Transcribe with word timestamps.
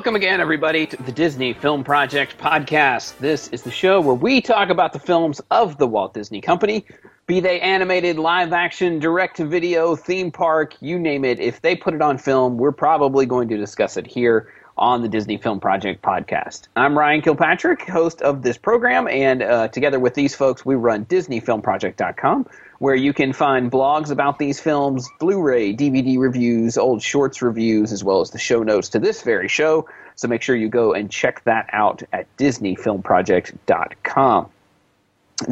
Welcome 0.00 0.16
again, 0.16 0.40
everybody, 0.40 0.86
to 0.86 0.96
the 1.02 1.12
Disney 1.12 1.52
Film 1.52 1.84
Project 1.84 2.38
podcast. 2.38 3.18
This 3.18 3.48
is 3.48 3.60
the 3.60 3.70
show 3.70 4.00
where 4.00 4.14
we 4.14 4.40
talk 4.40 4.70
about 4.70 4.94
the 4.94 4.98
films 4.98 5.42
of 5.50 5.76
the 5.76 5.86
Walt 5.86 6.14
Disney 6.14 6.40
Company, 6.40 6.86
be 7.26 7.38
they 7.38 7.60
animated, 7.60 8.18
live 8.18 8.54
action, 8.54 8.98
direct 8.98 9.36
to 9.36 9.44
video, 9.44 9.94
theme 9.94 10.32
park, 10.32 10.74
you 10.80 10.98
name 10.98 11.22
it. 11.26 11.38
If 11.38 11.60
they 11.60 11.76
put 11.76 11.92
it 11.92 12.00
on 12.00 12.16
film, 12.16 12.56
we're 12.56 12.72
probably 12.72 13.26
going 13.26 13.48
to 13.48 13.58
discuss 13.58 13.98
it 13.98 14.06
here 14.06 14.50
on 14.78 15.02
the 15.02 15.08
Disney 15.08 15.36
Film 15.36 15.60
Project 15.60 16.00
podcast. 16.00 16.68
I'm 16.76 16.98
Ryan 16.98 17.20
Kilpatrick, 17.20 17.86
host 17.86 18.22
of 18.22 18.40
this 18.40 18.56
program, 18.56 19.06
and 19.06 19.42
uh, 19.42 19.68
together 19.68 20.00
with 20.00 20.14
these 20.14 20.34
folks, 20.34 20.64
we 20.64 20.76
run 20.76 21.04
DisneyFilmProject.com 21.04 22.46
where 22.80 22.94
you 22.94 23.12
can 23.12 23.34
find 23.34 23.70
blogs 23.70 24.10
about 24.10 24.38
these 24.38 24.58
films, 24.58 25.06
Blu 25.18 25.38
ray, 25.40 25.74
DVD 25.74 26.18
reviews, 26.18 26.78
old 26.78 27.02
shorts 27.02 27.42
reviews, 27.42 27.92
as 27.92 28.02
well 28.02 28.22
as 28.22 28.30
the 28.30 28.38
show 28.38 28.62
notes 28.62 28.88
to 28.88 28.98
this 28.98 29.20
very 29.20 29.48
show. 29.48 29.86
So 30.16 30.28
make 30.28 30.40
sure 30.40 30.56
you 30.56 30.70
go 30.70 30.94
and 30.94 31.10
check 31.10 31.44
that 31.44 31.68
out 31.72 32.02
at 32.12 32.26
DisneyFilmProject.com. 32.38 34.50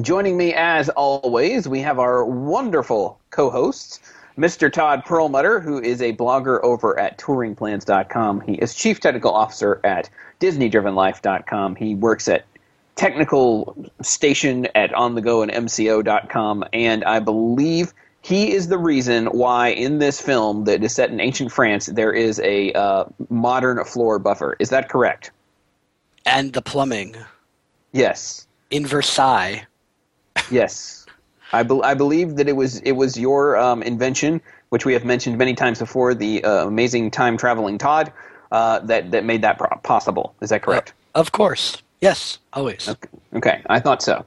Joining 0.00 0.38
me, 0.38 0.54
as 0.54 0.88
always, 0.88 1.68
we 1.68 1.80
have 1.80 1.98
our 1.98 2.24
wonderful 2.24 3.20
co 3.30 3.50
hosts. 3.50 4.00
Mr. 4.38 4.72
Todd 4.72 5.04
Perlmutter, 5.04 5.60
who 5.60 5.82
is 5.82 6.00
a 6.00 6.14
blogger 6.14 6.62
over 6.62 6.98
at 6.98 7.18
touringplans.com. 7.18 8.40
He 8.42 8.54
is 8.54 8.72
chief 8.72 9.00
technical 9.00 9.32
officer 9.32 9.82
at 9.84 10.08
disneydrivenlife.com. 10.40 11.76
He 11.76 11.94
works 11.94 12.26
at 12.28 12.47
technical 12.98 13.76
station 14.02 14.66
at 14.74 14.92
on 14.92 15.14
the 15.14 15.20
go 15.20 15.40
and 15.40 15.52
mco.com 15.52 16.64
and 16.72 17.04
i 17.04 17.20
believe 17.20 17.94
he 18.22 18.52
is 18.52 18.66
the 18.68 18.76
reason 18.76 19.26
why 19.26 19.68
in 19.68 20.00
this 20.00 20.20
film 20.20 20.64
that 20.64 20.82
is 20.82 20.94
set 20.94 21.08
in 21.10 21.20
ancient 21.20 21.52
france 21.52 21.86
there 21.86 22.12
is 22.12 22.40
a 22.40 22.72
uh, 22.72 23.04
modern 23.30 23.84
floor 23.84 24.18
buffer. 24.18 24.56
Is 24.58 24.70
that 24.70 24.88
correct? 24.88 25.30
And 26.26 26.52
the 26.52 26.60
plumbing. 26.60 27.16
Yes. 27.92 28.46
In 28.70 28.86
versailles. 28.86 29.64
Yes. 30.50 31.06
I, 31.52 31.62
be- 31.62 31.80
I 31.82 31.94
believe 31.94 32.36
that 32.36 32.48
it 32.48 32.56
was 32.56 32.80
it 32.80 32.92
was 32.92 33.16
your 33.18 33.56
um, 33.56 33.82
invention 33.82 34.40
which 34.70 34.84
we 34.84 34.92
have 34.92 35.04
mentioned 35.04 35.38
many 35.38 35.54
times 35.54 35.78
before 35.78 36.14
the 36.14 36.44
uh, 36.44 36.66
amazing 36.66 37.10
time 37.10 37.38
traveling 37.38 37.78
todd 37.78 38.12
uh, 38.52 38.80
that 38.80 39.10
that 39.12 39.24
made 39.24 39.42
that 39.42 39.56
pro- 39.56 39.78
possible. 39.78 40.34
Is 40.42 40.50
that 40.50 40.62
correct? 40.62 40.92
Of 41.14 41.32
course 41.32 41.82
Yes, 42.00 42.38
always. 42.52 42.88
Okay, 42.88 43.08
okay. 43.34 43.62
I 43.68 43.80
thought 43.80 44.02
so. 44.02 44.24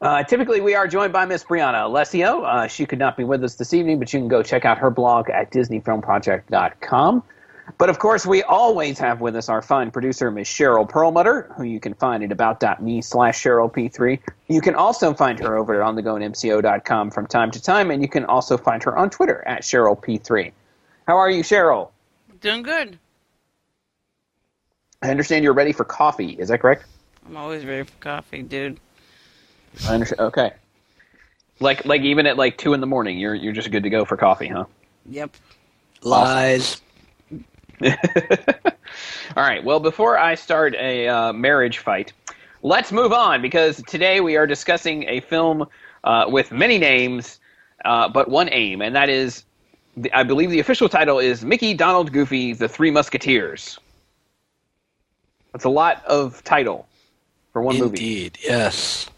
Uh, 0.00 0.22
typically, 0.22 0.60
we 0.60 0.74
are 0.74 0.88
joined 0.88 1.12
by 1.12 1.26
Miss 1.26 1.44
Brianna 1.44 1.84
Alessio. 1.84 2.42
Uh, 2.42 2.66
she 2.66 2.86
could 2.86 2.98
not 2.98 3.16
be 3.16 3.24
with 3.24 3.44
us 3.44 3.56
this 3.56 3.74
evening, 3.74 3.98
but 3.98 4.12
you 4.12 4.18
can 4.18 4.28
go 4.28 4.42
check 4.42 4.64
out 4.64 4.78
her 4.78 4.90
blog 4.90 5.28
at 5.28 5.52
DisneyFilmProject.com. 5.52 7.22
But 7.78 7.88
of 7.88 7.98
course, 7.98 8.26
we 8.26 8.42
always 8.42 8.98
have 8.98 9.20
with 9.20 9.36
us 9.36 9.48
our 9.48 9.62
fine 9.62 9.90
producer, 9.90 10.30
Miss 10.30 10.48
Cheryl 10.48 10.88
Perlmutter, 10.88 11.52
who 11.56 11.64
you 11.64 11.78
can 11.78 11.94
find 11.94 12.24
at 12.24 12.32
about.me 12.32 13.02
slash 13.02 13.42
CherylP3. 13.42 14.18
You 14.48 14.60
can 14.60 14.74
also 14.74 15.14
find 15.14 15.38
her 15.38 15.56
over 15.56 15.80
at 15.80 15.86
onthegoandmco.com 15.86 17.10
from 17.10 17.26
time 17.26 17.50
to 17.50 17.62
time, 17.62 17.90
and 17.90 18.02
you 18.02 18.08
can 18.08 18.24
also 18.24 18.56
find 18.56 18.82
her 18.82 18.96
on 18.96 19.10
Twitter 19.10 19.46
at 19.46 19.62
CherylP3. 19.62 20.52
How 21.06 21.16
are 21.16 21.30
you, 21.30 21.42
Cheryl? 21.42 21.90
Doing 22.40 22.62
good. 22.62 22.98
I 25.02 25.10
understand 25.10 25.44
you're 25.44 25.54
ready 25.54 25.72
for 25.72 25.84
coffee. 25.84 26.32
Is 26.32 26.48
that 26.48 26.60
correct? 26.60 26.84
I'm 27.26 27.36
always 27.36 27.64
ready 27.64 27.84
for 27.84 27.96
coffee, 28.00 28.42
dude. 28.42 28.78
I 29.88 29.94
understand. 29.94 30.20
Okay. 30.20 30.52
Like 31.58 31.84
like 31.84 32.02
even 32.02 32.26
at 32.26 32.36
like 32.36 32.58
two 32.58 32.74
in 32.74 32.80
the 32.80 32.86
morning, 32.86 33.18
you're 33.18 33.34
you're 33.34 33.52
just 33.52 33.70
good 33.70 33.82
to 33.84 33.90
go 33.90 34.04
for 34.04 34.16
coffee, 34.16 34.48
huh? 34.48 34.64
Yep. 35.06 35.34
Lies. 36.02 36.80
All 37.82 37.88
right. 39.36 39.64
Well, 39.64 39.80
before 39.80 40.18
I 40.18 40.34
start 40.34 40.74
a 40.74 41.08
uh, 41.08 41.32
marriage 41.32 41.78
fight, 41.78 42.12
let's 42.62 42.92
move 42.92 43.12
on 43.12 43.40
because 43.40 43.82
today 43.86 44.20
we 44.20 44.36
are 44.36 44.46
discussing 44.46 45.04
a 45.04 45.20
film 45.20 45.66
uh, 46.04 46.26
with 46.28 46.50
many 46.52 46.78
names, 46.78 47.40
uh, 47.84 48.08
but 48.08 48.28
one 48.28 48.48
aim, 48.52 48.82
and 48.82 48.96
that 48.96 49.08
is, 49.08 49.44
the, 49.96 50.12
I 50.12 50.24
believe 50.24 50.50
the 50.50 50.60
official 50.60 50.88
title 50.88 51.18
is 51.18 51.44
Mickey, 51.44 51.74
Donald, 51.74 52.12
Goofy, 52.12 52.52
the 52.52 52.68
Three 52.68 52.90
Musketeers. 52.90 53.78
That's 55.52 55.64
a 55.64 55.70
lot 55.70 56.04
of 56.04 56.42
title 56.44 56.86
for 57.52 57.62
one 57.62 57.76
Indeed, 57.76 57.84
movie. 57.84 58.24
Indeed, 58.24 58.38
yes. 58.42 59.10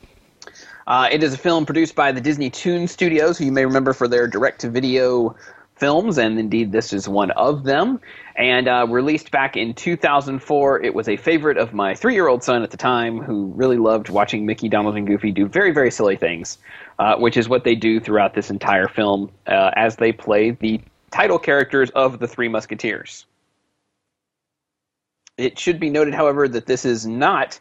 Uh, 0.86 1.08
it 1.10 1.22
is 1.22 1.34
a 1.34 1.38
film 1.38 1.64
produced 1.64 1.94
by 1.94 2.12
the 2.12 2.20
Disney 2.20 2.50
Toon 2.50 2.88
Studios, 2.88 3.38
who 3.38 3.44
you 3.44 3.52
may 3.52 3.64
remember 3.64 3.92
for 3.92 4.08
their 4.08 4.26
direct-to-video 4.26 5.36
films, 5.76 6.18
and 6.18 6.38
indeed 6.38 6.70
this 6.70 6.92
is 6.92 7.08
one 7.08 7.30
of 7.32 7.64
them. 7.64 8.00
And 8.36 8.68
uh, 8.68 8.86
released 8.88 9.30
back 9.30 9.56
in 9.56 9.74
2004, 9.74 10.82
it 10.82 10.94
was 10.94 11.08
a 11.08 11.16
favorite 11.16 11.58
of 11.58 11.72
my 11.72 11.94
three-year-old 11.94 12.42
son 12.42 12.62
at 12.62 12.70
the 12.70 12.76
time, 12.76 13.18
who 13.20 13.46
really 13.54 13.76
loved 13.76 14.08
watching 14.08 14.46
Mickey, 14.46 14.68
Donald, 14.68 14.96
and 14.96 15.06
Goofy 15.06 15.30
do 15.32 15.46
very, 15.46 15.72
very 15.72 15.90
silly 15.90 16.16
things, 16.16 16.58
uh, 16.98 17.16
which 17.16 17.36
is 17.36 17.48
what 17.48 17.64
they 17.64 17.74
do 17.74 18.00
throughout 18.00 18.34
this 18.34 18.50
entire 18.50 18.88
film 18.88 19.30
uh, 19.46 19.70
as 19.76 19.96
they 19.96 20.12
play 20.12 20.52
the 20.52 20.80
title 21.10 21.38
characters 21.38 21.90
of 21.90 22.18
the 22.18 22.28
Three 22.28 22.48
Musketeers. 22.48 23.26
It 25.38 25.58
should 25.58 25.80
be 25.80 25.90
noted, 25.90 26.14
however, 26.14 26.48
that 26.48 26.66
this 26.66 26.84
is 26.84 27.06
not 27.06 27.58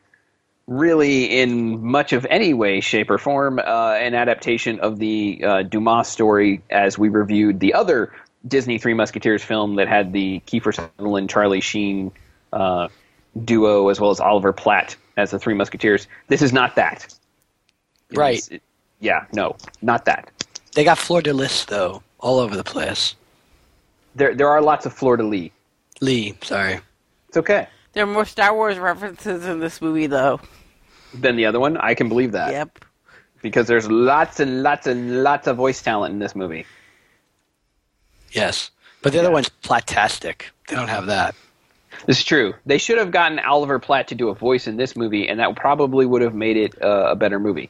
really 0.68 1.26
in 1.40 1.84
much 1.84 2.14
of 2.14 2.26
any 2.30 2.54
way, 2.54 2.80
shape, 2.80 3.10
or 3.10 3.18
form 3.18 3.60
uh, 3.60 3.94
an 3.94 4.14
adaptation 4.14 4.80
of 4.80 5.00
the 5.00 5.44
uh, 5.44 5.64
Dumas 5.64 6.08
story 6.08 6.62
as 6.70 6.98
we 6.98 7.10
reviewed 7.10 7.60
the 7.60 7.74
other 7.74 8.14
Disney 8.48 8.78
Three 8.78 8.94
Musketeers 8.94 9.44
film 9.44 9.76
that 9.76 9.88
had 9.88 10.14
the 10.14 10.42
Kiefer 10.48 10.74
Sutherland, 10.74 11.30
Charlie 11.30 11.62
Sheen 11.62 12.12
uh, 12.54 12.88
duo, 13.46 13.90
as 13.90 14.00
well 14.00 14.12
as 14.12 14.20
Oliver 14.20 14.54
Platt 14.54 14.96
as 15.18 15.32
the 15.32 15.40
Three 15.40 15.54
Musketeers. 15.54 16.08
This 16.28 16.42
is 16.42 16.54
not 16.54 16.76
that. 16.76 17.14
It 18.10 18.18
right. 18.18 18.38
Is, 18.38 18.50
it, 18.50 18.62
yeah, 19.00 19.26
no, 19.34 19.56
not 19.82 20.06
that. 20.06 20.30
They 20.74 20.84
got 20.84 20.98
fleur 20.98 21.22
de 21.22 21.34
lis, 21.34 21.66
though, 21.66 22.04
all 22.20 22.40
over 22.40 22.56
the 22.56 22.64
place. 22.64 23.16
There, 24.16 24.36
there 24.36 24.50
are 24.50 24.62
lots 24.62 24.86
of 24.86 24.94
fleur 24.94 25.18
de 25.18 25.24
lis. 25.24 25.50
Lee, 26.02 26.36
sorry. 26.42 26.80
It's 27.32 27.38
okay. 27.38 27.66
There 27.94 28.04
are 28.04 28.08
more 28.08 28.26
Star 28.26 28.54
Wars 28.54 28.78
references 28.78 29.46
in 29.46 29.62
this 29.62 29.82
movie, 29.82 30.06
though. 30.06 30.42
Than 31.14 31.38
the 31.38 31.46
other 31.46 31.62
one? 31.62 31.78
I 31.78 31.94
can 31.94 32.10
believe 32.10 32.34
that. 32.34 32.52
Yep. 32.52 32.84
Because 33.42 33.68
there's 33.68 33.90
lots 33.90 34.42
and 34.42 34.64
lots 34.64 34.86
and 34.86 35.24
lots 35.24 35.48
of 35.48 35.56
voice 35.56 35.82
talent 35.82 36.12
in 36.12 36.20
this 36.20 36.36
movie. 36.36 36.66
Yes. 38.34 38.72
But 39.02 39.14
the 39.14 39.20
yeah. 39.20 39.24
other 39.24 39.32
one's 39.32 39.48
Platastic. 39.64 40.42
They 40.68 40.76
don't 40.76 40.90
have 40.90 41.06
that. 41.06 41.34
This 42.06 42.18
is 42.18 42.26
true. 42.26 42.54
They 42.66 42.78
should 42.78 42.98
have 42.98 43.12
gotten 43.12 43.40
Oliver 43.40 43.80
Platt 43.80 44.10
to 44.10 44.16
do 44.16 44.28
a 44.28 44.36
voice 44.36 44.68
in 44.68 44.76
this 44.76 44.98
movie, 44.98 45.30
and 45.30 45.40
that 45.40 45.56
probably 45.56 46.06
would 46.06 46.22
have 46.22 46.36
made 46.36 46.58
it 46.58 46.82
uh, 46.82 47.12
a 47.12 47.16
better 47.16 47.40
movie. 47.40 47.70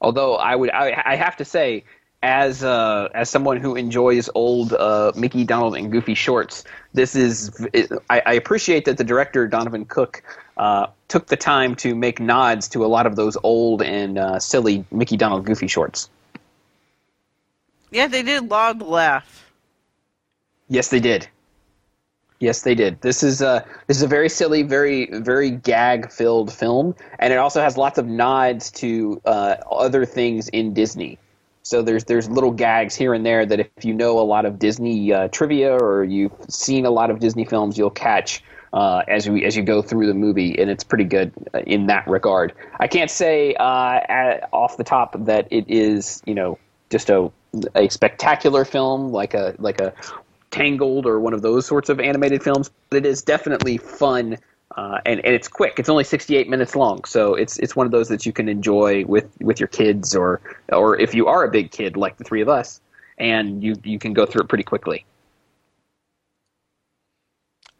Although 0.00 0.36
I 0.36 0.56
would, 0.56 0.70
I, 0.70 1.02
I 1.04 1.16
have 1.16 1.36
to 1.36 1.44
say, 1.44 1.84
as 2.22 2.62
uh, 2.62 3.08
as 3.14 3.28
someone 3.28 3.56
who 3.56 3.74
enjoys 3.74 4.30
old 4.34 4.72
uh, 4.72 5.12
Mickey, 5.16 5.44
Donald, 5.44 5.76
and 5.76 5.90
Goofy 5.90 6.14
shorts, 6.14 6.64
this 6.92 7.16
is 7.16 7.50
it, 7.72 7.90
I, 8.10 8.22
I, 8.24 8.32
appreciate 8.34 8.84
that 8.84 8.96
the 8.96 9.04
director 9.04 9.48
Donovan 9.48 9.84
Cook 9.84 10.22
uh, 10.56 10.86
took 11.08 11.26
the 11.26 11.36
time 11.36 11.74
to 11.76 11.94
make 11.94 12.20
nods 12.20 12.68
to 12.70 12.84
a 12.84 12.86
lot 12.86 13.06
of 13.06 13.16
those 13.16 13.36
old 13.42 13.82
and 13.82 14.18
uh, 14.18 14.38
silly 14.38 14.84
Mickey, 14.92 15.16
Donald, 15.16 15.44
Goofy 15.44 15.66
shorts. 15.66 16.08
Yeah, 17.90 18.06
they 18.06 18.22
did 18.22 18.48
log 18.50 18.80
laugh. 18.80 19.52
Yes, 20.68 20.88
they 20.88 21.00
did. 21.00 21.28
Yes, 22.38 22.62
they 22.62 22.74
did. 22.74 23.00
This 23.02 23.22
is 23.22 23.40
a 23.40 23.64
this 23.86 23.96
is 23.96 24.02
a 24.02 24.08
very 24.08 24.28
silly, 24.28 24.62
very 24.62 25.06
very 25.10 25.50
gag 25.50 26.10
filled 26.10 26.52
film, 26.52 26.94
and 27.18 27.32
it 27.32 27.36
also 27.36 27.60
has 27.60 27.76
lots 27.76 27.98
of 27.98 28.06
nods 28.06 28.70
to 28.72 29.20
uh, 29.24 29.56
other 29.70 30.04
things 30.04 30.48
in 30.48 30.72
Disney. 30.72 31.18
So 31.62 31.82
there's 31.82 32.04
there's 32.04 32.28
little 32.28 32.50
gags 32.50 32.94
here 32.94 33.14
and 33.14 33.24
there 33.24 33.46
that 33.46 33.60
if 33.60 33.84
you 33.84 33.94
know 33.94 34.18
a 34.18 34.22
lot 34.22 34.44
of 34.44 34.58
Disney 34.58 35.12
uh, 35.12 35.28
trivia 35.28 35.72
or 35.72 36.04
you've 36.04 36.32
seen 36.48 36.86
a 36.86 36.90
lot 36.90 37.10
of 37.10 37.20
Disney 37.20 37.44
films, 37.44 37.78
you'll 37.78 37.90
catch 37.90 38.42
uh, 38.72 39.02
as 39.08 39.28
we 39.28 39.44
as 39.44 39.56
you 39.56 39.62
go 39.62 39.82
through 39.82 40.06
the 40.06 40.14
movie, 40.14 40.58
and 40.58 40.70
it's 40.70 40.84
pretty 40.84 41.04
good 41.04 41.32
uh, 41.54 41.60
in 41.60 41.86
that 41.86 42.06
regard. 42.08 42.52
I 42.80 42.88
can't 42.88 43.10
say 43.10 43.54
uh, 43.54 44.00
at, 44.08 44.48
off 44.52 44.76
the 44.76 44.84
top 44.84 45.14
that 45.24 45.46
it 45.50 45.64
is 45.68 46.22
you 46.26 46.34
know 46.34 46.58
just 46.90 47.10
a 47.10 47.30
a 47.74 47.88
spectacular 47.88 48.64
film 48.64 49.12
like 49.12 49.34
a 49.34 49.54
like 49.58 49.80
a 49.80 49.92
Tangled 50.52 51.06
or 51.06 51.18
one 51.18 51.32
of 51.32 51.40
those 51.40 51.64
sorts 51.66 51.88
of 51.88 51.98
animated 51.98 52.42
films, 52.42 52.70
but 52.90 52.98
it 52.98 53.06
is 53.06 53.22
definitely 53.22 53.78
fun. 53.78 54.36
Uh, 54.76 55.00
and, 55.04 55.20
and 55.24 55.34
it's 55.34 55.48
quick. 55.48 55.74
It's 55.78 55.88
only 55.88 56.04
68 56.04 56.48
minutes 56.48 56.74
long, 56.74 57.04
so 57.04 57.34
it's 57.34 57.58
it's 57.58 57.76
one 57.76 57.84
of 57.84 57.92
those 57.92 58.08
that 58.08 58.24
you 58.24 58.32
can 58.32 58.48
enjoy 58.48 59.04
with, 59.04 59.28
with 59.40 59.60
your 59.60 59.66
kids, 59.66 60.16
or 60.16 60.40
or 60.70 60.98
if 60.98 61.14
you 61.14 61.26
are 61.26 61.44
a 61.44 61.50
big 61.50 61.70
kid 61.70 61.96
like 61.96 62.16
the 62.16 62.24
three 62.24 62.40
of 62.40 62.48
us, 62.48 62.80
and 63.18 63.62
you 63.62 63.76
you 63.84 63.98
can 63.98 64.14
go 64.14 64.24
through 64.24 64.42
it 64.42 64.48
pretty 64.48 64.64
quickly. 64.64 65.04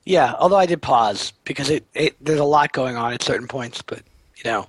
Yeah, 0.05 0.35
although 0.39 0.56
I 0.56 0.67
did 0.67 0.83
pause 0.83 1.33
because 1.44 1.71
it, 1.71 1.87
it 1.94 2.17
there's 2.21 2.41
a 2.41 2.44
lot 2.44 2.73
going 2.73 2.97
on 2.97 3.12
at 3.15 3.23
certain 3.23 3.49
points, 3.49 3.81
but 3.81 4.03
you 4.37 4.50
know, 4.50 4.67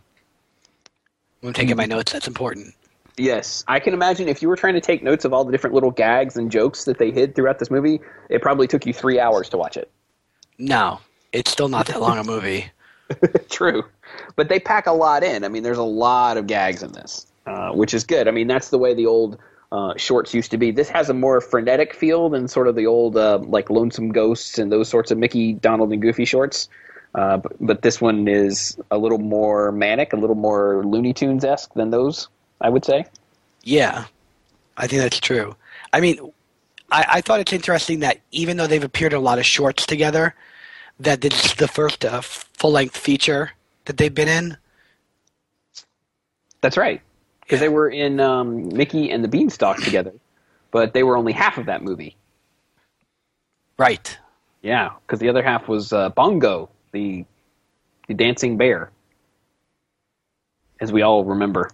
when 1.41 1.49
I'm 1.49 1.53
taking 1.53 1.75
my 1.75 1.85
notes, 1.85 2.13
that's 2.13 2.27
important. 2.27 2.73
Yes, 3.17 3.63
I 3.67 3.79
can 3.79 3.93
imagine 3.93 4.27
if 4.29 4.41
you 4.41 4.47
were 4.47 4.55
trying 4.55 4.73
to 4.73 4.81
take 4.81 5.03
notes 5.03 5.25
of 5.25 5.33
all 5.33 5.43
the 5.43 5.51
different 5.51 5.73
little 5.73 5.91
gags 5.91 6.37
and 6.37 6.49
jokes 6.49 6.85
that 6.85 6.97
they 6.97 7.11
hid 7.11 7.35
throughout 7.35 7.59
this 7.59 7.69
movie, 7.69 7.99
it 8.29 8.41
probably 8.41 8.65
took 8.65 8.85
you 8.85 8.93
three 8.93 9.19
hours 9.19 9.49
to 9.49 9.57
watch 9.57 9.77
it. 9.77 9.91
No, 10.57 10.99
it's 11.33 11.51
still 11.51 11.67
not 11.67 11.87
that 11.87 11.99
long 11.99 12.17
a 12.17 12.23
movie. 12.23 12.71
True, 13.49 13.83
but 14.35 14.47
they 14.47 14.59
pack 14.59 14.87
a 14.87 14.91
lot 14.91 15.23
in. 15.23 15.43
I 15.43 15.49
mean, 15.49 15.63
there's 15.63 15.77
a 15.77 15.83
lot 15.83 16.37
of 16.37 16.47
gags 16.47 16.81
in 16.81 16.93
this, 16.93 17.27
uh, 17.45 17.71
which 17.71 17.93
is 17.93 18.03
good. 18.03 18.27
I 18.27 18.31
mean, 18.31 18.47
that's 18.47 18.69
the 18.69 18.77
way 18.77 18.93
the 18.93 19.07
old 19.07 19.37
uh, 19.71 19.93
shorts 19.97 20.33
used 20.33 20.51
to 20.51 20.57
be. 20.57 20.71
This 20.71 20.89
has 20.89 21.09
a 21.09 21.13
more 21.13 21.41
frenetic 21.41 21.93
feel 21.93 22.29
than 22.29 22.47
sort 22.47 22.67
of 22.67 22.75
the 22.75 22.85
old 22.85 23.17
uh, 23.17 23.39
like 23.39 23.69
Lonesome 23.69 24.11
Ghosts 24.11 24.57
and 24.57 24.71
those 24.71 24.87
sorts 24.87 25.11
of 25.11 25.17
Mickey, 25.17 25.53
Donald, 25.53 25.91
and 25.91 26.01
Goofy 26.01 26.25
shorts. 26.25 26.69
Uh, 27.15 27.37
but, 27.37 27.53
but 27.59 27.81
this 27.81 27.99
one 27.99 28.27
is 28.27 28.77
a 28.89 28.97
little 28.97 29.19
more 29.19 29.71
manic, 29.71 30.13
a 30.13 30.15
little 30.15 30.35
more 30.35 30.83
Looney 30.85 31.13
Tunes 31.13 31.43
esque 31.43 31.73
than 31.73 31.89
those. 31.91 32.29
I 32.61 32.69
would 32.69 32.85
say. 32.85 33.05
Yeah, 33.63 34.05
I 34.77 34.87
think 34.87 35.01
that's 35.01 35.19
true. 35.19 35.55
I 35.91 35.99
mean, 35.99 36.19
I, 36.91 37.05
I 37.09 37.21
thought 37.21 37.39
it's 37.39 37.53
interesting 37.53 37.99
that 37.99 38.19
even 38.31 38.57
though 38.57 38.67
they've 38.67 38.83
appeared 38.83 39.13
in 39.13 39.17
a 39.17 39.21
lot 39.21 39.39
of 39.39 39.45
shorts 39.45 39.85
together, 39.85 40.33
that 40.99 41.21
this 41.21 41.45
is 41.45 41.53
the 41.55 41.67
first 41.67 42.05
uh, 42.05 42.21
full 42.21 42.71
length 42.71 42.97
feature 42.97 43.51
that 43.85 43.97
they've 43.97 44.13
been 44.13 44.27
in. 44.27 44.57
That's 46.61 46.77
right, 46.77 47.01
because 47.41 47.59
they 47.59 47.69
were 47.69 47.89
in 47.89 48.19
um, 48.19 48.69
Mickey 48.69 49.11
and 49.11 49.23
the 49.23 49.27
Beanstalk 49.27 49.77
together, 49.77 50.13
but 50.71 50.93
they 50.93 51.03
were 51.03 51.17
only 51.17 51.33
half 51.33 51.57
of 51.57 51.65
that 51.65 51.81
movie. 51.81 52.15
Right. 53.77 54.17
Yeah, 54.61 54.91
because 55.01 55.19
the 55.19 55.29
other 55.29 55.43
half 55.43 55.67
was 55.67 55.91
uh, 55.91 56.09
Bongo, 56.09 56.69
the 56.91 57.25
the 58.07 58.13
dancing 58.13 58.57
bear, 58.57 58.91
as 60.79 60.91
we 60.91 61.01
all 61.01 61.23
remember. 61.25 61.69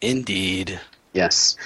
Indeed. 0.00 0.80
Yes. 1.12 1.56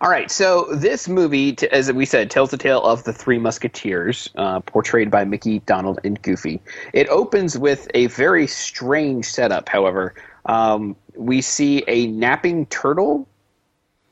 All 0.00 0.10
right. 0.10 0.30
So 0.30 0.66
this 0.74 1.08
movie, 1.08 1.52
t- 1.52 1.68
as 1.68 1.90
we 1.92 2.04
said, 2.04 2.30
tells 2.30 2.50
the 2.50 2.58
tale 2.58 2.82
of 2.82 3.04
the 3.04 3.12
Three 3.12 3.38
Musketeers, 3.38 4.28
uh, 4.36 4.60
portrayed 4.60 5.10
by 5.10 5.24
Mickey, 5.24 5.60
Donald, 5.60 6.00
and 6.04 6.20
Goofy. 6.20 6.60
It 6.92 7.08
opens 7.08 7.56
with 7.56 7.88
a 7.94 8.06
very 8.08 8.46
strange 8.46 9.26
setup. 9.26 9.68
However, 9.68 10.14
um, 10.44 10.96
we 11.16 11.40
see 11.40 11.82
a 11.86 12.08
napping 12.08 12.66
turtle 12.66 13.26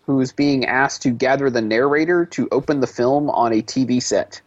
who 0.07 0.21
is 0.21 0.33
being 0.33 0.65
asked 0.65 1.03
to 1.03 1.11
gather 1.11 1.51
the 1.51 1.63
narrator 1.63 2.25
to 2.27 2.49
open 2.53 2.81
the 2.81 2.87
film 2.87 3.29
on 3.31 3.53
a 3.53 3.63
TV 3.63 4.01
set. 4.01 4.41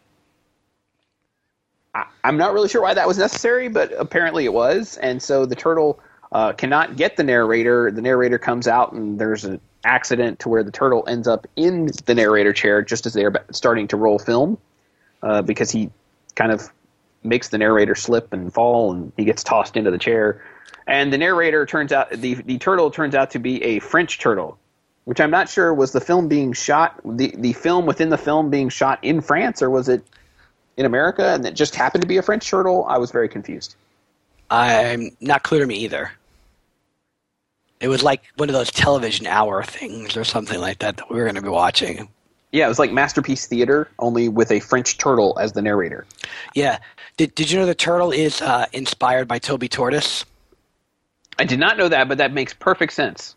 I- 1.94 2.06
I'm 2.24 2.36
not 2.36 2.52
really 2.52 2.68
sure 2.68 2.82
why 2.82 2.94
that 2.94 3.06
was 3.06 3.18
necessary, 3.18 3.68
but 3.68 3.92
apparently 3.98 4.44
it 4.44 4.52
was. 4.52 4.96
And 4.98 5.22
so 5.22 5.46
the 5.46 5.56
turtle 5.56 6.00
uh, 6.32 6.52
cannot 6.52 6.96
get 6.96 7.16
the 7.16 7.24
narrator. 7.24 7.90
The 7.90 8.02
narrator 8.02 8.38
comes 8.38 8.68
out, 8.68 8.92
and 8.92 9.18
there's 9.18 9.44
an 9.44 9.60
accident 9.84 10.40
to 10.40 10.48
where 10.48 10.62
the 10.62 10.70
turtle 10.70 11.04
ends 11.06 11.28
up 11.28 11.46
in 11.56 11.90
the 12.06 12.14
narrator 12.14 12.52
chair 12.52 12.82
just 12.82 13.06
as 13.06 13.12
they're 13.14 13.32
starting 13.52 13.88
to 13.88 13.96
roll 13.96 14.18
film, 14.18 14.58
uh, 15.22 15.42
because 15.42 15.70
he 15.70 15.90
kind 16.34 16.52
of 16.52 16.68
makes 17.22 17.48
the 17.48 17.58
narrator 17.58 17.94
slip 17.94 18.32
and 18.32 18.52
fall, 18.52 18.92
and 18.92 19.12
he 19.16 19.24
gets 19.24 19.42
tossed 19.42 19.76
into 19.76 19.90
the 19.90 19.98
chair. 19.98 20.42
And 20.86 21.12
the 21.12 21.18
narrator 21.18 21.66
turns 21.66 21.92
out 21.92 22.10
the 22.10 22.34
the 22.34 22.58
turtle 22.58 22.90
turns 22.90 23.14
out 23.14 23.30
to 23.32 23.38
be 23.38 23.62
a 23.62 23.78
French 23.78 24.18
turtle, 24.18 24.58
which 25.04 25.20
I'm 25.20 25.30
not 25.30 25.48
sure 25.48 25.72
was 25.74 25.92
the 25.92 26.00
film 26.00 26.28
being 26.28 26.52
shot 26.52 27.00
the 27.04 27.34
the 27.36 27.52
film 27.52 27.86
within 27.86 28.08
the 28.08 28.18
film 28.18 28.50
being 28.50 28.68
shot 28.68 28.98
in 29.02 29.20
France 29.20 29.62
or 29.62 29.70
was 29.70 29.88
it 29.88 30.02
in 30.76 30.86
America 30.86 31.34
and 31.34 31.44
it 31.44 31.54
just 31.54 31.74
happened 31.74 32.02
to 32.02 32.08
be 32.08 32.16
a 32.16 32.22
French 32.22 32.48
turtle. 32.48 32.84
I 32.84 32.98
was 32.98 33.10
very 33.10 33.28
confused. 33.28 33.74
I'm 34.50 35.16
not 35.20 35.42
clear 35.42 35.60
to 35.60 35.66
me 35.66 35.76
either. 35.76 36.10
It 37.80 37.88
was 37.88 38.02
like 38.02 38.22
one 38.36 38.48
of 38.48 38.54
those 38.54 38.70
television 38.70 39.26
hour 39.26 39.62
things 39.62 40.16
or 40.16 40.24
something 40.24 40.60
like 40.60 40.78
that 40.80 40.96
that 40.96 41.10
we 41.10 41.16
were 41.16 41.24
going 41.24 41.36
to 41.36 41.42
be 41.42 41.48
watching. 41.48 42.08
Yeah, 42.50 42.64
it 42.64 42.68
was 42.68 42.78
like 42.78 42.92
Masterpiece 42.92 43.46
Theater, 43.46 43.88
only 43.98 44.28
with 44.28 44.50
a 44.50 44.58
French 44.60 44.96
turtle 44.98 45.38
as 45.38 45.52
the 45.52 45.62
narrator. 45.62 46.06
Yeah. 46.54 46.78
Did 47.16 47.34
Did 47.34 47.50
you 47.50 47.58
know 47.58 47.66
the 47.66 47.74
turtle 47.74 48.10
is 48.10 48.40
uh, 48.40 48.66
inspired 48.72 49.28
by 49.28 49.38
Toby 49.38 49.68
Tortoise? 49.68 50.24
I 51.38 51.44
did 51.44 51.60
not 51.60 51.76
know 51.78 51.88
that, 51.88 52.08
but 52.08 52.18
that 52.18 52.32
makes 52.32 52.52
perfect 52.54 52.94
sense. 52.94 53.36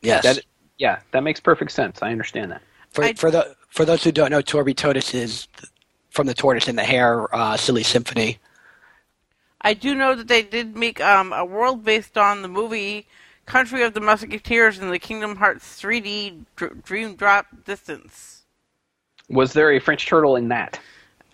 Yes. 0.00 0.22
That, 0.22 0.38
yeah, 0.78 1.00
that 1.10 1.22
makes 1.22 1.40
perfect 1.40 1.72
sense. 1.72 2.00
I 2.02 2.10
understand 2.12 2.52
that. 2.52 2.62
for 2.90 3.04
I- 3.04 3.12
for 3.14 3.30
the 3.30 3.54
for 3.68 3.84
those 3.84 4.02
who 4.04 4.12
don't 4.12 4.30
know, 4.30 4.40
Toby 4.40 4.72
Tortoise 4.72 5.12
is 5.12 5.46
from 6.10 6.26
the 6.26 6.34
Tortoise 6.34 6.68
and 6.68 6.78
the 6.78 6.84
Hare 6.84 7.32
uh, 7.34 7.56
Silly 7.56 7.82
Symphony. 7.82 8.38
I 9.60 9.74
do 9.74 9.94
know 9.94 10.14
that 10.14 10.28
they 10.28 10.42
did 10.42 10.76
make 10.76 11.00
um, 11.00 11.32
a 11.32 11.44
world 11.44 11.84
based 11.84 12.16
on 12.16 12.42
the 12.42 12.48
movie 12.48 13.06
Country 13.46 13.82
of 13.82 13.94
the 13.94 14.00
Musketeers 14.00 14.78
and 14.78 14.92
the 14.92 14.98
Kingdom 14.98 15.36
Hearts 15.36 15.80
3D 15.80 16.44
Dr- 16.56 16.82
Dream 16.82 17.16
Drop 17.16 17.46
Distance. 17.64 18.42
Was 19.30 19.52
there 19.52 19.72
a 19.72 19.78
French 19.78 20.06
turtle 20.06 20.36
in 20.36 20.48
that? 20.48 20.78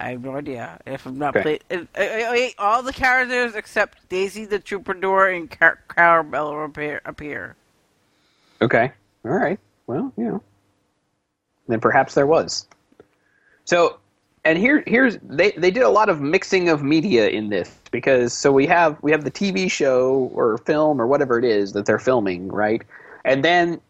I 0.01 0.11
have 0.11 0.25
no 0.25 0.37
idea 0.37 0.81
if 0.87 1.07
I'm 1.07 1.19
not 1.19 1.37
Okay. 1.37 1.59
played. 1.61 2.55
All 2.59 2.83
the 2.83 2.93
characters 2.93 3.55
except 3.55 4.09
Daisy 4.09 4.45
the 4.45 4.59
Troubadour 4.59 5.29
and 5.29 5.51
Car- 5.51 5.79
Carabella 5.89 6.65
appear. 6.67 7.01
appear. 7.05 7.57
Okay. 8.61 8.93
All 9.25 9.31
right. 9.33 9.59
Well, 9.87 10.13
you 10.17 10.25
know. 10.25 10.43
Then 11.69 11.81
perhaps 11.81 12.15
there 12.15 12.27
was. 12.27 12.67
So, 13.65 13.99
and 14.45 14.59
here, 14.59 14.85
here's 14.87 15.19
they 15.23 15.53
they 15.53 15.71
did 15.71 15.83
a 15.83 15.89
lot 15.89 16.09
of 16.09 16.21
mixing 16.21 16.69
of 16.69 16.83
media 16.83 17.29
in 17.29 17.49
this 17.49 17.79
because 17.91 18.33
so 18.33 18.53
we 18.53 18.67
have 18.67 19.03
we 19.03 19.11
have 19.11 19.25
the 19.25 19.31
TV 19.31 19.71
show 19.71 20.31
or 20.35 20.59
film 20.59 21.01
or 21.01 21.07
whatever 21.07 21.39
it 21.39 21.45
is 21.45 21.73
that 21.73 21.87
they're 21.87 21.99
filming, 21.99 22.49
right? 22.49 22.83
And 23.25 23.45
then 23.45 23.81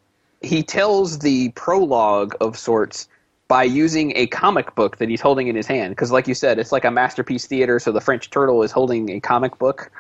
he 0.43 0.63
tells 0.63 1.19
the 1.21 1.49
prologue 1.51 2.35
of 2.41 2.57
sorts 2.57 3.09
by 3.49 3.65
using 3.65 4.13
a 4.17 4.27
comic 4.29 4.75
book 4.75 4.99
that 4.99 5.09
he's 5.09 5.21
holding 5.21 5.49
in 5.49 5.57
his 5.57 5.67
hand 5.67 5.93
because 5.93 6.11
like 6.11 6.29
you 6.29 6.35
said 6.35 6.59
it's 6.59 6.73
like 6.73 6.85
a 6.85 6.91
masterpiece 6.91 7.47
theater 7.47 7.79
so 7.79 7.93
the 7.93 8.01
french 8.01 8.31
turtle 8.31 8.63
is 8.63 8.73
holding 8.73 9.11
a 9.11 9.21
comic 9.21 9.59
book 9.59 9.91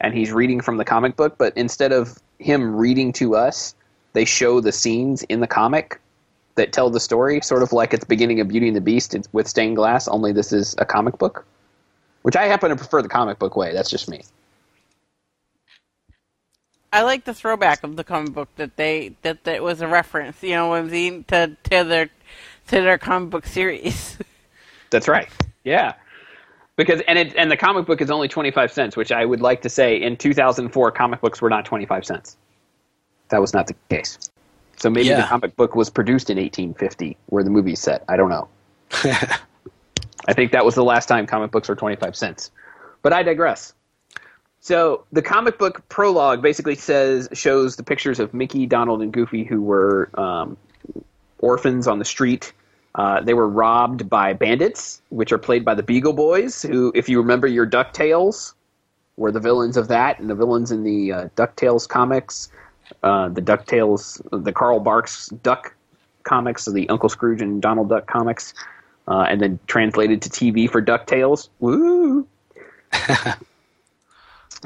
and 0.00 0.14
he's 0.14 0.32
reading 0.32 0.60
from 0.60 0.76
the 0.76 0.84
comic 0.84 1.16
book 1.16 1.36
but 1.38 1.56
instead 1.56 1.92
of 1.92 2.18
him 2.38 2.74
reading 2.74 3.12
to 3.12 3.36
us 3.36 3.74
they 4.14 4.24
show 4.24 4.60
the 4.60 4.72
scenes 4.72 5.22
in 5.24 5.40
the 5.40 5.46
comic 5.46 6.00
that 6.58 6.72
tell 6.72 6.90
the 6.90 7.00
story 7.00 7.40
sort 7.40 7.62
of 7.62 7.72
like 7.72 7.94
at 7.94 8.00
the 8.00 8.06
beginning 8.06 8.40
of 8.40 8.48
beauty 8.48 8.68
and 8.68 8.76
the 8.76 8.80
beast 8.80 9.16
with 9.32 9.48
stained 9.48 9.76
glass 9.76 10.06
only 10.08 10.32
this 10.32 10.52
is 10.52 10.74
a 10.78 10.84
comic 10.84 11.16
book 11.16 11.46
which 12.22 12.36
i 12.36 12.44
happen 12.44 12.68
to 12.68 12.76
prefer 12.76 13.00
the 13.00 13.08
comic 13.08 13.38
book 13.38 13.56
way 13.56 13.72
that's 13.72 13.90
just 13.90 14.08
me 14.08 14.22
I 16.92 17.02
like 17.02 17.24
the 17.24 17.34
throwback 17.34 17.82
of 17.84 17.96
the 17.96 18.04
comic 18.04 18.32
book 18.32 18.48
that 18.56 18.76
they 18.76 19.14
that 19.22 19.44
that 19.44 19.62
was 19.62 19.82
a 19.82 19.88
reference, 19.88 20.42
you 20.42 20.54
know, 20.54 20.86
the 20.86 21.22
to 21.28 21.56
to 21.64 21.84
their 21.84 22.06
to 22.68 22.80
their 22.80 22.98
comic 22.98 23.30
book 23.30 23.46
series. 23.46 24.16
That's 24.90 25.08
right. 25.08 25.28
Yeah. 25.64 25.94
Because 26.76 27.02
and 27.06 27.18
it 27.18 27.34
and 27.36 27.50
the 27.50 27.56
comic 27.56 27.86
book 27.86 28.00
is 28.00 28.10
only 28.10 28.28
25 28.28 28.72
cents, 28.72 28.96
which 28.96 29.12
I 29.12 29.24
would 29.24 29.42
like 29.42 29.60
to 29.62 29.68
say 29.68 30.00
in 30.00 30.16
2004 30.16 30.90
comic 30.92 31.20
books 31.20 31.42
were 31.42 31.50
not 31.50 31.64
25 31.66 32.06
cents. 32.06 32.36
That 33.28 33.40
was 33.40 33.52
not 33.52 33.66
the 33.66 33.74
case. 33.90 34.18
So 34.78 34.90
maybe 34.90 35.08
the 35.08 35.26
comic 35.28 35.56
book 35.56 35.74
was 35.74 35.90
produced 35.90 36.30
in 36.30 36.36
1850 36.36 37.16
where 37.26 37.42
the 37.42 37.50
movie's 37.50 37.80
set. 37.80 38.04
I 38.08 38.16
don't 38.16 38.30
know. 38.30 38.48
I 40.28 40.34
think 40.34 40.52
that 40.52 40.64
was 40.64 40.74
the 40.74 40.84
last 40.84 41.06
time 41.06 41.26
comic 41.26 41.50
books 41.50 41.68
were 41.68 41.76
25 41.76 42.14
cents. 42.14 42.50
But 43.02 43.12
I 43.12 43.22
digress. 43.22 43.72
So 44.60 45.04
the 45.12 45.22
comic 45.22 45.58
book 45.58 45.88
prologue 45.88 46.42
basically 46.42 46.74
says 46.74 47.28
shows 47.32 47.76
the 47.76 47.82
pictures 47.82 48.20
of 48.20 48.34
Mickey, 48.34 48.66
Donald, 48.66 49.02
and 49.02 49.12
Goofy 49.12 49.44
who 49.44 49.62
were 49.62 50.10
um, 50.14 50.56
orphans 51.38 51.86
on 51.86 51.98
the 51.98 52.04
street. 52.04 52.52
Uh, 52.94 53.20
they 53.20 53.34
were 53.34 53.48
robbed 53.48 54.08
by 54.08 54.32
bandits, 54.32 55.00
which 55.10 55.32
are 55.32 55.38
played 55.38 55.64
by 55.64 55.74
the 55.74 55.82
Beagle 55.82 56.12
Boys, 56.12 56.62
who, 56.62 56.90
if 56.94 57.08
you 57.08 57.20
remember 57.20 57.46
your 57.46 57.66
DuckTales, 57.66 58.54
were 59.16 59.30
the 59.30 59.40
villains 59.40 59.76
of 59.76 59.88
that, 59.88 60.18
and 60.18 60.28
the 60.28 60.34
villains 60.34 60.72
in 60.72 60.82
the 60.82 61.12
uh, 61.12 61.28
DuckTales 61.36 61.88
comics, 61.88 62.50
uh, 63.02 63.28
the 63.28 63.42
DuckTales, 63.42 64.20
the 64.44 64.52
Carl 64.52 64.80
Barks 64.80 65.28
Duck 65.42 65.74
comics, 66.24 66.64
so 66.64 66.72
the 66.72 66.88
Uncle 66.88 67.08
Scrooge 67.08 67.42
and 67.42 67.60
Donald 67.62 67.88
Duck 67.88 68.06
comics, 68.06 68.54
uh, 69.06 69.26
and 69.28 69.40
then 69.40 69.58
translated 69.66 70.22
to 70.22 70.28
TV 70.28 70.70
for 70.70 70.82
DuckTales. 70.82 71.48
Woo! 71.60 72.26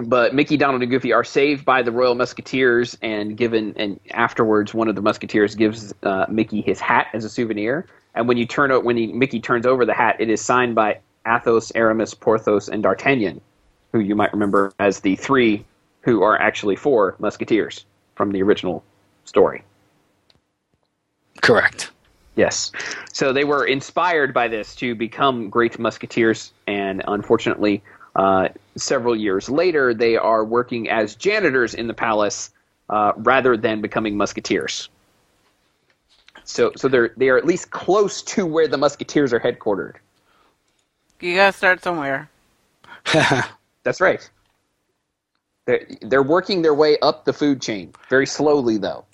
but 0.05 0.35
Mickey, 0.35 0.57
Donald, 0.57 0.83
and 0.83 0.91
Goofy 0.91 1.13
are 1.13 1.25
saved 1.25 1.65
by 1.65 1.83
the 1.83 1.93
Royal 1.93 2.15
Musketeers 2.15 2.97
and 3.03 3.37
given. 3.37 3.75
And 3.77 4.01
afterwards, 4.11 4.75
one 4.75 4.89
of 4.89 4.95
the 4.95 5.03
Musketeers 5.03 5.55
gives 5.55 5.95
uh, 6.03 6.27
Mickey 6.29 6.61
his 6.61 6.81
hat 6.81 7.09
as 7.13 7.25
a 7.25 7.29
souvenir. 7.29 7.87
And 8.15 8.29
when 8.29 8.37
you 8.37 8.47
turn 8.47 8.71
it, 8.71 8.85
when 8.85 8.97
he, 8.97 9.07
Mickey 9.07 9.41
turns 9.41 9.67
over 9.67 9.87
the 9.87 9.95
hat, 9.95 10.17
it 10.19 10.29
is 10.29 10.41
signed 10.41 10.75
by 10.75 10.99
Athos, 11.27 11.73
Aramis, 11.75 12.15
Porthos, 12.15 12.69
and 12.69 12.83
D'Artagnan, 12.83 13.41
who 13.93 14.01
you 14.01 14.15
might 14.15 14.33
remember 14.33 14.73
as 14.79 15.01
the 15.01 15.17
three 15.17 15.65
who 16.03 16.23
are 16.23 16.39
actually 16.39 16.77
four 16.77 17.15
Musketeers 17.21 17.87
from 18.15 18.33
the 18.33 18.43
original 18.43 18.83
story. 19.25 19.65
Correct. 21.41 21.91
Yes. 22.37 22.73
So 23.13 23.33
they 23.33 23.45
were 23.45 23.67
inspired 23.67 24.33
by 24.33 24.49
this 24.49 24.75
to 24.77 24.95
become 24.95 25.51
great 25.51 25.79
musketeers, 25.79 26.53
and 26.67 27.03
unfortunately, 27.07 27.83
uh, 28.17 28.49
several 28.77 29.17
years 29.17 29.49
later, 29.49 29.95
they 29.95 30.17
are 30.17 30.45
working 30.45 30.89
as 30.89 31.15
janitors 31.15 31.75
in 31.75 31.87
the 31.87 31.95
palace 31.95 32.51
uh, 32.89 33.13
rather 33.17 33.57
than 33.57 33.81
becoming 33.81 34.17
musketeers. 34.17 34.89
So, 36.45 36.73
so 36.77 36.89
they're 36.89 37.13
they 37.17 37.29
are 37.29 37.39
at 37.39 37.47
least 37.47 37.71
close 37.71 38.23
to 38.23 38.45
where 38.45 38.69
the 38.69 38.79
musketeers 38.79 39.33
are 39.33 39.41
headquartered. 39.41 39.95
You 41.21 41.37
gotta 41.37 41.53
start 41.53 41.83
somewhere. 41.83 42.29
That's 43.85 44.01
right. 44.01 44.29
They're, 45.67 45.87
they're 46.01 46.23
working 46.23 46.63
their 46.63 46.75
way 46.75 46.99
up 47.01 47.25
the 47.25 47.33
food 47.33 47.61
chain 47.61 47.93
very 48.09 48.27
slowly, 48.27 48.79
though. 48.79 49.05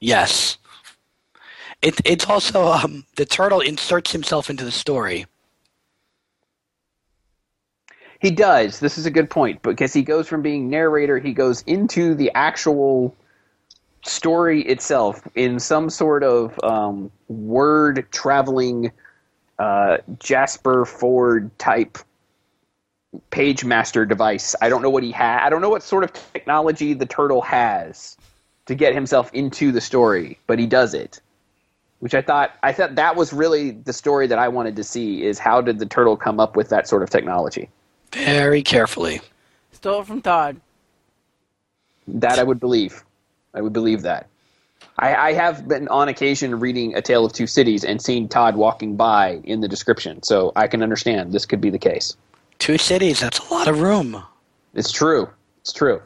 yes. 0.00 0.58
It, 1.82 2.00
it's 2.04 2.26
also 2.26 2.66
um, 2.66 3.04
the 3.16 3.26
turtle 3.26 3.60
inserts 3.60 4.10
himself 4.12 4.50
into 4.50 4.64
the 4.64 4.72
story. 4.72 5.26
He 8.18 8.30
does. 8.30 8.80
This 8.80 8.96
is 8.98 9.06
a 9.06 9.10
good 9.10 9.28
point 9.28 9.62
because 9.62 9.92
he 9.92 10.02
goes 10.02 10.26
from 10.26 10.42
being 10.42 10.70
narrator, 10.70 11.18
he 11.18 11.32
goes 11.32 11.62
into 11.66 12.14
the 12.14 12.30
actual 12.34 13.14
story 14.04 14.62
itself 14.62 15.26
in 15.34 15.58
some 15.58 15.90
sort 15.90 16.22
of 16.22 16.58
um, 16.64 17.10
word 17.28 18.06
traveling 18.10 18.90
uh, 19.58 19.98
Jasper 20.18 20.84
Fforde 20.84 21.50
type 21.58 21.98
page 23.30 23.64
master 23.64 24.04
device. 24.04 24.54
I 24.60 24.68
don't 24.68 24.82
know 24.82 24.90
what 24.90 25.02
he 25.02 25.12
had. 25.12 25.44
I 25.44 25.50
don't 25.50 25.60
know 25.60 25.70
what 25.70 25.82
sort 25.82 26.04
of 26.04 26.12
technology 26.32 26.94
the 26.94 27.06
turtle 27.06 27.42
has 27.42 28.16
to 28.66 28.74
get 28.74 28.94
himself 28.94 29.32
into 29.32 29.72
the 29.72 29.80
story, 29.80 30.38
but 30.46 30.58
he 30.58 30.66
does 30.66 30.94
it. 30.94 31.20
Which 32.00 32.14
I 32.14 32.20
thought 32.20 32.54
I 32.62 32.72
thought 32.72 32.96
that 32.96 33.16
was 33.16 33.32
really 33.32 33.70
the 33.70 33.92
story 33.92 34.26
that 34.26 34.38
I 34.38 34.48
wanted 34.48 34.76
to 34.76 34.84
see 34.84 35.24
is 35.24 35.38
how 35.38 35.60
did 35.60 35.78
the 35.78 35.86
turtle 35.86 36.16
come 36.16 36.38
up 36.38 36.54
with 36.54 36.68
that 36.68 36.86
sort 36.86 37.02
of 37.02 37.10
technology? 37.10 37.70
Very 38.12 38.62
carefully. 38.62 39.20
Stole 39.72 40.02
it 40.02 40.06
from 40.06 40.20
Todd. 40.20 40.60
That 42.06 42.38
I 42.38 42.42
would 42.42 42.60
believe. 42.60 43.02
I 43.54 43.62
would 43.62 43.72
believe 43.72 44.02
that. 44.02 44.28
I, 44.98 45.14
I 45.14 45.32
have 45.32 45.66
been 45.66 45.88
on 45.88 46.08
occasion 46.08 46.60
reading 46.60 46.94
A 46.94 47.02
Tale 47.02 47.24
of 47.24 47.32
Two 47.32 47.46
Cities 47.46 47.84
and 47.84 48.00
seen 48.00 48.28
Todd 48.28 48.56
walking 48.56 48.96
by 48.96 49.40
in 49.44 49.60
the 49.60 49.68
description, 49.68 50.22
so 50.22 50.52
I 50.56 50.68
can 50.68 50.82
understand 50.82 51.32
this 51.32 51.46
could 51.46 51.60
be 51.60 51.70
the 51.70 51.78
case. 51.78 52.16
Two 52.58 52.78
cities, 52.78 53.20
that's 53.20 53.38
a 53.38 53.54
lot 53.54 53.68
of 53.68 53.80
room. 53.80 54.22
It's 54.74 54.90
true. 54.90 55.28
It's 55.60 55.72
true. 55.72 56.02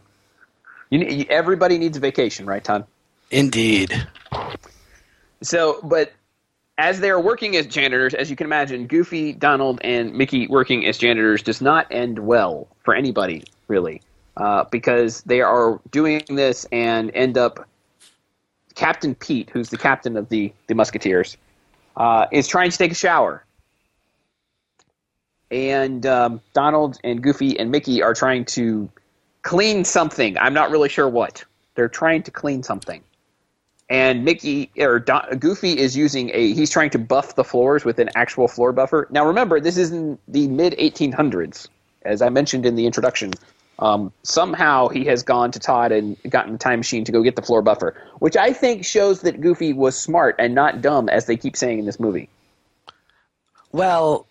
You, 0.90 0.98
ne- 0.98 1.26
everybody 1.28 1.78
needs 1.78 1.96
a 1.96 2.00
vacation, 2.00 2.46
right, 2.46 2.62
Todd? 2.62 2.86
Indeed. 3.30 4.06
So, 5.42 5.80
but 5.82 6.12
as 6.78 7.00
they 7.00 7.10
are 7.10 7.20
working 7.20 7.56
as 7.56 7.66
janitors, 7.66 8.14
as 8.14 8.30
you 8.30 8.36
can 8.36 8.46
imagine, 8.46 8.86
Goofy, 8.86 9.32
Donald, 9.32 9.80
and 9.84 10.14
Mickey 10.14 10.46
working 10.48 10.86
as 10.86 10.98
janitors 10.98 11.42
does 11.42 11.60
not 11.60 11.86
end 11.90 12.18
well 12.18 12.68
for 12.82 12.94
anybody, 12.94 13.44
really, 13.68 14.02
uh, 14.36 14.64
because 14.70 15.22
they 15.22 15.42
are 15.42 15.80
doing 15.90 16.22
this 16.28 16.66
and 16.72 17.10
end 17.14 17.38
up. 17.38 17.66
Captain 18.76 19.14
Pete, 19.14 19.50
who's 19.50 19.68
the 19.68 19.76
captain 19.76 20.16
of 20.16 20.28
the 20.30 20.52
the 20.68 20.74
Musketeers, 20.74 21.36
uh, 21.96 22.26
is 22.32 22.48
trying 22.48 22.70
to 22.70 22.78
take 22.78 22.92
a 22.92 22.94
shower, 22.94 23.44
and 25.50 26.04
um, 26.06 26.40
Donald 26.52 26.98
and 27.04 27.22
Goofy 27.22 27.58
and 27.58 27.70
Mickey 27.70 28.02
are 28.02 28.14
trying 28.14 28.44
to 28.46 28.88
clean 29.42 29.84
something. 29.84 30.38
I'm 30.38 30.54
not 30.54 30.70
really 30.70 30.88
sure 30.88 31.08
what. 31.08 31.44
They're 31.74 31.88
trying 31.88 32.22
to 32.24 32.30
clean 32.30 32.62
something 32.62 33.02
and 33.90 34.24
Mickey 34.24 34.70
or 34.78 35.00
Don, 35.00 35.36
Goofy 35.38 35.76
is 35.76 35.96
using 35.96 36.30
a 36.32 36.54
he's 36.54 36.70
trying 36.70 36.90
to 36.90 36.98
buff 36.98 37.34
the 37.34 37.44
floors 37.44 37.84
with 37.84 37.98
an 37.98 38.08
actual 38.14 38.46
floor 38.46 38.72
buffer. 38.72 39.08
Now 39.10 39.26
remember, 39.26 39.60
this 39.60 39.76
is 39.76 39.90
in 39.90 40.16
the 40.28 40.46
mid 40.46 40.74
1800s, 40.74 41.68
as 42.02 42.22
I 42.22 42.28
mentioned 42.28 42.64
in 42.64 42.76
the 42.76 42.86
introduction. 42.86 43.32
Um, 43.80 44.12
somehow 44.22 44.88
he 44.88 45.06
has 45.06 45.22
gone 45.22 45.50
to 45.52 45.58
Todd 45.58 45.90
and 45.90 46.16
gotten 46.28 46.52
the 46.52 46.58
time 46.58 46.78
machine 46.78 47.04
to 47.04 47.12
go 47.12 47.22
get 47.22 47.34
the 47.34 47.42
floor 47.42 47.62
buffer, 47.62 47.96
which 48.18 48.36
I 48.36 48.52
think 48.52 48.84
shows 48.84 49.22
that 49.22 49.40
Goofy 49.40 49.72
was 49.72 49.98
smart 49.98 50.36
and 50.38 50.54
not 50.54 50.82
dumb, 50.82 51.08
as 51.08 51.26
they 51.26 51.36
keep 51.36 51.56
saying 51.56 51.80
in 51.80 51.86
this 51.86 51.98
movie. 51.98 52.28
Well, 53.72 54.26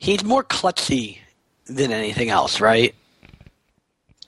he's 0.00 0.24
more 0.24 0.42
klutzy 0.42 1.18
than 1.66 1.92
anything 1.92 2.30
else, 2.30 2.60
right? 2.60 2.92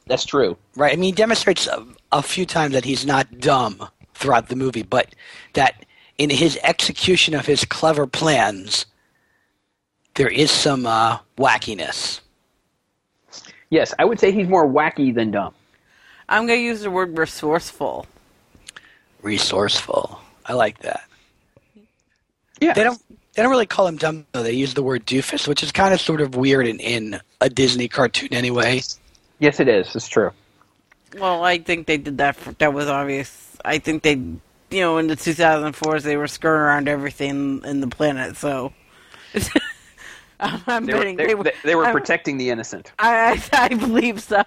That's 0.07 0.25
true. 0.25 0.57
Right. 0.77 0.93
I 0.93 0.97
mean, 0.97 1.05
he 1.05 1.13
demonstrates 1.13 1.67
a, 1.67 1.85
a 2.13 2.23
few 2.23 2.47
times 2.47 2.75
that 2.75 2.85
he's 2.85 3.05
not 3.05 3.41
dumb 3.41 3.89
throughout 4.15 4.49
the 4.49 4.57
movie, 4.57 4.83
but 4.83 5.15
that 5.55 5.85
in 6.19 6.31
his 6.31 6.59
execution 6.63 7.35
of 7.35 7.47
his 7.47 7.65
clever 7.65 8.07
plans, 8.07 8.87
there 10.15 10.29
is 10.29 10.51
some 10.51 10.87
uh, 10.87 11.19
wackiness. 11.39 12.21
Yes, 13.71 13.95
I 13.99 14.05
would 14.05 14.21
say 14.21 14.31
he's 14.31 14.49
more 14.49 14.69
wacky 14.69 15.15
than 15.15 15.31
dumb. 15.31 15.55
I'm 16.29 16.47
gonna 16.47 16.59
use 16.61 16.83
the 16.83 16.91
word 16.91 17.17
resourceful. 17.17 18.07
Resourceful. 19.23 20.21
I 20.45 20.53
like 20.53 20.79
that. 20.81 21.05
Yeah, 22.61 22.75
They 22.75 22.85
don't. 22.85 23.01
They 23.35 23.43
don't 23.43 23.51
really 23.51 23.67
call 23.67 23.87
him 23.87 23.97
dumb 23.97 24.27
though. 24.33 24.43
They 24.43 24.53
use 24.53 24.75
the 24.75 24.83
word 24.83 25.07
doofus, 25.07 25.49
which 25.49 25.63
is 25.63 25.73
kind 25.73 25.95
of 25.95 26.01
sort 26.01 26.21
of 26.21 26.35
weird 26.35 26.67
in, 26.67 26.79
in 26.81 27.21
a 27.41 27.49
Disney 27.49 27.89
cartoon 27.89 28.29
anyway. 28.33 28.83
Yes, 29.39 29.59
it 29.61 29.69
is. 29.69 29.95
It's 29.97 30.09
true. 30.09 30.31
Well, 31.19 31.43
I 31.45 31.59
think 31.59 31.87
they 31.87 31.97
did 31.97 32.19
that. 32.19 32.37
For, 32.37 32.53
that 32.53 32.73
was 32.73 32.89
obvious. 32.89 33.57
I 33.65 33.79
think 33.79 34.03
they, 34.03 34.13
you 34.15 34.81
know, 34.81 34.99
in 34.99 35.07
the 35.09 35.17
2004s, 35.17 36.03
they 36.03 36.17
were 36.17 36.27
skirting 36.29 36.61
around 36.63 36.89
everything 36.89 37.63
in 37.65 37.81
the 37.81 37.87
planet. 37.89 38.37
So, 38.37 38.73
I'm 40.41 40.87
They 40.87 40.93
were, 40.95 40.99
betting 41.01 41.17
they, 41.17 41.35
were- 41.35 41.45
they- 41.45 41.53
they 41.65 41.75
were 41.77 41.85
I'm- 41.85 41.93
protecting 41.93 42.37
the 42.37 42.51
innocent. 42.51 42.93
I, 42.99 43.41
I, 43.53 43.65
I 43.65 43.69
believe 43.69 44.21
so. 44.23 44.43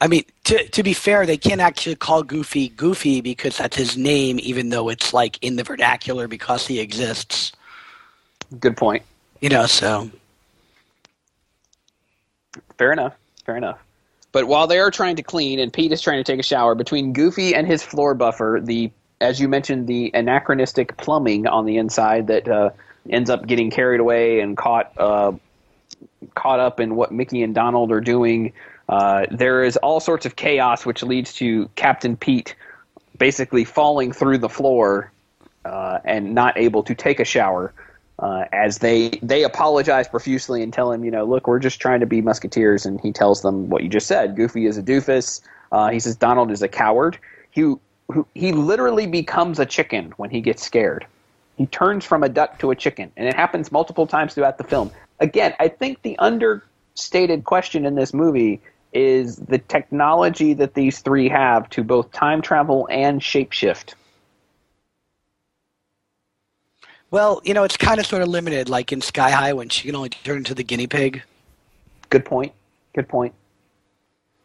I 0.00 0.06
mean, 0.08 0.24
to 0.44 0.66
to 0.68 0.82
be 0.82 0.92
fair, 0.92 1.26
they 1.26 1.36
can't 1.36 1.60
actually 1.60 1.94
call 1.96 2.22
Goofy 2.24 2.70
Goofy 2.70 3.20
because 3.20 3.56
that's 3.58 3.76
his 3.76 3.96
name, 3.96 4.38
even 4.42 4.70
though 4.70 4.88
it's 4.88 5.14
like 5.14 5.38
in 5.42 5.56
the 5.56 5.62
vernacular 5.64 6.26
because 6.28 6.66
he 6.66 6.80
exists. 6.80 7.52
Good 8.58 8.76
point. 8.76 9.02
You 9.40 9.48
know, 9.48 9.66
so 9.66 10.10
Fair 12.78 12.92
enough. 12.92 13.14
Fair 13.44 13.56
enough. 13.56 13.78
But 14.32 14.46
while 14.46 14.66
they 14.66 14.78
are 14.78 14.90
trying 14.90 15.16
to 15.16 15.22
clean 15.22 15.58
and 15.58 15.72
Pete 15.72 15.92
is 15.92 16.02
trying 16.02 16.22
to 16.22 16.24
take 16.24 16.40
a 16.40 16.42
shower, 16.42 16.74
between 16.74 17.12
Goofy 17.12 17.54
and 17.54 17.66
his 17.66 17.82
floor 17.82 18.14
buffer, 18.14 18.60
the 18.62 18.90
as 19.18 19.40
you 19.40 19.48
mentioned, 19.48 19.86
the 19.86 20.10
anachronistic 20.12 20.98
plumbing 20.98 21.46
on 21.46 21.64
the 21.64 21.78
inside 21.78 22.26
that 22.26 22.46
uh, 22.46 22.70
ends 23.08 23.30
up 23.30 23.46
getting 23.46 23.70
carried 23.70 23.98
away 23.98 24.40
and 24.40 24.58
caught 24.58 24.92
uh, 24.98 25.32
caught 26.34 26.60
up 26.60 26.80
in 26.80 26.96
what 26.96 27.12
Mickey 27.12 27.42
and 27.42 27.54
Donald 27.54 27.90
are 27.92 28.00
doing. 28.00 28.52
Uh, 28.88 29.24
there 29.30 29.64
is 29.64 29.78
all 29.78 30.00
sorts 30.00 30.26
of 30.26 30.36
chaos, 30.36 30.84
which 30.84 31.02
leads 31.02 31.32
to 31.34 31.70
Captain 31.76 32.16
Pete 32.16 32.54
basically 33.16 33.64
falling 33.64 34.12
through 34.12 34.36
the 34.36 34.50
floor 34.50 35.10
uh, 35.64 35.98
and 36.04 36.34
not 36.34 36.58
able 36.58 36.82
to 36.82 36.94
take 36.94 37.18
a 37.18 37.24
shower. 37.24 37.72
Uh, 38.18 38.46
as 38.52 38.78
they 38.78 39.10
they 39.22 39.44
apologize 39.44 40.08
profusely 40.08 40.62
and 40.62 40.72
tell 40.72 40.90
him, 40.90 41.04
you 41.04 41.10
know, 41.10 41.24
look, 41.24 41.46
we're 41.46 41.58
just 41.58 41.80
trying 41.80 42.00
to 42.00 42.06
be 42.06 42.22
musketeers, 42.22 42.86
and 42.86 43.00
he 43.00 43.12
tells 43.12 43.42
them 43.42 43.68
what 43.68 43.82
you 43.82 43.88
just 43.88 44.06
said. 44.06 44.36
Goofy 44.36 44.66
is 44.66 44.78
a 44.78 44.82
doofus. 44.82 45.42
Uh, 45.70 45.90
he 45.90 46.00
says 46.00 46.16
Donald 46.16 46.50
is 46.50 46.62
a 46.62 46.68
coward. 46.68 47.18
He 47.50 47.60
who, 47.60 48.26
he 48.34 48.52
literally 48.52 49.06
becomes 49.06 49.58
a 49.58 49.66
chicken 49.66 50.14
when 50.16 50.30
he 50.30 50.40
gets 50.40 50.62
scared. 50.62 51.06
He 51.56 51.66
turns 51.66 52.04
from 52.04 52.22
a 52.22 52.28
duck 52.28 52.58
to 52.60 52.70
a 52.70 52.76
chicken, 52.76 53.12
and 53.16 53.28
it 53.28 53.34
happens 53.34 53.72
multiple 53.72 54.06
times 54.06 54.34
throughout 54.34 54.58
the 54.58 54.64
film. 54.64 54.90
Again, 55.20 55.54
I 55.58 55.68
think 55.68 56.02
the 56.02 56.18
understated 56.18 57.44
question 57.44 57.86
in 57.86 57.94
this 57.94 58.14
movie 58.14 58.60
is 58.92 59.36
the 59.36 59.58
technology 59.58 60.54
that 60.54 60.74
these 60.74 61.00
three 61.00 61.28
have 61.28 61.68
to 61.70 61.82
both 61.82 62.12
time 62.12 62.40
travel 62.42 62.88
and 62.90 63.20
shapeshift. 63.20 63.94
Well, 67.10 67.40
you 67.44 67.54
know, 67.54 67.64
it's 67.64 67.76
kind 67.76 68.00
of 68.00 68.06
sort 68.06 68.22
of 68.22 68.28
limited, 68.28 68.68
like 68.68 68.92
in 68.92 69.00
Sky 69.00 69.30
High 69.30 69.52
when 69.52 69.68
she 69.68 69.86
can 69.88 69.96
only 69.96 70.08
turn 70.08 70.38
into 70.38 70.54
the 70.54 70.64
guinea 70.64 70.86
pig. 70.86 71.22
Good 72.10 72.24
point. 72.24 72.52
Good 72.94 73.08
point. 73.08 73.34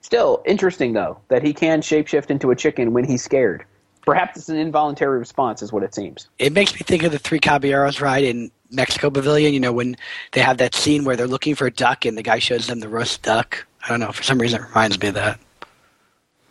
Still 0.02 0.42
interesting 0.46 0.94
though 0.94 1.20
that 1.28 1.44
he 1.44 1.54
can 1.54 1.82
shapeshift 1.82 2.30
into 2.30 2.52
a 2.52 2.56
chicken 2.56 2.94
when 2.94 3.06
he's 3.06 3.24
scared. 3.24 3.66
Perhaps 4.04 4.38
it's 4.38 4.50
an 4.50 4.58
involuntary 4.58 5.20
response, 5.20 5.62
is 5.62 5.72
what 5.72 5.84
it 5.84 5.94
seems. 5.94 6.28
It 6.40 6.54
makes 6.54 6.74
me 6.74 6.80
think 6.80 7.04
of 7.04 7.12
the 7.12 7.20
Three 7.20 7.40
Caballeros 7.40 8.02
ride 8.02 8.24
in 8.24 8.50
Mexico 8.72 9.12
Pavilion. 9.12 9.54
You 9.54 9.60
know, 9.60 9.72
when 9.72 9.96
they 10.32 10.42
have 10.42 10.58
that 10.58 10.74
scene 10.74 11.04
where 11.04 11.16
they're 11.16 11.28
looking 11.28 11.54
for 11.54 11.68
a 11.68 11.72
duck 11.72 12.06
and 12.06 12.18
the 12.18 12.24
guy 12.24 12.40
shows 12.40 12.66
them 12.66 12.80
the 12.80 12.90
roast 12.90 13.22
duck. 13.22 13.66
I 13.84 13.90
don't 13.90 14.00
know. 14.00 14.12
For 14.12 14.24
some 14.24 14.40
reason, 14.40 14.62
it 14.62 14.68
reminds 14.70 15.00
me 15.00 15.10
of 15.10 15.14
that. 15.14 15.40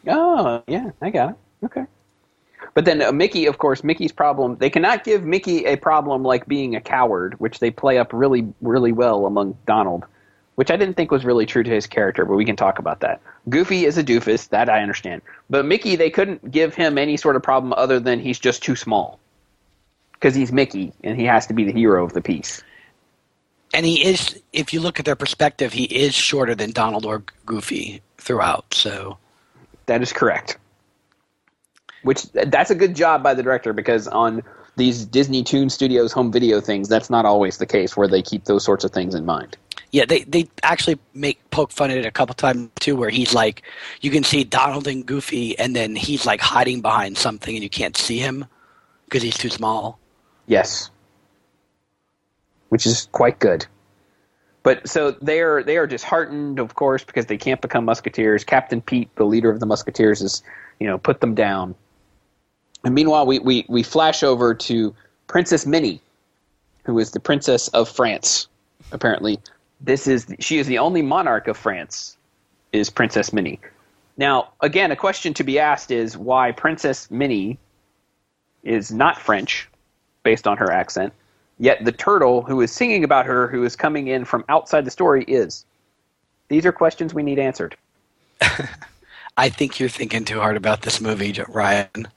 Oh, 0.06 0.62
yeah, 0.66 0.90
I 1.02 1.10
got 1.10 1.30
it. 1.30 1.36
Okay. 1.64 1.84
But 2.80 2.86
then 2.86 3.02
uh, 3.02 3.12
Mickey, 3.12 3.44
of 3.44 3.58
course, 3.58 3.84
Mickey's 3.84 4.10
problem, 4.10 4.56
they 4.56 4.70
cannot 4.70 5.04
give 5.04 5.22
Mickey 5.22 5.66
a 5.66 5.76
problem 5.76 6.22
like 6.22 6.48
being 6.48 6.74
a 6.74 6.80
coward, 6.80 7.38
which 7.38 7.58
they 7.58 7.70
play 7.70 7.98
up 7.98 8.10
really, 8.10 8.50
really 8.62 8.90
well 8.90 9.26
among 9.26 9.58
Donald, 9.66 10.06
which 10.54 10.70
I 10.70 10.78
didn't 10.78 10.94
think 10.94 11.10
was 11.10 11.22
really 11.22 11.44
true 11.44 11.62
to 11.62 11.70
his 11.70 11.86
character, 11.86 12.24
but 12.24 12.36
we 12.36 12.46
can 12.46 12.56
talk 12.56 12.78
about 12.78 13.00
that. 13.00 13.20
Goofy 13.50 13.84
is 13.84 13.98
a 13.98 14.02
doofus, 14.02 14.48
that 14.48 14.70
I 14.70 14.80
understand. 14.80 15.20
But 15.50 15.66
Mickey, 15.66 15.94
they 15.94 16.08
couldn't 16.08 16.50
give 16.50 16.74
him 16.74 16.96
any 16.96 17.18
sort 17.18 17.36
of 17.36 17.42
problem 17.42 17.74
other 17.76 18.00
than 18.00 18.18
he's 18.18 18.38
just 18.38 18.62
too 18.62 18.76
small. 18.76 19.20
Because 20.14 20.34
he's 20.34 20.50
Mickey, 20.50 20.94
and 21.04 21.20
he 21.20 21.26
has 21.26 21.46
to 21.48 21.52
be 21.52 21.64
the 21.64 21.72
hero 21.72 22.02
of 22.02 22.14
the 22.14 22.22
piece. 22.22 22.62
And 23.74 23.84
he 23.84 24.02
is, 24.02 24.40
if 24.54 24.72
you 24.72 24.80
look 24.80 24.98
at 24.98 25.04
their 25.04 25.16
perspective, 25.16 25.74
he 25.74 25.84
is 25.84 26.14
shorter 26.14 26.54
than 26.54 26.70
Donald 26.70 27.04
or 27.04 27.24
Goofy 27.44 28.00
throughout. 28.16 28.72
So 28.72 29.18
That 29.84 30.00
is 30.00 30.14
correct. 30.14 30.56
Which 32.02 32.24
that's 32.32 32.70
a 32.70 32.74
good 32.74 32.96
job 32.96 33.22
by 33.22 33.34
the 33.34 33.42
director 33.42 33.72
because 33.72 34.08
on 34.08 34.42
these 34.76 35.04
Disney 35.04 35.42
Toon 35.42 35.68
Studios 35.68 36.12
home 36.12 36.32
video 36.32 36.60
things, 36.60 36.88
that's 36.88 37.10
not 37.10 37.26
always 37.26 37.58
the 37.58 37.66
case 37.66 37.96
where 37.96 38.08
they 38.08 38.22
keep 38.22 38.44
those 38.44 38.64
sorts 38.64 38.84
of 38.84 38.90
things 38.92 39.14
in 39.14 39.26
mind. 39.26 39.56
yeah, 39.92 40.04
they 40.04 40.22
they 40.22 40.48
actually 40.62 40.98
make 41.14 41.38
poke 41.50 41.72
fun 41.72 41.90
at 41.90 41.98
it 41.98 42.06
a 42.06 42.10
couple 42.10 42.34
times 42.34 42.70
too, 42.78 42.96
where 42.96 43.10
he's 43.10 43.34
like, 43.34 43.62
you 44.00 44.10
can 44.10 44.22
see 44.22 44.44
Donald 44.44 44.86
and 44.86 45.04
Goofy, 45.04 45.58
and 45.58 45.74
then 45.74 45.96
he's 45.96 46.24
like 46.24 46.40
hiding 46.40 46.80
behind 46.80 47.18
something, 47.18 47.54
and 47.54 47.62
you 47.62 47.70
can't 47.70 47.96
see 47.96 48.18
him 48.18 48.46
because 49.06 49.22
he's 49.22 49.36
too 49.36 49.50
small. 49.50 49.98
Yes. 50.46 50.90
Which 52.68 52.86
is 52.86 53.08
quite 53.10 53.40
good. 53.40 53.66
But 54.62 54.88
so 54.88 55.10
they 55.10 55.40
are 55.40 55.62
they 55.62 55.76
are 55.76 55.86
disheartened, 55.86 56.60
of 56.60 56.74
course, 56.74 57.02
because 57.02 57.26
they 57.26 57.38
can't 57.38 57.60
become 57.60 57.84
musketeers. 57.84 58.44
Captain 58.44 58.80
Pete, 58.80 59.14
the 59.16 59.24
leader 59.24 59.50
of 59.50 59.58
the 59.58 59.66
musketeers, 59.66 60.22
is 60.22 60.42
you 60.78 60.86
know 60.86 60.98
put 60.98 61.20
them 61.20 61.34
down. 61.34 61.74
And 62.84 62.94
meanwhile, 62.94 63.26
we, 63.26 63.38
we, 63.38 63.66
we 63.68 63.82
flash 63.82 64.22
over 64.22 64.54
to 64.54 64.94
Princess 65.26 65.66
Minnie, 65.66 66.00
who 66.84 66.98
is 66.98 67.10
the 67.10 67.20
princess 67.20 67.68
of 67.68 67.88
France. 67.88 68.48
Apparently, 68.92 69.38
this 69.80 70.06
is 70.06 70.26
she 70.40 70.58
is 70.58 70.66
the 70.66 70.78
only 70.78 71.02
monarch 71.02 71.48
of 71.48 71.56
France. 71.56 72.16
Is 72.72 72.88
Princess 72.88 73.32
Minnie? 73.32 73.58
Now, 74.16 74.52
again, 74.60 74.90
a 74.92 74.96
question 74.96 75.34
to 75.34 75.44
be 75.44 75.58
asked 75.58 75.90
is 75.90 76.16
why 76.16 76.52
Princess 76.52 77.10
Minnie 77.10 77.58
is 78.62 78.92
not 78.92 79.18
French, 79.18 79.68
based 80.22 80.46
on 80.46 80.56
her 80.56 80.70
accent, 80.70 81.12
yet 81.58 81.84
the 81.84 81.92
turtle 81.92 82.42
who 82.42 82.60
is 82.60 82.70
singing 82.70 83.02
about 83.02 83.26
her, 83.26 83.48
who 83.48 83.64
is 83.64 83.74
coming 83.74 84.08
in 84.08 84.24
from 84.24 84.44
outside 84.48 84.84
the 84.84 84.90
story, 84.90 85.24
is. 85.24 85.64
These 86.48 86.66
are 86.66 86.72
questions 86.72 87.14
we 87.14 87.22
need 87.22 87.38
answered. 87.38 87.76
I 89.36 89.48
think 89.48 89.80
you're 89.80 89.88
thinking 89.88 90.24
too 90.24 90.40
hard 90.40 90.56
about 90.56 90.82
this 90.82 91.00
movie, 91.00 91.34
Ryan. 91.48 92.08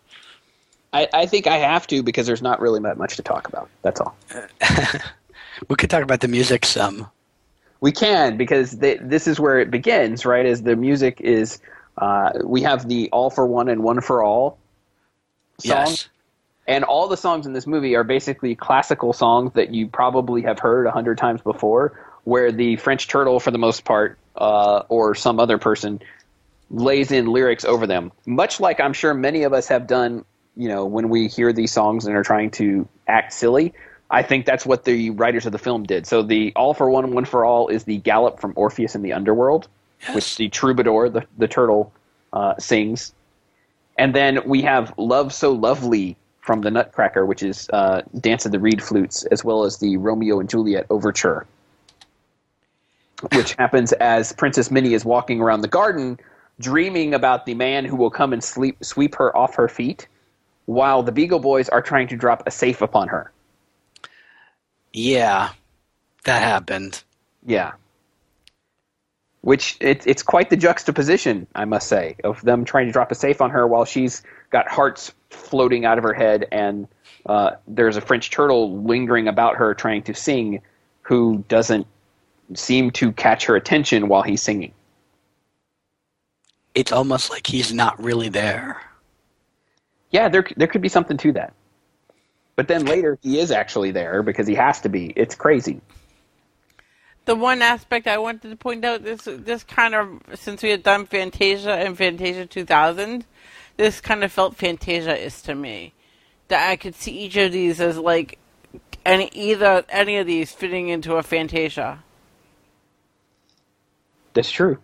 I, 0.93 1.07
I 1.13 1.25
think 1.25 1.47
I 1.47 1.57
have 1.57 1.87
to 1.87 2.03
because 2.03 2.27
there's 2.27 2.41
not 2.41 2.61
really 2.61 2.79
much 2.79 3.15
to 3.17 3.23
talk 3.23 3.47
about. 3.47 3.69
That's 3.81 3.99
all. 3.99 4.15
We 5.69 5.75
could 5.75 5.89
talk 5.89 6.03
about 6.03 6.21
the 6.21 6.27
music 6.27 6.65
some. 6.65 7.09
We 7.79 7.91
can 7.91 8.37
because 8.37 8.71
they, 8.71 8.97
this 8.97 9.27
is 9.27 9.39
where 9.39 9.59
it 9.59 9.69
begins, 9.69 10.25
right? 10.25 10.45
As 10.45 10.63
the 10.63 10.75
music 10.75 11.21
is, 11.21 11.59
uh, 11.97 12.31
we 12.43 12.61
have 12.63 12.87
the 12.87 13.09
"All 13.11 13.29
for 13.29 13.45
One" 13.45 13.69
and 13.69 13.83
"One 13.83 14.01
for 14.01 14.23
All" 14.23 14.57
song, 15.59 15.85
Yes. 15.87 16.09
and 16.67 16.83
all 16.83 17.07
the 17.07 17.17
songs 17.17 17.45
in 17.45 17.53
this 17.53 17.67
movie 17.67 17.95
are 17.95 18.03
basically 18.03 18.55
classical 18.55 19.13
songs 19.13 19.53
that 19.53 19.73
you 19.73 19.87
probably 19.87 20.41
have 20.41 20.59
heard 20.59 20.87
a 20.87 20.91
hundred 20.91 21.17
times 21.17 21.41
before. 21.41 21.99
Where 22.23 22.51
the 22.51 22.77
French 22.77 23.07
turtle, 23.07 23.39
for 23.39 23.51
the 23.51 23.57
most 23.57 23.83
part, 23.83 24.17
uh, 24.35 24.83
or 24.87 25.13
some 25.13 25.39
other 25.39 25.57
person, 25.57 26.01
lays 26.71 27.11
in 27.11 27.27
lyrics 27.27 27.65
over 27.65 27.85
them, 27.85 28.11
much 28.25 28.59
like 28.61 28.79
I'm 28.79 28.93
sure 28.93 29.13
many 29.13 29.43
of 29.43 29.53
us 29.53 29.67
have 29.67 29.87
done. 29.87 30.25
You 30.55 30.67
know, 30.67 30.85
when 30.85 31.09
we 31.09 31.27
hear 31.27 31.51
these 31.51 31.71
songs 31.71 32.05
and 32.05 32.15
are 32.15 32.23
trying 32.23 32.51
to 32.51 32.87
act 33.07 33.33
silly, 33.33 33.73
I 34.11 34.21
think 34.21 34.45
that's 34.45 34.65
what 34.65 34.85
the 34.85 35.09
writers 35.09 35.45
of 35.45 35.51
the 35.51 35.57
film 35.57 35.83
did. 35.83 36.05
So 36.05 36.21
the 36.21 36.53
"All 36.55 36.73
for 36.73 36.89
One, 36.89 37.13
One 37.13 37.25
for 37.25 37.43
All" 37.43 37.67
is 37.67 37.85
the 37.85 37.97
gallop 37.97 38.39
from 38.39 38.53
Orpheus 38.55 38.93
in 38.93 39.01
the 39.01 39.13
Underworld, 39.13 39.67
which 40.13 40.37
the 40.37 40.49
troubadour, 40.49 41.09
the 41.09 41.25
the 41.39 41.47
turtle, 41.47 41.91
uh, 42.31 42.53
sings, 42.59 43.13
and 43.97 44.13
then 44.13 44.39
we 44.45 44.61
have 44.61 44.93
"Love 44.97 45.33
So 45.33 45.51
Lovely" 45.51 46.15
from 46.41 46.61
the 46.61 46.69
Nutcracker, 46.69 47.25
which 47.25 47.41
is 47.41 47.67
uh, 47.73 48.01
"Dance 48.19 48.45
of 48.45 48.51
the 48.51 48.59
Reed 48.59 48.83
Flutes," 48.83 49.25
as 49.25 49.43
well 49.43 49.63
as 49.63 49.77
the 49.77 49.97
Romeo 49.97 50.39
and 50.39 50.47
Juliet 50.47 50.85
overture, 50.91 51.47
which 53.33 53.55
happens 53.55 53.93
as 53.93 54.31
Princess 54.33 54.69
Minnie 54.69 54.93
is 54.93 55.03
walking 55.03 55.41
around 55.41 55.61
the 55.61 55.67
garden, 55.67 56.19
dreaming 56.59 57.15
about 57.15 57.47
the 57.47 57.55
man 57.55 57.85
who 57.85 57.95
will 57.95 58.11
come 58.11 58.33
and 58.33 58.43
sleep 58.43 58.77
sweep 58.83 59.15
her 59.15 59.35
off 59.35 59.55
her 59.55 59.67
feet, 59.67 60.07
while 60.65 61.03
the 61.03 61.11
Beagle 61.11 61.39
Boys 61.39 61.69
are 61.69 61.81
trying 61.81 62.07
to 62.09 62.15
drop 62.15 62.43
a 62.47 62.51
safe 62.51 62.81
upon 62.81 63.09
her. 63.09 63.31
Yeah, 64.93 65.49
that 66.23 66.41
happened. 66.41 67.03
Yeah. 67.45 67.73
Which 69.41 69.75
it, 69.81 70.07
it's 70.07 70.23
quite 70.23 70.49
the 70.49 70.55
juxtaposition, 70.55 71.47
I 71.53 71.65
must 71.65 71.87
say, 71.87 72.15
of 72.23 72.41
them 72.41 72.63
trying 72.63 72.85
to 72.85 72.93
drop 72.93 73.11
a 73.11 73.15
safe 73.15 73.41
on 73.41 73.49
her 73.49 73.67
while 73.67 73.85
she's 73.85 74.23
got 74.51 74.69
hearts 74.69 75.11
floating 75.29 75.83
out 75.83 75.97
of 75.97 76.03
her 76.03 76.13
head, 76.13 76.47
and 76.51 76.87
uh, 77.25 77.51
there's 77.67 77.97
a 77.97 78.01
French 78.01 78.29
turtle 78.29 78.81
lingering 78.83 79.27
about 79.27 79.57
her 79.57 79.73
trying 79.73 80.03
to 80.03 80.13
sing, 80.13 80.61
who 81.01 81.43
doesn't 81.49 81.87
seem 82.53 82.91
to 82.91 83.11
catch 83.11 83.45
her 83.45 83.55
attention 83.55 84.07
while 84.07 84.21
he's 84.21 84.41
singing. 84.41 84.73
It's 86.75 86.91
almost 86.91 87.29
like 87.29 87.47
he's 87.47 87.73
not 87.73 88.01
really 88.01 88.29
there. 88.29 88.81
Yeah, 90.13 90.29
there 90.29 90.45
there 90.55 90.67
could 90.67 90.81
be 90.81 90.89
something 90.89 91.17
to 91.17 91.33
that. 91.33 91.53
But 92.55 92.67
then 92.67 92.85
later 92.85 93.17
he 93.21 93.39
is 93.39 93.51
actually 93.51 93.91
there 93.91 94.21
because 94.21 94.47
he 94.47 94.53
has 94.53 94.79
to 94.81 94.89
be. 94.89 95.11
It's 95.15 95.35
crazy. 95.35 95.81
The 97.25 97.35
one 97.35 97.61
aspect 97.63 98.07
I 98.07 98.19
wanted 98.19 98.49
to 98.49 98.55
point 98.55 98.85
out 98.85 99.03
this 99.03 99.23
this 99.23 99.63
kind 99.63 99.95
of 99.95 100.21
since 100.35 100.61
we 100.61 100.69
had 100.69 100.83
done 100.83 101.07
Fantasia 101.07 101.73
and 101.73 101.97
Fantasia 101.97 102.45
2000, 102.45 103.25
this 103.77 103.99
kind 103.99 104.23
of 104.23 104.31
felt 104.31 104.55
Fantasia-is 104.55 105.41
to 105.41 105.55
me. 105.55 105.93
That 106.49 106.69
I 106.69 106.75
could 106.75 106.93
see 106.93 107.17
each 107.17 107.35
of 107.37 107.51
these 107.51 107.81
as 107.81 107.97
like 107.97 108.37
any 109.03 109.31
either 109.33 109.83
any 109.89 110.17
of 110.17 110.27
these 110.27 110.51
fitting 110.51 110.89
into 110.89 111.15
a 111.15 111.23
Fantasia. 111.23 112.03
That's 114.33 114.51
true. 114.51 114.77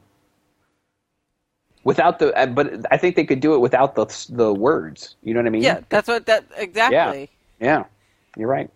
Without 1.84 2.20
the, 2.20 2.34
but 2.54 2.86
I 2.92 2.98
think 2.98 3.16
they 3.16 3.26
could 3.26 3.40
do 3.40 3.54
it 3.54 3.60
without 3.60 3.96
the 3.96 4.06
the 4.30 4.54
words. 4.54 5.16
You 5.24 5.34
know 5.34 5.40
what 5.40 5.48
I 5.48 5.50
mean? 5.50 5.64
Yeah, 5.64 5.80
that's 5.90 6.08
what 6.08 6.26
that 6.26 6.44
exactly. 6.58 7.30
Yeah, 7.60 7.66
yeah. 7.66 7.84
you're 8.36 8.50
right. 8.50 8.70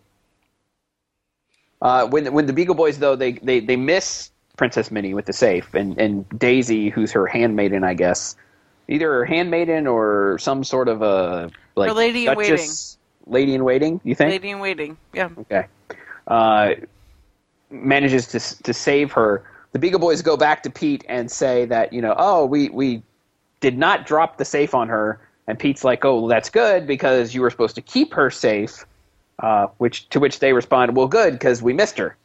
Uh, 1.84 2.06
when 2.06 2.32
when 2.32 2.46
the 2.46 2.52
Beagle 2.54 2.74
Boys 2.74 2.98
though 2.98 3.14
they, 3.14 3.32
they, 3.32 3.60
they 3.60 3.76
miss 3.76 4.30
Princess 4.56 4.90
Minnie 4.90 5.12
with 5.12 5.26
the 5.26 5.34
safe 5.34 5.74
and, 5.74 5.98
and 5.98 6.26
Daisy 6.38 6.88
who's 6.88 7.12
her 7.12 7.26
handmaiden 7.26 7.84
I 7.84 7.92
guess 7.92 8.36
either 8.88 9.12
her 9.12 9.24
handmaiden 9.26 9.86
or 9.86 10.38
some 10.40 10.64
sort 10.64 10.88
of 10.88 11.02
a 11.02 11.50
like 11.76 11.94
lady 11.94 12.26
in 12.26 12.34
duchess- 12.34 12.96
lady 13.26 13.54
in 13.54 13.64
waiting 13.64 14.00
you 14.02 14.14
think 14.14 14.30
Lady 14.30 14.48
in 14.48 14.60
Waiting. 14.60 14.96
Yeah. 15.12 15.28
okay 15.40 15.66
uh, 16.26 16.74
manages 17.70 18.28
to 18.28 18.62
to 18.62 18.72
save 18.72 19.12
her 19.12 19.44
the 19.74 19.78
Beagle 19.78 20.00
Boys 20.00 20.22
go 20.22 20.38
back 20.38 20.62
to 20.62 20.70
Pete 20.70 21.04
and 21.10 21.30
say 21.30 21.66
that 21.66 21.92
you 21.92 22.00
know 22.00 22.14
oh 22.16 22.46
we 22.46 22.70
we 22.70 23.02
did 23.60 23.76
not 23.76 24.06
drop 24.06 24.38
the 24.38 24.46
safe 24.46 24.74
on 24.74 24.88
her 24.88 25.20
and 25.46 25.58
Pete's 25.58 25.84
like 25.84 26.02
oh 26.06 26.20
well, 26.20 26.28
that's 26.28 26.48
good 26.48 26.86
because 26.86 27.34
you 27.34 27.42
were 27.42 27.50
supposed 27.50 27.74
to 27.74 27.82
keep 27.82 28.14
her 28.14 28.30
safe 28.30 28.86
uh, 29.38 29.66
which 29.78 30.08
to 30.10 30.20
which 30.20 30.38
they 30.38 30.52
respond, 30.52 30.96
"Well, 30.96 31.08
good, 31.08 31.32
because 31.32 31.62
we 31.62 31.72
missed 31.72 31.98
her." 31.98 32.16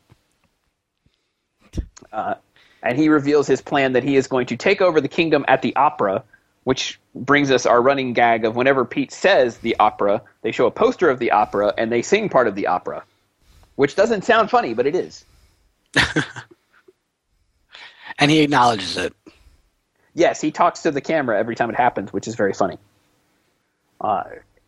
Uh, 2.12 2.36
and 2.82 2.98
he 2.98 3.10
reveals 3.10 3.48
his 3.48 3.62
plan 3.62 3.94
that 3.94 4.04
he 4.04 4.16
is 4.16 4.28
going 4.28 4.48
to 4.48 4.56
take 4.56 4.82
over 4.82 5.02
the 5.02 5.08
kingdom 5.08 5.46
at 5.48 5.62
the 5.62 5.76
opera, 5.76 6.24
which 6.64 7.00
brings 7.14 7.52
us 7.52 7.66
our 7.66 7.82
running 7.82 8.14
gag 8.14 8.46
of 8.46 8.56
whenever 8.56 8.86
Pete 8.86 9.12
says 9.12 9.58
the 9.58 9.76
opera, 9.80 10.22
they 10.42 10.52
show 10.52 10.66
a 10.66 10.72
poster 10.72 11.10
of 11.10 11.20
the 11.20 11.32
opera 11.32 11.74
and 11.78 11.92
they 11.92 12.02
sing 12.02 12.30
part 12.30 12.48
of 12.48 12.56
the 12.56 12.68
opera, 12.68 13.04
which 13.76 13.96
doesn't 13.96 14.24
sound 14.24 14.50
funny, 14.50 14.74
but 14.74 14.88
it 14.88 14.96
is. 14.96 15.26
And 18.20 18.30
he 18.30 18.42
acknowledges 18.42 18.98
it. 18.98 19.14
Yes, 20.14 20.42
he 20.42 20.52
talks 20.52 20.82
to 20.84 20.92
the 20.92 21.02
camera 21.02 21.40
every 21.40 21.56
time 21.56 21.70
it 21.70 21.76
happens, 21.76 22.12
which 22.12 22.28
is 22.28 22.36
very 22.36 22.54
funny. 22.54 22.78
Uh, 24.02 24.24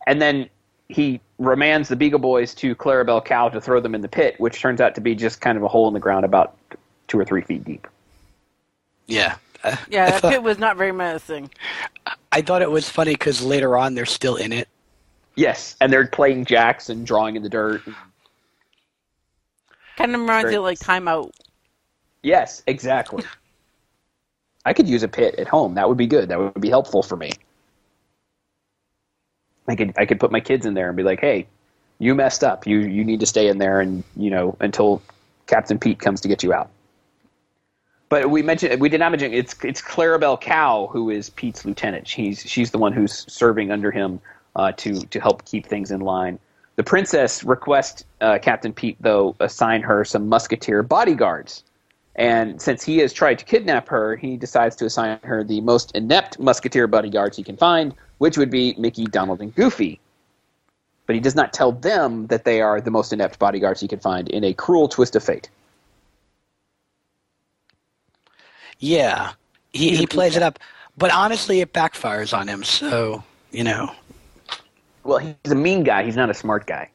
and 0.08 0.22
then 0.22 0.50
he 0.88 1.20
remands 1.40 1.88
the 1.88 1.96
Beagle 1.96 2.20
Boys 2.20 2.54
to 2.56 2.76
Clarabelle 2.76 3.24
Cow 3.24 3.50
to 3.50 3.60
throw 3.62 3.80
them 3.80 3.94
in 3.94 4.02
the 4.02 4.08
pit, 4.08 4.36
which 4.40 4.60
turns 4.60 4.82
out 4.82 4.96
to 4.96 5.02
be 5.02 5.16
just 5.16 5.42
kind 5.42 5.58
of 5.58 5.64
a 5.64 5.68
hole 5.68 5.88
in 5.88 5.94
the 5.94 6.00
ground 6.00 6.26
about 6.26 6.56
two 7.08 7.20
or 7.20 7.26
three 7.26 7.42
feet 7.42 7.64
deep. 7.64 7.88
Yeah. 9.08 9.36
Yeah, 9.90 10.10
that 10.10 10.22
thought, 10.22 10.32
pit 10.32 10.44
was 10.44 10.58
not 10.58 10.78
very 10.78 10.92
menacing. 10.92 11.52
I 12.32 12.42
thought 12.42 12.62
it 12.62 12.72
was 12.72 12.90
funny 12.90 13.14
because 13.14 13.44
later 13.44 13.78
on 13.78 13.94
they're 13.94 14.06
still 14.06 14.36
in 14.36 14.52
it. 14.52 14.68
Yes, 15.36 15.76
and 15.80 15.94
they're 15.94 16.08
playing 16.08 16.46
jacks 16.46 16.90
and 16.90 17.06
drawing 17.06 17.36
in 17.36 17.44
the 17.44 17.50
dirt. 17.50 17.84
Kind 19.98 20.16
of 20.16 20.22
reminds 20.22 20.44
Very 20.44 20.54
me 20.54 20.58
of 20.58 20.64
like 20.64 20.80
nice. 20.80 20.86
Time 20.86 21.08
Out. 21.08 21.34
Yes, 22.24 22.64
exactly. 22.68 23.24
I 24.66 24.74
could 24.74 24.88
use 24.88 25.04
a 25.04 25.08
pit 25.08 25.36
at 25.36 25.48
home. 25.48 25.76
That 25.76 25.90
would 25.90 25.98
be 25.98 26.08
good. 26.08 26.30
That 26.30 26.40
would 26.40 26.62
be 26.62 26.70
helpful 26.70 27.04
for 27.04 27.16
me. 27.16 27.32
I 29.68 29.76
could 29.76 29.94
I 29.98 30.06
could 30.06 30.20
put 30.20 30.32
my 30.32 30.40
kids 30.40 30.66
in 30.66 30.74
there 30.74 30.88
and 30.88 30.98
be 30.98 31.04
like, 31.04 31.20
"Hey, 31.20 31.48
you 32.00 32.14
messed 32.16 32.44
up. 32.44 32.68
You 32.68 32.80
you 32.80 33.04
need 33.04 33.20
to 33.22 33.26
stay 33.26 33.48
in 33.48 33.58
there 33.58 33.80
and 33.80 34.04
you 34.16 34.30
know 34.30 34.56
until 34.60 35.02
Captain 35.48 35.80
Pete 35.80 36.00
comes 36.00 36.22
to 36.22 36.28
get 36.28 36.44
you 36.44 36.54
out." 36.54 36.70
But 38.10 38.30
we 38.30 38.42
mentioned 38.42 38.82
we 38.82 38.90
did 38.90 39.00
not 39.00 39.12
mention 39.12 39.34
it's 39.34 39.56
it's 39.64 39.82
Clarabelle 39.82 40.40
Cow 40.40 40.90
who 40.92 41.10
is 41.10 41.30
Pete's 41.30 41.64
lieutenant. 41.64 42.08
She's 42.08 42.42
she's 42.42 42.72
the 42.72 42.78
one 42.78 42.92
who's 42.92 43.26
serving 43.32 43.72
under 43.72 43.90
him 43.92 44.20
uh, 44.56 44.74
to 44.74 45.00
to 45.00 45.20
help 45.20 45.46
keep 45.46 45.66
things 45.66 45.92
in 45.92 46.02
line. 46.02 46.38
The 46.76 46.84
princess 46.84 47.44
requests 47.44 48.04
uh, 48.20 48.40
Captain 48.40 48.74
Pete 48.74 48.98
though 49.00 49.36
assign 49.40 49.82
her 49.82 50.04
some 50.04 50.28
musketeer 50.28 50.84
bodyguards. 50.84 51.64
And 52.16 52.62
since 52.62 52.84
he 52.84 52.98
has 53.00 53.14
tried 53.14 53.40
to 53.40 53.46
kidnap 53.46 53.88
her, 53.88 54.16
he 54.16 54.36
decides 54.36 54.76
to 54.78 54.86
assign 54.86 55.20
her 55.24 55.44
the 55.44 55.62
most 55.62 55.96
inept 55.96 56.40
musketeer 56.40 56.88
bodyguards 56.88 57.38
he 57.38 57.44
can 57.44 57.56
find, 57.56 57.94
which 58.18 58.38
would 58.38 58.50
be 58.50 58.76
Mickey, 58.78 59.06
Donald, 59.06 59.42
and 59.42 59.56
Goofy. 59.56 60.00
But 61.06 61.16
he 61.16 61.22
does 61.22 61.36
not 61.36 61.54
tell 61.54 61.72
them 61.72 62.28
that 62.28 62.44
they 62.44 62.62
are 62.62 62.82
the 62.82 62.92
most 62.92 63.14
inept 63.14 63.40
bodyguards 63.40 63.82
he 63.82 63.88
can 63.88 64.00
find 64.00 64.30
in 64.30 64.44
a 64.44 64.54
cruel 64.54 64.88
twist 64.88 65.16
of 65.16 65.24
fate. 65.24 65.50
Yeah, 68.80 69.34
he 69.74 69.96
he 69.96 70.08
plays 70.08 70.36
it 70.36 70.44
up, 70.44 70.60
but 70.98 71.12
honestly, 71.12 71.62
it 71.62 71.72
backfires 71.72 72.36
on 72.38 72.48
him. 72.48 72.64
So 72.64 73.24
you 73.52 73.64
know, 73.64 73.92
Well, 75.04 75.20
he's 75.20 75.52
a 75.52 75.56
mean 75.56 75.84
guy. 75.84 76.04
He's 76.04 76.16
not 76.16 76.30
a 76.30 76.34
smart 76.34 76.66
guy. 76.66 76.90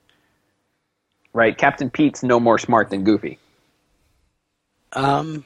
Right? 1.33 1.57
Captain 1.57 1.91
Pete's 1.91 2.23
no 2.23 2.41
more 2.41 2.59
smart 2.59 2.91
than 2.91 3.05
Goofy. 3.05 3.39
Um, 4.97 5.45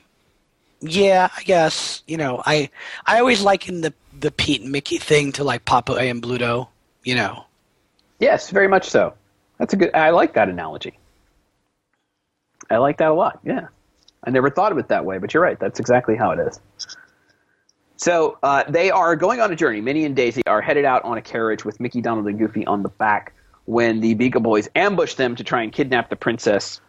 yeah, 0.81 1.29
I 1.37 1.43
guess 1.43 2.03
you 2.07 2.17
know, 2.17 2.43
I 2.47 2.71
I 3.07 3.21
always 3.21 3.43
liken 3.43 3.83
the 3.83 3.93
the 4.19 4.31
Pete 4.31 4.63
and 4.63 4.73
Mickey 4.73 4.99
thing 4.99 5.33
to 5.33 5.45
like 5.45 5.65
Popeye 5.65 6.11
and 6.11 6.23
Bluto. 6.23 6.69
You 7.05 7.15
know, 7.15 7.45
Yes, 8.21 8.51
very 8.51 8.69
much 8.69 8.89
so. 8.89 9.15
That's 9.59 9.73
a 9.73 9.77
good. 9.77 9.95
I 9.95 10.11
like 10.11 10.35
that 10.35 10.49
analogy. 10.49 10.99
I 12.71 12.77
like 12.77 12.99
that 12.99 13.09
a 13.09 13.15
lot. 13.15 13.41
Yeah, 13.43 13.69
I 14.23 14.31
never 14.31 14.51
thought 14.51 14.73
of 14.73 14.79
it 14.79 14.89
that 14.89 15.05
way, 15.05 15.19
but 15.19 15.35
you're 15.35 15.43
right. 15.43 15.59
That's 15.59 15.81
exactly 15.81 16.17
how 16.17 16.31
it 16.31 16.39
is. 16.39 16.61
So 17.97 18.39
uh, 18.43 18.65
they 18.69 18.91
are 18.91 19.17
going 19.17 19.41
on 19.41 19.53
a 19.53 19.57
journey. 19.57 19.81
Minnie 19.81 20.05
and 20.05 20.15
Daisy 20.15 20.43
are 20.47 20.63
headed 20.63 20.85
out 20.85 21.03
on 21.05 21.19
a 21.19 21.23
carriage 21.23 21.65
with 21.65 21.81
Mickey, 21.81 22.01
Donald, 22.01 22.27
and 22.27 22.39
Goofy 22.39 22.67
on 22.67 22.83
the 22.83 22.89
back 22.89 23.35
when 23.65 24.01
the 24.01 24.15
Beagle 24.15 24.41
Boys 24.41 24.69
ambush 24.75 25.15
them 25.15 25.37
to 25.37 25.45
try 25.45 25.63
and 25.63 25.73
kidnap 25.73 26.09
the 26.09 26.17
princess. 26.17 26.81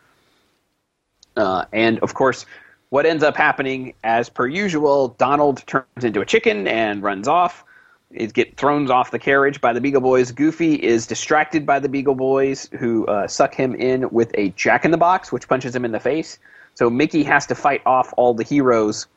Uh, 1.36 1.66
and 1.72 2.00
of 2.00 2.14
course, 2.14 2.46
what 2.90 3.06
ends 3.06 3.24
up 3.24 3.38
happening, 3.38 3.94
as 4.04 4.30
per 4.30 4.48
usual, 4.48 5.10
Donald 5.18 5.66
turns 5.66 6.04
into 6.04 6.22
a 6.22 6.26
chicken 6.26 6.68
and 6.68 7.02
runs 7.04 7.28
off. 7.28 7.64
Is 8.12 8.34
get 8.34 8.58
thrown 8.58 8.92
off 8.92 9.12
the 9.12 9.20
carriage 9.20 9.62
by 9.62 9.72
the 9.72 9.80
Beagle 9.80 10.02
Boys. 10.02 10.34
Goofy 10.34 10.76
is 10.76 11.08
distracted 11.08 11.66
by 11.66 11.80
the 11.80 11.88
Beagle 11.88 12.16
Boys, 12.16 12.68
who 12.78 13.06
uh, 13.06 13.26
suck 13.26 13.56
him 13.56 13.74
in 13.76 14.10
with 14.10 14.32
a 14.34 14.50
Jack 14.50 14.84
in 14.84 14.92
the 14.92 14.98
Box, 14.98 15.32
which 15.32 15.48
punches 15.48 15.74
him 15.74 15.86
in 15.86 15.94
the 15.94 16.00
face. 16.00 16.38
So 16.76 16.90
Mickey 16.90 17.24
has 17.24 17.46
to 17.48 17.56
fight 17.56 17.82
off 17.86 18.14
all 18.18 18.34
the 18.34 18.44
heroes, 18.44 19.08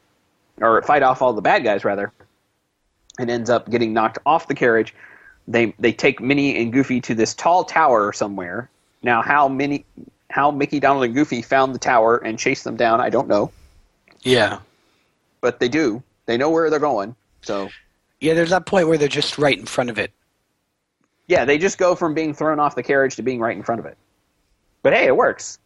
or 0.61 0.81
fight 0.83 1.03
off 1.03 1.23
all 1.23 1.33
the 1.33 1.43
bad 1.43 1.65
guys 1.65 1.85
rather, 1.85 2.13
and 3.19 3.29
ends 3.29 3.51
up 3.51 3.69
getting 3.69 3.93
knocked 3.93 4.19
off 4.25 4.47
the 4.47 4.55
carriage. 4.55 4.95
They 5.49 5.75
they 5.81 5.93
take 5.93 6.21
Minnie 6.21 6.57
and 6.63 6.73
Goofy 6.73 7.01
to 7.01 7.17
this 7.17 7.35
tall 7.35 7.65
tower 7.65 8.13
somewhere. 8.13 8.71
Now, 9.03 9.23
how 9.23 9.49
Minnie, 9.49 9.85
how 10.35 10.51
Mickey, 10.51 10.81
Donald, 10.81 11.05
and 11.05 11.15
Goofy 11.15 11.43
found 11.43 11.73
the 11.77 11.79
tower 11.79 12.17
and 12.17 12.37
chased 12.37 12.65
them 12.65 12.75
down, 12.75 13.01
I 13.01 13.09
don't 13.09 13.29
know, 13.29 13.53
yeah, 14.25 14.59
but 15.41 15.61
they 15.61 15.69
do. 15.69 16.03
They 16.27 16.37
know 16.37 16.51
where 16.51 16.71
they're 16.71 16.81
going. 16.81 17.15
So 17.43 17.71
yeah. 18.21 18.35
There's 18.35 18.51
that 18.51 18.67
point 18.67 18.89
where 18.89 18.99
they're 18.99 19.07
just 19.07 19.39
right 19.39 19.57
in 19.57 19.67
front 19.67 19.91
of 19.91 19.99
it. 19.99 20.11
yeah, 21.29 21.45
they 21.45 21.57
just 21.57 21.79
go 21.79 21.95
from 21.95 22.15
being 22.15 22.35
thrown 22.35 22.59
off 22.59 22.75
the 22.75 22.83
carriage 22.83 23.15
to 23.17 23.23
being 23.23 23.39
right 23.39 23.57
in 23.57 23.63
front 23.63 23.79
of 23.79 23.87
it. 23.87 23.97
But 24.83 24.93
hey, 24.93 25.05
it 25.07 25.17
works. 25.17 25.59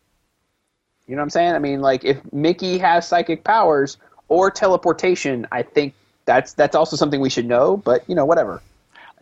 You 1.06 1.14
know 1.16 1.20
what 1.20 1.24
I'm 1.24 1.30
saying? 1.30 1.54
I 1.54 1.58
mean, 1.60 1.80
like 1.80 2.04
if 2.04 2.18
Mickey 2.32 2.76
has 2.78 3.08
psychic 3.08 3.44
powers 3.44 3.96
or 4.28 4.50
teleportation, 4.50 5.46
I 5.50 5.62
think 5.62 5.94
that's 6.26 6.52
that's 6.52 6.76
also 6.76 6.94
something 6.96 7.20
we 7.22 7.30
should 7.30 7.46
know. 7.46 7.78
But 7.78 8.04
you 8.06 8.14
know, 8.14 8.26
whatever. 8.26 8.60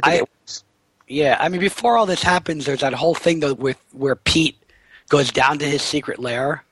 I, 0.02 0.10
think 0.10 0.14
I- 0.14 0.16
it 0.16 0.22
works. 0.22 0.64
Yeah, 1.06 1.36
I 1.38 1.48
mean, 1.50 1.60
before 1.60 1.96
all 1.96 2.06
this 2.06 2.22
happens, 2.22 2.64
there's 2.66 2.80
that 2.80 2.94
whole 2.94 3.14
thing 3.14 3.38
though 3.40 3.54
with 3.54 3.78
where 3.92 4.16
Pete 4.16 4.56
goes 5.08 5.30
down 5.30 5.58
to 5.58 5.64
his 5.64 5.82
secret 5.82 6.18
lair, 6.18 6.64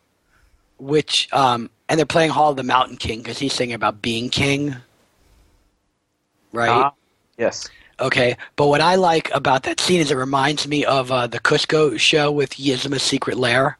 which 0.78 1.28
um, 1.32 1.70
and 1.88 1.98
they're 1.98 2.06
playing 2.06 2.30
Hall 2.30 2.50
of 2.50 2.56
the 2.56 2.62
Mountain 2.62 2.96
King 2.96 3.18
because 3.20 3.38
he's 3.38 3.52
singing 3.52 3.74
about 3.74 4.02
being 4.02 4.28
king, 4.30 4.76
right? 6.52 6.70
Ah, 6.70 6.92
yes. 7.38 7.68
Okay, 8.00 8.36
but 8.56 8.66
what 8.66 8.80
I 8.80 8.96
like 8.96 9.30
about 9.32 9.62
that 9.64 9.78
scene 9.78 10.00
is 10.00 10.10
it 10.10 10.16
reminds 10.16 10.66
me 10.66 10.84
of 10.84 11.12
uh, 11.12 11.28
the 11.28 11.38
Kuzco 11.38 11.98
show 11.98 12.32
with 12.32 12.50
Yzma's 12.54 13.02
secret 13.02 13.36
lair. 13.38 13.78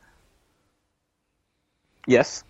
Yes. 2.06 2.44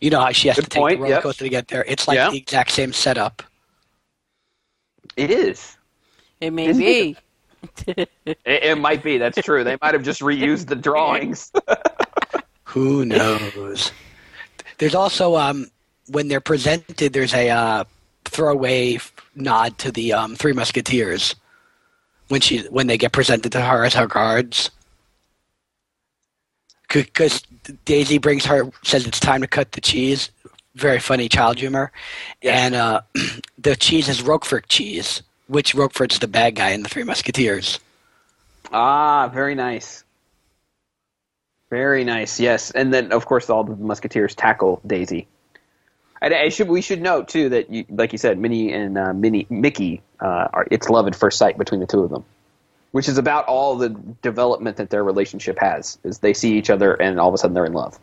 You 0.00 0.10
know 0.10 0.20
how 0.20 0.30
she 0.30 0.48
has 0.48 0.56
Good 0.56 0.64
to 0.64 0.70
take 0.70 0.80
point, 0.80 0.98
the 0.98 1.02
roller 1.02 1.14
yep. 1.14 1.22
coaster 1.22 1.44
to 1.44 1.50
get 1.50 1.68
there. 1.68 1.84
It's 1.88 2.06
like 2.06 2.16
Yeah. 2.16 2.30
the 2.30 2.36
exact 2.36 2.70
same 2.70 2.92
setup. 2.92 3.42
It 5.16 5.30
is. 5.30 5.76
It 6.40 6.52
may 6.52 6.66
Isn't 6.68 6.80
be. 6.82 7.10
It, 7.10 7.18
it 7.86 8.78
might 8.78 9.02
be. 9.02 9.18
That's 9.18 9.40
true. 9.42 9.64
They 9.64 9.76
might 9.82 9.94
have 9.94 10.02
just 10.02 10.20
reused 10.20 10.66
the 10.68 10.76
drawings. 10.76 11.50
Who 12.64 13.04
knows? 13.04 13.92
There's 14.78 14.94
also 14.94 15.36
um, 15.36 15.66
when 16.08 16.28
they're 16.28 16.40
presented, 16.40 17.12
there's 17.12 17.34
a 17.34 17.50
uh, 17.50 17.84
throwaway 18.24 18.98
nod 19.34 19.76
to 19.78 19.90
the 19.92 20.12
um, 20.12 20.36
Three 20.36 20.52
Musketeers 20.52 21.34
when 22.28 22.40
she 22.40 22.60
when 22.68 22.86
they 22.86 22.96
get 22.96 23.12
presented 23.12 23.52
to 23.52 23.60
her 23.60 23.84
as 23.84 23.94
her 23.94 24.06
guards. 24.06 24.70
Because 26.92 27.42
Daisy 27.84 28.18
brings 28.18 28.44
her 28.46 28.70
says 28.82 29.06
it's 29.06 29.20
time 29.20 29.40
to 29.42 29.46
cut 29.46 29.72
the 29.72 29.80
cheese. 29.80 30.30
Very 30.76 31.00
funny 31.00 31.28
child 31.28 31.58
humor, 31.58 31.90
Yeah. 32.42 32.64
and 32.64 32.74
uh, 32.76 33.00
the 33.58 33.74
cheese 33.76 34.08
is 34.08 34.22
Roquefort 34.22 34.68
cheese, 34.68 35.22
which 35.50 35.74
Rochefort's 35.74 36.18
the 36.18 36.28
bad 36.28 36.54
guy 36.54 36.70
in 36.70 36.82
the 36.82 36.88
Three 36.88 37.02
Musketeers. 37.02 37.80
ah, 38.72 39.28
very 39.28 39.56
nice. 39.56 40.04
Very 41.70 42.04
nice. 42.04 42.40
Yes, 42.40 42.70
and 42.70 42.94
then 42.94 43.12
of 43.12 43.26
course 43.26 43.50
all 43.50 43.64
the 43.64 43.76
musketeers 43.76 44.34
tackle 44.34 44.80
Daisy. 44.86 45.26
And 46.22 46.34
I 46.34 46.48
should 46.48 46.68
we 46.68 46.82
should 46.82 47.00
note 47.00 47.28
too 47.28 47.48
that 47.48 47.70
you, 47.70 47.84
like 47.88 48.12
you 48.12 48.18
said, 48.18 48.38
Minnie 48.38 48.72
and 48.72 48.98
uh, 48.98 49.12
Minnie 49.12 49.46
Mickey 49.50 50.02
uh, 50.20 50.48
are 50.52 50.66
it's 50.70 50.88
love 50.88 51.06
at 51.06 51.14
first 51.14 51.38
sight 51.38 51.58
between 51.58 51.80
the 51.80 51.86
two 51.86 52.02
of 52.02 52.10
them, 52.10 52.24
which 52.92 53.08
is 53.08 53.18
about 53.18 53.46
all 53.46 53.76
the 53.76 53.90
development 54.22 54.76
that 54.76 54.90
their 54.90 55.04
relationship 55.04 55.58
has. 55.60 55.98
Is 56.04 56.18
they 56.18 56.34
see 56.34 56.58
each 56.58 56.70
other 56.70 56.94
and 56.94 57.18
all 57.18 57.28
of 57.28 57.34
a 57.34 57.38
sudden 57.38 57.54
they're 57.54 57.64
in 57.64 57.72
love. 57.72 57.98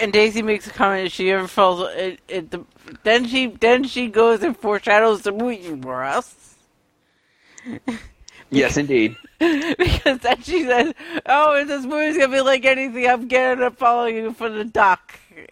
And 0.00 0.12
Daisy 0.12 0.40
makes 0.40 0.66
a 0.66 0.70
comment. 0.70 1.12
She 1.12 1.30
ever 1.30 1.46
falls. 1.46 1.86
It, 1.94 2.20
it, 2.28 2.50
the, 2.50 2.64
then 3.02 3.26
she 3.26 3.48
then 3.48 3.84
she 3.84 4.08
goes 4.08 4.42
and 4.42 4.56
foreshadows 4.56 5.22
the 5.22 5.32
movie 5.32 5.78
for 5.82 6.02
us 6.02 6.49
Yes, 8.50 8.76
indeed. 8.76 9.16
because 9.38 10.18
then 10.18 10.42
she 10.42 10.64
says, 10.64 10.92
"Oh, 11.26 11.56
and 11.56 11.70
this 11.70 11.84
movie's 11.84 12.16
gonna 12.16 12.32
be 12.32 12.40
like 12.40 12.64
anything. 12.64 13.06
I'm 13.06 13.28
getting 13.28 13.62
up 13.62 13.78
following 13.78 14.16
you 14.16 14.32
for 14.32 14.48
the 14.48 14.64
dock." 14.64 15.18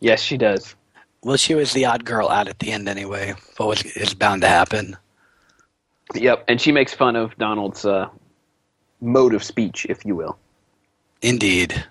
Yes, 0.00 0.20
she 0.20 0.36
does. 0.36 0.74
Well, 1.22 1.38
she 1.38 1.54
was 1.54 1.72
the 1.72 1.86
odd 1.86 2.04
girl 2.04 2.28
out 2.28 2.46
at 2.46 2.58
the 2.58 2.70
end 2.70 2.90
anyway. 2.90 3.32
But 3.56 3.66
was 3.68 3.82
is 3.96 4.12
bound 4.12 4.42
to 4.42 4.48
happen. 4.48 4.98
Yep, 6.14 6.44
and 6.46 6.60
she 6.60 6.72
makes 6.72 6.92
fun 6.92 7.16
of 7.16 7.34
Donald's 7.38 7.86
uh, 7.86 8.10
mode 9.00 9.32
of 9.32 9.42
speech, 9.42 9.86
if 9.88 10.04
you 10.04 10.14
will. 10.14 10.36
Indeed. 11.22 11.86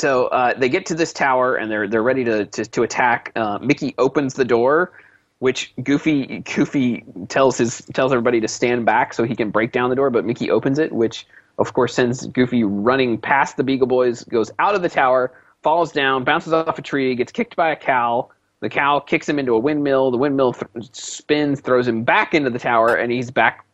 So 0.00 0.28
uh, 0.28 0.54
they 0.58 0.70
get 0.70 0.86
to 0.86 0.94
this 0.94 1.12
tower 1.12 1.56
and 1.56 1.70
they're 1.70 1.86
they're 1.86 2.02
ready 2.02 2.24
to 2.24 2.46
to, 2.46 2.64
to 2.64 2.82
attack. 2.82 3.32
Uh, 3.36 3.58
Mickey 3.60 3.94
opens 3.98 4.32
the 4.32 4.46
door, 4.46 4.92
which 5.40 5.74
Goofy 5.84 6.38
Goofy 6.38 7.04
tells 7.28 7.58
his 7.58 7.82
tells 7.92 8.10
everybody 8.10 8.40
to 8.40 8.48
stand 8.48 8.86
back 8.86 9.12
so 9.12 9.24
he 9.24 9.36
can 9.36 9.50
break 9.50 9.72
down 9.72 9.90
the 9.90 9.96
door. 9.96 10.08
But 10.08 10.24
Mickey 10.24 10.50
opens 10.50 10.78
it, 10.78 10.90
which 10.92 11.26
of 11.58 11.74
course 11.74 11.92
sends 11.92 12.26
Goofy 12.28 12.64
running 12.64 13.18
past 13.18 13.58
the 13.58 13.62
Beagle 13.62 13.88
Boys, 13.88 14.24
goes 14.24 14.50
out 14.58 14.74
of 14.74 14.80
the 14.80 14.88
tower, 14.88 15.34
falls 15.60 15.92
down, 15.92 16.24
bounces 16.24 16.54
off 16.54 16.78
a 16.78 16.82
tree, 16.82 17.14
gets 17.14 17.30
kicked 17.30 17.54
by 17.54 17.70
a 17.70 17.76
cow. 17.76 18.30
The 18.60 18.70
cow 18.70 19.00
kicks 19.00 19.28
him 19.28 19.38
into 19.38 19.52
a 19.52 19.58
windmill. 19.58 20.12
The 20.12 20.16
windmill 20.16 20.54
th- 20.54 20.88
spins, 20.92 21.60
throws 21.60 21.86
him 21.86 22.04
back 22.04 22.32
into 22.32 22.48
the 22.48 22.58
tower, 22.58 22.94
and 22.94 23.12
he's 23.12 23.30
back. 23.30 23.66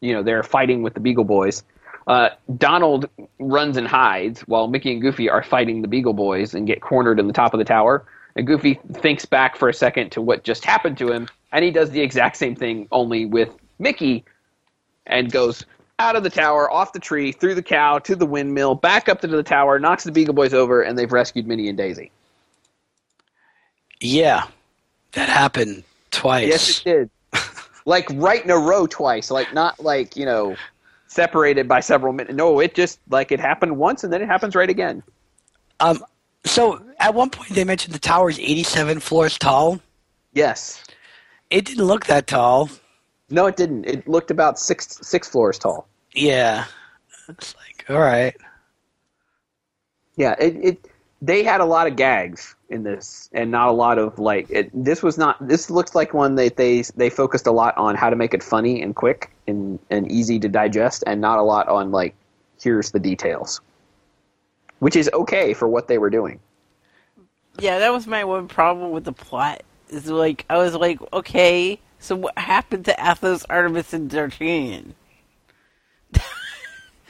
You 0.00 0.14
know, 0.14 0.24
they're 0.24 0.42
fighting 0.42 0.82
with 0.82 0.94
the 0.94 1.00
Beagle 1.00 1.24
Boys. 1.24 1.62
Uh, 2.06 2.30
Donald 2.56 3.08
runs 3.38 3.76
and 3.76 3.86
hides 3.86 4.40
while 4.42 4.68
Mickey 4.68 4.92
and 4.92 5.02
Goofy 5.02 5.28
are 5.28 5.42
fighting 5.42 5.82
the 5.82 5.88
Beagle 5.88 6.12
Boys 6.12 6.54
and 6.54 6.66
get 6.66 6.80
cornered 6.80 7.20
in 7.20 7.26
the 7.26 7.32
top 7.32 7.54
of 7.54 7.58
the 7.58 7.64
tower. 7.64 8.04
And 8.36 8.46
Goofy 8.46 8.80
thinks 8.94 9.24
back 9.24 9.56
for 9.56 9.68
a 9.68 9.74
second 9.74 10.10
to 10.12 10.20
what 10.20 10.44
just 10.44 10.64
happened 10.64 10.98
to 10.98 11.12
him, 11.12 11.28
and 11.52 11.64
he 11.64 11.70
does 11.70 11.90
the 11.90 12.00
exact 12.00 12.36
same 12.36 12.54
thing, 12.54 12.88
only 12.92 13.26
with 13.26 13.54
Mickey, 13.78 14.24
and 15.06 15.30
goes, 15.30 15.64
out 15.98 16.16
of 16.16 16.22
the 16.22 16.30
tower, 16.30 16.70
off 16.70 16.92
the 16.92 16.98
tree, 16.98 17.30
through 17.30 17.54
the 17.54 17.62
cow, 17.62 17.98
to 17.98 18.16
the 18.16 18.24
windmill, 18.24 18.74
back 18.74 19.08
up 19.08 19.20
to 19.20 19.26
the 19.26 19.42
tower, 19.42 19.78
knocks 19.78 20.04
the 20.04 20.12
Beagle 20.12 20.34
Boys 20.34 20.54
over, 20.54 20.82
and 20.82 20.98
they've 20.98 21.12
rescued 21.12 21.46
Minnie 21.46 21.68
and 21.68 21.76
Daisy. 21.76 22.10
Yeah, 24.00 24.46
that 25.12 25.28
happened 25.28 25.84
twice. 26.10 26.48
Yes, 26.48 26.80
it 26.80 26.84
did. 26.84 27.10
like 27.84 28.08
right 28.14 28.42
in 28.42 28.50
a 28.50 28.58
row 28.58 28.86
twice. 28.86 29.30
Like 29.30 29.52
not 29.52 29.78
like 29.78 30.16
you 30.16 30.24
know 30.24 30.56
separated 31.10 31.66
by 31.66 31.80
several 31.80 32.12
minutes. 32.12 32.34
No, 32.34 32.60
it 32.60 32.74
just 32.74 33.00
like 33.10 33.32
it 33.32 33.40
happened 33.40 33.76
once 33.76 34.04
and 34.04 34.12
then 34.12 34.22
it 34.22 34.26
happens 34.26 34.54
right 34.54 34.70
again. 34.70 35.02
Um. 35.80 36.04
So 36.44 36.82
at 36.98 37.14
one 37.14 37.28
point 37.28 37.50
they 37.50 37.64
mentioned 37.64 37.94
the 37.94 37.98
tower 37.98 38.30
is 38.30 38.38
87 38.38 39.00
floors 39.00 39.36
tall. 39.36 39.80
Yes. 40.32 40.82
It 41.50 41.66
didn't 41.66 41.84
look 41.84 42.06
that 42.06 42.26
tall. 42.26 42.70
No, 43.28 43.46
it 43.46 43.56
didn't. 43.56 43.84
It 43.84 44.08
looked 44.08 44.30
about 44.30 44.58
six 44.58 44.98
six 45.02 45.28
floors 45.28 45.58
tall. 45.58 45.86
Yeah. 46.14 46.64
It's 47.28 47.54
like 47.56 47.84
all 47.90 48.00
right. 48.00 48.36
Yeah, 50.16 50.34
it, 50.38 50.56
it 50.62 50.88
they 51.20 51.42
had 51.42 51.60
a 51.60 51.64
lot 51.64 51.86
of 51.86 51.96
gags 51.96 52.54
in 52.70 52.82
this 52.84 53.28
and 53.32 53.50
not 53.50 53.68
a 53.68 53.72
lot 53.72 53.98
of 53.98 54.18
like 54.18 54.48
it, 54.50 54.70
this 54.72 55.02
was 55.02 55.18
not 55.18 55.36
this 55.46 55.70
looks 55.70 55.94
like 55.94 56.14
one 56.14 56.36
that 56.36 56.56
they 56.56 56.82
they 56.96 57.10
focused 57.10 57.46
a 57.46 57.52
lot 57.52 57.76
on 57.76 57.94
how 57.96 58.08
to 58.10 58.16
make 58.16 58.32
it 58.34 58.42
funny 58.42 58.82
and 58.82 58.94
quick 58.96 59.30
and 59.46 59.78
and 59.90 60.10
easy 60.10 60.38
to 60.38 60.48
digest 60.48 61.04
and 61.06 61.20
not 61.20 61.38
a 61.38 61.42
lot 61.42 61.68
on 61.68 61.90
like 61.90 62.14
here's 62.62 62.92
the 62.92 63.00
details 63.00 63.60
which 64.78 64.96
is 64.96 65.10
okay 65.12 65.52
for 65.54 65.68
what 65.68 65.88
they 65.88 65.98
were 65.98 66.10
doing 66.10 66.40
Yeah, 67.58 67.78
that 67.80 67.92
was 67.92 68.06
my 68.06 68.24
one 68.24 68.48
problem 68.48 68.92
with 68.92 69.04
the 69.04 69.12
plot. 69.12 69.62
Is 69.90 70.08
like 70.08 70.44
I 70.48 70.56
was 70.58 70.74
like, 70.74 71.00
okay, 71.12 71.80
so 71.98 72.16
what 72.16 72.38
happened 72.38 72.84
to 72.86 72.94
Athos, 72.98 73.44
Artemis, 73.50 73.92
and 73.92 74.08
D'Artagnan? 74.08 74.94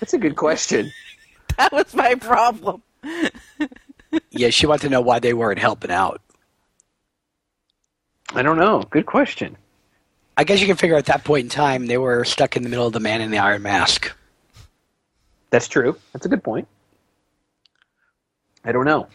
that's 0.01 0.14
a 0.14 0.18
good 0.18 0.37
question 0.37 0.90
That 1.59 1.73
was 1.73 1.94
my 1.94 2.14
problem. 2.14 2.83
Yeah, 4.40 4.48
she 4.48 4.66
wanted 4.66 4.85
to 4.85 4.88
know 4.88 5.03
why 5.03 5.18
they 5.18 5.35
weren't 5.35 5.59
helping 5.59 5.90
out. 5.90 6.22
i 8.35 8.40
don't 8.40 8.57
know. 8.57 8.83
Good 8.88 9.05
question. 9.05 9.55
I 10.35 10.44
guess 10.44 10.62
you 10.62 10.66
can 10.66 10.76
figure 10.76 10.96
at 10.96 11.05
that 11.07 11.24
point 11.24 11.44
in 11.44 11.50
time 11.50 11.87
they 11.87 11.98
were 11.98 12.24
stuck 12.24 12.57
in 12.57 12.62
the 12.62 12.70
middle 12.70 12.87
of 12.87 12.94
the 12.94 13.00
man 13.00 13.20
in 13.20 13.31
the 13.31 13.37
iron 13.37 13.61
mask. 13.61 14.11
that's 15.50 15.68
true. 15.68 15.94
That's 16.14 16.24
a 16.24 16.31
good 16.31 16.42
point. 16.42 16.66
I 18.64 18.72
don't 18.72 18.87
know. 18.87 19.09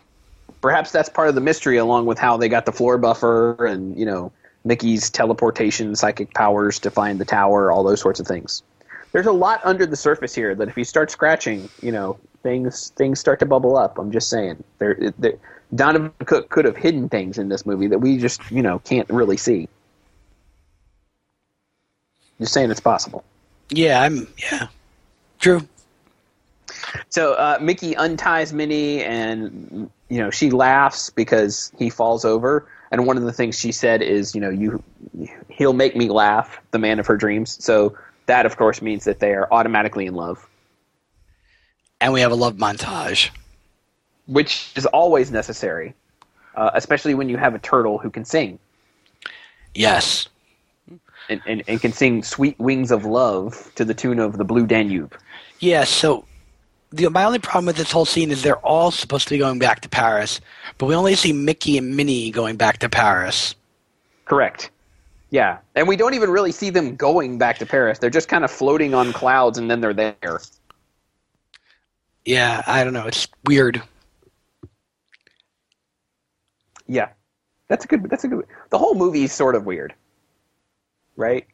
Perhaps 0.61 0.91
that's 0.91 1.09
part 1.09 1.27
of 1.27 1.33
the 1.33 1.41
mystery 1.41 1.77
along 1.77 2.05
with 2.05 2.19
how 2.19 2.37
they 2.37 2.47
got 2.47 2.67
the 2.67 2.71
floor 2.71 2.99
buffer 2.99 3.65
and 3.65 3.97
you 3.97 4.05
know 4.05 4.31
mickey's 4.63 5.09
teleportation 5.09 5.95
psychic 5.95 6.35
powers 6.35 6.77
to 6.79 6.91
find 6.91 7.19
the 7.19 7.25
tower 7.25 7.71
all 7.71 7.83
those 7.83 7.99
sorts 7.99 8.19
of 8.19 8.27
things 8.27 8.61
there's 9.15 9.27
a 9.27 9.31
lot 9.31 9.61
under 9.63 9.85
the 9.85 9.95
surface 9.95 10.35
here 10.35 10.53
that 10.53 10.67
if 10.67 10.77
you 10.77 10.83
start 10.83 11.09
scratching 11.09 11.69
you 11.81 11.91
know 11.91 12.19
things 12.43 12.91
things 12.97 13.17
start 13.17 13.39
to 13.39 13.45
bubble 13.45 13.77
up 13.77 13.97
i'm 13.97 14.11
just 14.11 14.29
saying 14.29 14.61
there, 14.79 14.97
there 15.17 15.33
donovan 15.73 16.11
cook 16.25 16.49
could 16.49 16.65
have 16.65 16.75
hidden 16.75 17.07
things 17.07 17.37
in 17.37 17.47
this 17.47 17.65
movie 17.65 17.87
that 17.87 17.99
we 17.99 18.17
just 18.17 18.41
you 18.51 18.61
know 18.61 18.79
can't 18.79 19.09
really 19.09 19.37
see 19.37 19.69
just 22.41 22.51
saying 22.51 22.69
it's 22.69 22.81
possible 22.81 23.23
Yeah, 23.69 24.01
I'm 24.01 24.27
yeah. 24.51 24.67
True. 25.39 25.67
So 27.09 27.33
uh, 27.33 27.57
Mickey 27.61 27.95
unties 27.95 28.53
Minnie, 28.53 29.03
and 29.03 29.89
you 30.09 30.19
know 30.19 30.29
she 30.29 30.51
laughs 30.51 31.09
because 31.09 31.71
he 31.77 31.89
falls 31.89 32.25
over. 32.25 32.67
And 32.91 33.07
one 33.07 33.17
of 33.17 33.23
the 33.23 33.33
things 33.33 33.59
she 33.59 33.71
said 33.71 34.01
is, 34.01 34.35
you 34.35 34.41
know, 34.41 34.49
you 34.49 34.83
he'll 35.49 35.73
make 35.73 35.95
me 35.95 36.09
laugh, 36.09 36.59
the 36.71 36.79
man 36.79 36.99
of 36.99 37.07
her 37.07 37.17
dreams. 37.17 37.63
So 37.63 37.97
that, 38.27 38.45
of 38.45 38.57
course, 38.57 38.81
means 38.81 39.03
that 39.05 39.19
they 39.19 39.33
are 39.33 39.47
automatically 39.51 40.05
in 40.05 40.15
love, 40.15 40.47
And 42.01 42.13
we 42.13 42.21
have 42.21 42.31
a 42.31 42.35
love 42.35 42.55
montage. 42.55 43.29
which 44.27 44.71
is 44.75 44.85
always 44.87 45.31
necessary, 45.31 45.93
uh, 46.55 46.71
especially 46.73 47.13
when 47.13 47.29
you 47.29 47.37
have 47.37 47.53
a 47.55 47.59
turtle 47.59 47.97
who 47.97 48.09
can 48.09 48.25
sing 48.25 48.59
Yes. 49.73 50.27
and, 51.29 51.41
and, 51.45 51.63
and 51.67 51.81
can 51.81 51.91
sing 51.91 52.23
"Sweet 52.23 52.57
Wings 52.59 52.91
of 52.91 53.05
Love" 53.05 53.71
to 53.75 53.83
the 53.85 53.93
tune 53.93 54.19
of 54.19 54.37
the 54.37 54.43
Blue 54.45 54.65
Danube. 54.65 55.15
Yeah, 55.59 55.83
so 55.83 56.25
the 56.91 57.09
my 57.09 57.23
only 57.25 57.39
problem 57.39 57.65
with 57.65 57.75
this 57.77 57.91
whole 57.91 58.05
scene 58.05 58.31
is 58.31 58.41
they're 58.41 58.57
all 58.65 58.91
supposed 58.91 59.27
to 59.27 59.33
be 59.33 59.37
going 59.37 59.59
back 59.59 59.81
to 59.81 59.89
Paris, 59.89 60.39
but 60.77 60.85
we 60.87 60.95
only 60.95 61.15
see 61.15 61.33
Mickey 61.33 61.77
and 61.77 61.95
Minnie 61.95 62.31
going 62.31 62.55
back 62.57 62.77
to 62.79 62.89
Paris. 62.89 63.55
Correct. 64.25 64.69
Yeah, 65.35 65.57
and 65.75 65.85
we 65.85 65.97
don't 65.97 66.13
even 66.13 66.29
really 66.29 66.53
see 66.53 66.69
them 66.69 66.95
going 66.95 67.37
back 67.37 67.57
to 67.57 67.65
Paris. 67.65 67.99
They're 67.99 68.09
just 68.09 68.29
kind 68.29 68.45
of 68.45 68.51
floating 68.51 68.93
on 68.93 69.11
clouds, 69.11 69.57
and 69.57 69.69
then 69.69 69.81
they're 69.81 69.93
there. 69.93 70.39
Yeah, 72.23 72.63
I 72.65 72.85
don't 72.85 72.93
know. 72.93 73.05
It's 73.05 73.27
weird. 73.43 73.83
Yeah, 76.87 77.09
that's 77.67 77.83
a 77.83 77.87
good. 77.89 78.09
That's 78.09 78.23
a 78.23 78.29
good. 78.29 78.45
The 78.69 78.77
whole 78.77 78.95
movie 78.95 79.25
is 79.25 79.33
sort 79.33 79.55
of 79.55 79.65
weird, 79.65 79.93
right? 81.17 81.45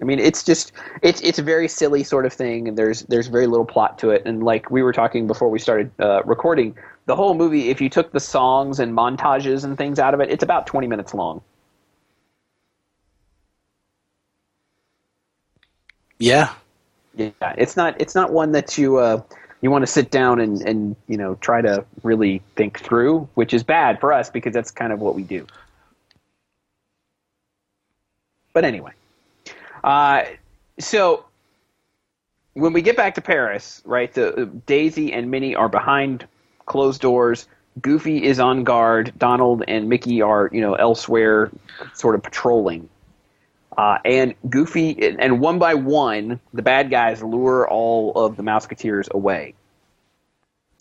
I 0.00 0.04
mean, 0.04 0.20
it's 0.20 0.44
just 0.44 0.70
it's 1.02 1.20
it's 1.20 1.40
a 1.40 1.42
very 1.42 1.66
silly 1.66 2.04
sort 2.04 2.26
of 2.26 2.32
thing, 2.32 2.68
and 2.68 2.78
there's 2.78 3.02
there's 3.08 3.26
very 3.26 3.48
little 3.48 3.66
plot 3.66 3.98
to 3.98 4.10
it. 4.10 4.22
And 4.24 4.44
like 4.44 4.70
we 4.70 4.84
were 4.84 4.92
talking 4.92 5.26
before 5.26 5.48
we 5.48 5.58
started 5.58 5.90
uh, 5.98 6.22
recording, 6.22 6.76
the 7.06 7.16
whole 7.16 7.34
movie, 7.34 7.70
if 7.70 7.80
you 7.80 7.88
took 7.88 8.12
the 8.12 8.20
songs 8.20 8.78
and 8.78 8.96
montages 8.96 9.64
and 9.64 9.76
things 9.76 9.98
out 9.98 10.14
of 10.14 10.20
it, 10.20 10.30
it's 10.30 10.44
about 10.44 10.68
twenty 10.68 10.86
minutes 10.86 11.12
long. 11.12 11.42
Yeah. 16.20 16.52
Yeah, 17.16 17.30
it's 17.58 17.76
not 17.76 18.00
it's 18.00 18.14
not 18.14 18.32
one 18.32 18.52
that 18.52 18.78
you 18.78 18.98
uh, 18.98 19.20
you 19.62 19.70
want 19.70 19.82
to 19.82 19.86
sit 19.86 20.10
down 20.10 20.40
and 20.40 20.62
and 20.62 20.94
you 21.08 21.16
know 21.16 21.34
try 21.36 21.60
to 21.60 21.84
really 22.04 22.40
think 22.54 22.78
through, 22.78 23.28
which 23.34 23.52
is 23.52 23.64
bad 23.64 23.98
for 23.98 24.12
us 24.12 24.30
because 24.30 24.54
that's 24.54 24.70
kind 24.70 24.92
of 24.92 25.00
what 25.00 25.16
we 25.16 25.22
do. 25.22 25.46
But 28.52 28.64
anyway, 28.64 28.92
uh, 29.82 30.22
so 30.78 31.24
when 32.54 32.72
we 32.72 32.80
get 32.80 32.96
back 32.96 33.14
to 33.16 33.20
Paris, 33.20 33.82
right? 33.84 34.12
The 34.12 34.48
Daisy 34.66 35.12
and 35.12 35.30
Minnie 35.30 35.54
are 35.54 35.68
behind 35.68 36.26
closed 36.66 37.00
doors. 37.00 37.48
Goofy 37.80 38.24
is 38.24 38.38
on 38.38 38.62
guard. 38.62 39.12
Donald 39.18 39.64
and 39.66 39.88
Mickey 39.88 40.22
are 40.22 40.48
you 40.52 40.60
know 40.60 40.74
elsewhere, 40.74 41.50
sort 41.94 42.14
of 42.14 42.22
patrolling. 42.22 42.88
Uh, 43.80 43.98
and 44.04 44.34
Goofy, 44.50 45.16
and 45.18 45.40
one 45.40 45.58
by 45.58 45.72
one, 45.72 46.38
the 46.52 46.60
bad 46.60 46.90
guys 46.90 47.22
lure 47.22 47.66
all 47.66 48.12
of 48.14 48.36
the 48.36 48.42
Mouseketeers 48.42 49.10
away. 49.10 49.54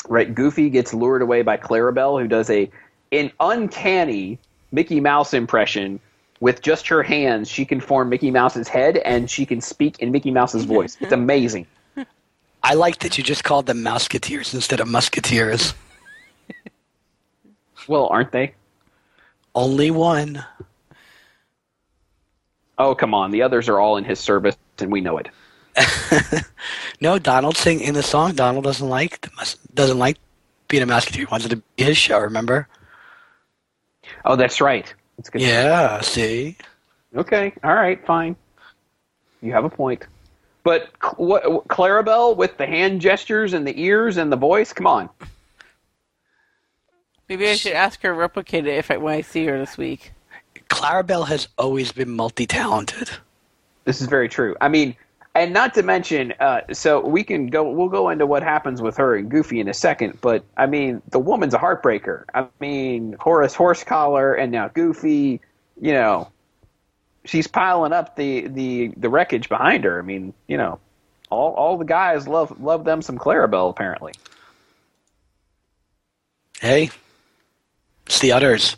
Right, 0.09 0.35
Goofy 0.35 0.69
gets 0.69 0.93
lured 0.93 1.21
away 1.21 1.41
by 1.41 1.55
Clarabelle, 1.55 2.21
who 2.21 2.27
does 2.27 2.49
a 2.49 2.69
an 3.13 3.31
uncanny 3.39 4.37
Mickey 4.73 4.99
Mouse 4.99 5.33
impression. 5.33 6.01
With 6.41 6.61
just 6.61 6.89
her 6.89 7.01
hands, 7.01 7.47
she 7.47 7.63
can 7.63 7.79
form 7.79 8.09
Mickey 8.09 8.31
Mouse's 8.31 8.67
head, 8.67 8.97
and 8.97 9.29
she 9.29 9.45
can 9.45 9.61
speak 9.61 9.99
in 9.99 10.11
Mickey 10.11 10.31
Mouse's 10.31 10.65
voice. 10.65 10.97
It's 10.99 11.13
amazing. 11.13 11.67
I 12.63 12.73
like 12.73 12.99
that 12.99 13.17
you 13.17 13.23
just 13.23 13.45
called 13.45 13.65
them 13.65 13.81
Mouseketeers 13.81 14.53
instead 14.53 14.81
of 14.81 14.89
Musketeers. 14.89 15.73
Well, 17.87 18.07
aren't 18.07 18.33
they? 18.33 18.55
Only 19.55 19.89
one. 19.89 20.43
Oh, 22.79 22.95
come 22.95 23.13
on. 23.13 23.31
The 23.31 23.43
others 23.43 23.69
are 23.69 23.79
all 23.79 23.97
in 23.97 24.05
his 24.05 24.19
service, 24.19 24.55
and 24.79 24.91
we 24.91 25.01
know 25.01 25.17
it. 25.19 25.29
No, 27.01 27.17
Donald 27.17 27.55
sing 27.55 27.79
in 27.79 27.93
the 27.93 28.03
song. 28.03 28.33
Donald 28.35 28.65
doesn't 28.65 28.87
like 28.87 29.27
doesn't 29.73 29.97
like 29.97 30.17
being 30.67 30.83
a 30.83 30.85
Musketeer. 30.85 31.25
He 31.25 31.31
wants 31.31 31.45
it 31.45 31.49
to 31.49 31.55
be 31.57 31.83
his 31.83 31.97
show. 31.97 32.19
Remember? 32.19 32.67
Oh, 34.25 34.35
that's 34.35 34.59
right. 34.59 34.93
That's 35.17 35.29
good. 35.29 35.41
Yeah. 35.41 36.01
See. 36.01 36.57
Okay. 37.15 37.53
All 37.63 37.73
right. 37.73 38.05
Fine. 38.05 38.35
You 39.41 39.53
have 39.53 39.63
a 39.63 39.69
point. 39.69 40.05
But 40.63 40.89
Cl- 41.01 41.15
what, 41.15 41.43
Clarabelle 41.69 42.35
with 42.35 42.57
the 42.57 42.65
hand 42.67 42.99
gestures 42.99 43.53
and 43.53 43.65
the 43.65 43.81
ears 43.81 44.17
and 44.17 44.31
the 44.31 44.35
voice. 44.35 44.73
Come 44.73 44.87
on. 44.87 45.09
Maybe 47.29 47.47
I 47.47 47.55
should 47.55 47.73
ask 47.73 48.01
her 48.01 48.09
to 48.09 48.13
replicate 48.13 48.67
it 48.67 48.77
if 48.77 48.91
I, 48.91 48.97
when 48.97 49.13
I 49.15 49.21
see 49.21 49.45
her 49.45 49.57
this 49.57 49.77
week. 49.77 50.11
Clarabelle 50.69 51.27
has 51.27 51.47
always 51.57 51.91
been 51.91 52.09
multi-talented. 52.09 53.09
This 53.85 54.01
is 54.01 54.07
very 54.07 54.29
true. 54.29 54.55
I 54.61 54.69
mean, 54.69 54.95
and 55.35 55.53
not 55.53 55.73
to 55.75 55.83
mention, 55.83 56.33
uh, 56.39 56.61
so 56.73 56.99
we 57.05 57.23
can 57.23 57.47
go. 57.47 57.69
We'll 57.69 57.89
go 57.89 58.09
into 58.09 58.25
what 58.25 58.43
happens 58.43 58.81
with 58.81 58.97
her 58.97 59.15
and 59.15 59.29
Goofy 59.29 59.59
in 59.59 59.67
a 59.67 59.73
second. 59.73 60.19
But 60.21 60.43
I 60.57 60.65
mean, 60.65 61.01
the 61.09 61.19
woman's 61.19 61.53
a 61.53 61.57
heartbreaker. 61.57 62.25
I 62.33 62.47
mean, 62.59 63.15
Horace 63.19 63.55
Horsecollar 63.55 64.39
and 64.39 64.51
now 64.51 64.67
Goofy. 64.69 65.41
You 65.79 65.93
know, 65.93 66.29
she's 67.25 67.47
piling 67.47 67.93
up 67.93 68.15
the 68.15 68.47
the 68.47 68.91
the 68.97 69.09
wreckage 69.09 69.49
behind 69.49 69.83
her. 69.83 69.99
I 69.99 70.01
mean, 70.01 70.33
you 70.47 70.57
know, 70.57 70.79
all 71.29 71.53
all 71.53 71.77
the 71.77 71.85
guys 71.85 72.27
love 72.27 72.59
love 72.59 72.83
them 72.83 73.01
some 73.01 73.17
Clarabelle 73.17 73.69
apparently. 73.69 74.13
Hey, 76.59 76.89
it's 78.07 78.19
the 78.19 78.31
others. 78.31 78.75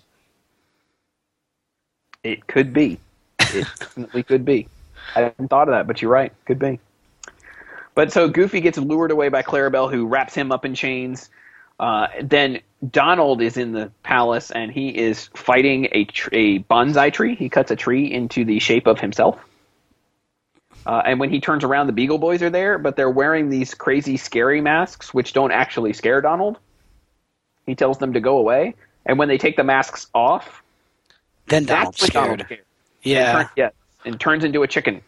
It 2.23 2.47
could 2.47 2.73
be. 2.73 2.99
It 3.39 3.67
definitely 3.79 4.23
could 4.23 4.45
be. 4.45 4.67
I 5.15 5.21
hadn't 5.21 5.49
thought 5.49 5.67
of 5.67 5.73
that, 5.73 5.87
but 5.87 6.01
you're 6.01 6.11
right. 6.11 6.33
Could 6.45 6.59
be. 6.59 6.79
But 7.95 8.11
so 8.11 8.29
Goofy 8.29 8.61
gets 8.61 8.77
lured 8.77 9.11
away 9.11 9.29
by 9.29 9.41
Clarabelle, 9.41 9.91
who 9.91 10.07
wraps 10.07 10.33
him 10.33 10.51
up 10.51 10.63
in 10.63 10.75
chains. 10.75 11.29
Uh, 11.79 12.07
then 12.21 12.61
Donald 12.89 13.41
is 13.41 13.57
in 13.57 13.71
the 13.73 13.91
palace 14.03 14.51
and 14.51 14.71
he 14.71 14.89
is 14.89 15.29
fighting 15.33 15.87
a, 15.91 16.05
tr- 16.05 16.29
a 16.31 16.59
bonsai 16.59 17.11
tree. 17.11 17.35
He 17.35 17.49
cuts 17.49 17.71
a 17.71 17.75
tree 17.75 18.11
into 18.11 18.45
the 18.45 18.59
shape 18.59 18.87
of 18.87 18.99
himself. 18.99 19.39
Uh, 20.85 21.01
and 21.05 21.19
when 21.19 21.29
he 21.29 21.39
turns 21.39 21.63
around, 21.63 21.87
the 21.87 21.93
Beagle 21.93 22.17
Boys 22.17 22.41
are 22.41 22.49
there, 22.49 22.77
but 22.77 22.95
they're 22.95 23.09
wearing 23.09 23.49
these 23.49 23.73
crazy, 23.73 24.17
scary 24.17 24.61
masks, 24.61 25.13
which 25.13 25.33
don't 25.33 25.51
actually 25.51 25.93
scare 25.93 26.21
Donald. 26.21 26.57
He 27.65 27.75
tells 27.75 27.97
them 27.99 28.13
to 28.13 28.19
go 28.19 28.37
away. 28.37 28.75
And 29.05 29.19
when 29.19 29.27
they 29.27 29.37
take 29.37 29.57
the 29.57 29.63
masks 29.63 30.07
off, 30.13 30.60
Then 31.47 31.65
Donald's 31.65 31.99
that's 31.99 32.01
when 32.01 32.09
scared. 32.09 32.23
Donald's 32.25 32.43
scared. 32.45 32.65
Yeah. 33.03 33.33
Turn- 33.33 33.49
yes, 33.57 33.73
and 34.05 34.19
turns 34.19 34.43
into 34.43 34.63
a 34.63 34.67
chicken. 34.67 35.01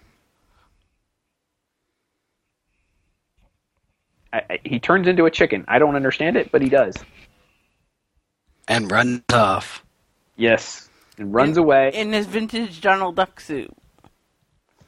I, 4.32 4.42
I, 4.50 4.60
he 4.64 4.80
turns 4.80 5.08
into 5.08 5.26
a 5.26 5.32
chicken. 5.32 5.66
I 5.68 5.80
don't 5.80 5.96
understand 5.96 6.38
it, 6.38 6.52
but 6.52 6.62
he 6.62 6.70
does. 6.70 6.96
And 8.68 8.92
runs 8.92 9.22
off. 9.32 9.84
Yes, 10.36 10.90
and 11.18 11.34
runs 11.34 11.58
away. 11.58 11.92
in 11.94 12.12
his 12.14 12.26
vintage 12.26 12.82
Donald 12.82 13.16
Duck 13.16 13.40
suit. 13.40 13.72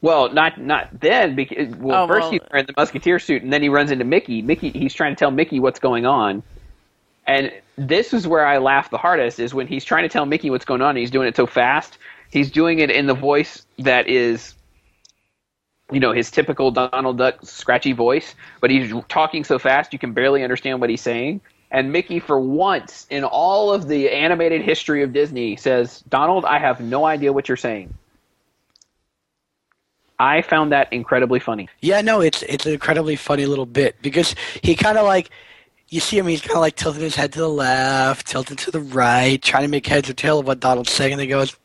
Well, 0.02 0.32
not 0.32 0.60
not 0.60 1.00
then. 1.00 1.36
Because 1.36 1.74
well, 1.76 2.04
Oh, 2.04 2.08
first 2.08 2.22
well- 2.24 2.30
he's 2.32 2.40
wearing 2.50 2.66
the 2.66 2.74
musketeer 2.76 3.18
suit, 3.18 3.42
and 3.42 3.52
then 3.52 3.62
he 3.62 3.68
runs 3.68 3.90
into 3.90 4.04
Mickey. 4.04 4.42
Mickey, 4.42 4.70
he's 4.70 4.94
trying 4.94 5.14
to 5.14 5.18
tell 5.18 5.30
Mickey 5.30 5.60
what's 5.60 5.78
going 5.78 6.06
on, 6.06 6.42
and 7.26 7.52
this 7.76 8.12
is 8.14 8.26
where 8.26 8.46
I 8.46 8.58
laugh 8.58 8.90
the 8.90 8.98
hardest. 8.98 9.38
Is 9.38 9.54
when 9.54 9.66
he's 9.66 9.84
trying 9.84 10.04
to 10.04 10.08
tell 10.08 10.26
Mickey 10.26 10.50
what's 10.50 10.64
going 10.64 10.82
on. 10.82 10.90
And 10.90 10.98
he's 10.98 11.10
doing 11.10 11.28
it 11.28 11.36
so 11.36 11.46
fast. 11.46 11.98
He's 12.30 12.50
doing 12.50 12.78
it 12.78 12.90
in 12.90 13.06
the 13.06 13.14
voice 13.14 13.64
that 13.78 14.08
is, 14.08 14.54
you 15.90 16.00
know, 16.00 16.12
his 16.12 16.30
typical 16.30 16.70
Donald 16.70 17.18
Duck 17.18 17.38
scratchy 17.42 17.92
voice, 17.92 18.34
but 18.60 18.70
he's 18.70 18.92
talking 19.08 19.44
so 19.44 19.58
fast 19.58 19.92
you 19.92 19.98
can 19.98 20.12
barely 20.12 20.42
understand 20.42 20.80
what 20.80 20.90
he's 20.90 21.00
saying. 21.00 21.40
And 21.70 21.92
Mickey, 21.92 22.20
for 22.20 22.38
once 22.38 23.06
in 23.10 23.24
all 23.24 23.72
of 23.72 23.88
the 23.88 24.10
animated 24.10 24.62
history 24.62 25.02
of 25.02 25.12
Disney, 25.12 25.56
says, 25.56 26.02
"Donald, 26.08 26.44
I 26.44 26.58
have 26.58 26.80
no 26.80 27.04
idea 27.04 27.32
what 27.32 27.48
you're 27.48 27.56
saying." 27.56 27.92
I 30.18 30.42
found 30.42 30.72
that 30.72 30.92
incredibly 30.92 31.40
funny. 31.40 31.68
Yeah, 31.80 32.00
no, 32.00 32.20
it's 32.20 32.42
it's 32.44 32.66
an 32.66 32.72
incredibly 32.72 33.16
funny 33.16 33.46
little 33.46 33.66
bit 33.66 33.96
because 34.00 34.34
he 34.62 34.74
kind 34.74 34.96
of 34.96 35.04
like 35.04 35.30
you 35.88 36.00
see 36.00 36.18
him, 36.18 36.26
he's 36.26 36.40
kind 36.40 36.56
of 36.56 36.60
like 36.60 36.76
tilting 36.76 37.02
his 37.02 37.14
head 37.14 37.32
to 37.34 37.38
the 37.38 37.48
left, 37.48 38.26
tilting 38.26 38.56
to 38.56 38.70
the 38.70 38.80
right, 38.80 39.40
trying 39.40 39.62
to 39.62 39.68
make 39.68 39.86
heads 39.86 40.10
or 40.10 40.14
tail 40.14 40.40
of 40.40 40.46
what 40.46 40.60
Donald's 40.60 40.90
saying, 40.90 41.12
and 41.12 41.20
he 41.20 41.26
goes, 41.28 41.56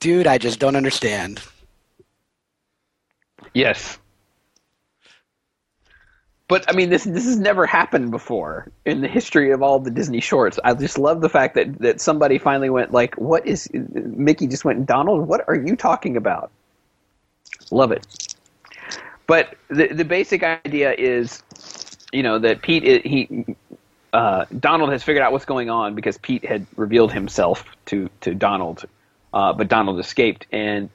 "Dude, 0.00 0.26
I 0.26 0.38
just 0.38 0.60
don't 0.60 0.76
understand." 0.76 1.40
Yes. 3.54 3.98
But 6.48 6.64
I 6.68 6.72
mean, 6.76 6.90
this 6.90 7.04
this 7.04 7.24
has 7.24 7.38
never 7.38 7.64
happened 7.64 8.10
before 8.10 8.70
in 8.84 9.00
the 9.00 9.08
history 9.08 9.50
of 9.50 9.62
all 9.62 9.78
the 9.78 9.90
Disney 9.90 10.20
shorts. 10.20 10.58
I 10.62 10.74
just 10.74 10.98
love 10.98 11.22
the 11.22 11.30
fact 11.30 11.54
that 11.54 11.78
that 11.78 12.00
somebody 12.02 12.36
finally 12.36 12.68
went 12.68 12.92
like, 12.92 13.14
"What 13.16 13.46
is?" 13.46 13.68
Mickey 13.72 14.46
just 14.46 14.64
went, 14.64 14.84
"Donald, 14.84 15.26
what 15.26 15.42
are 15.48 15.56
you 15.56 15.74
talking 15.74 16.16
about?" 16.16 16.50
Love 17.70 17.92
it. 17.92 18.34
But 19.26 19.56
the 19.68 19.88
the 19.88 20.04
basic 20.04 20.42
idea 20.42 20.94
is, 20.98 21.42
you 22.14 22.22
know, 22.22 22.38
that 22.38 22.62
Pete 22.62 23.04
he 23.04 23.56
uh, 24.12 24.44
Donald 24.58 24.90
has 24.92 25.02
figured 25.02 25.22
out 25.22 25.32
what's 25.32 25.44
going 25.44 25.70
on 25.70 25.94
because 25.94 26.16
Pete 26.18 26.44
had 26.44 26.66
revealed 26.76 27.12
himself 27.12 27.64
to 27.86 28.08
to 28.22 28.34
Donald, 28.34 28.84
uh, 29.32 29.52
but 29.52 29.68
Donald 29.68 29.98
escaped, 30.00 30.46
and 30.52 30.88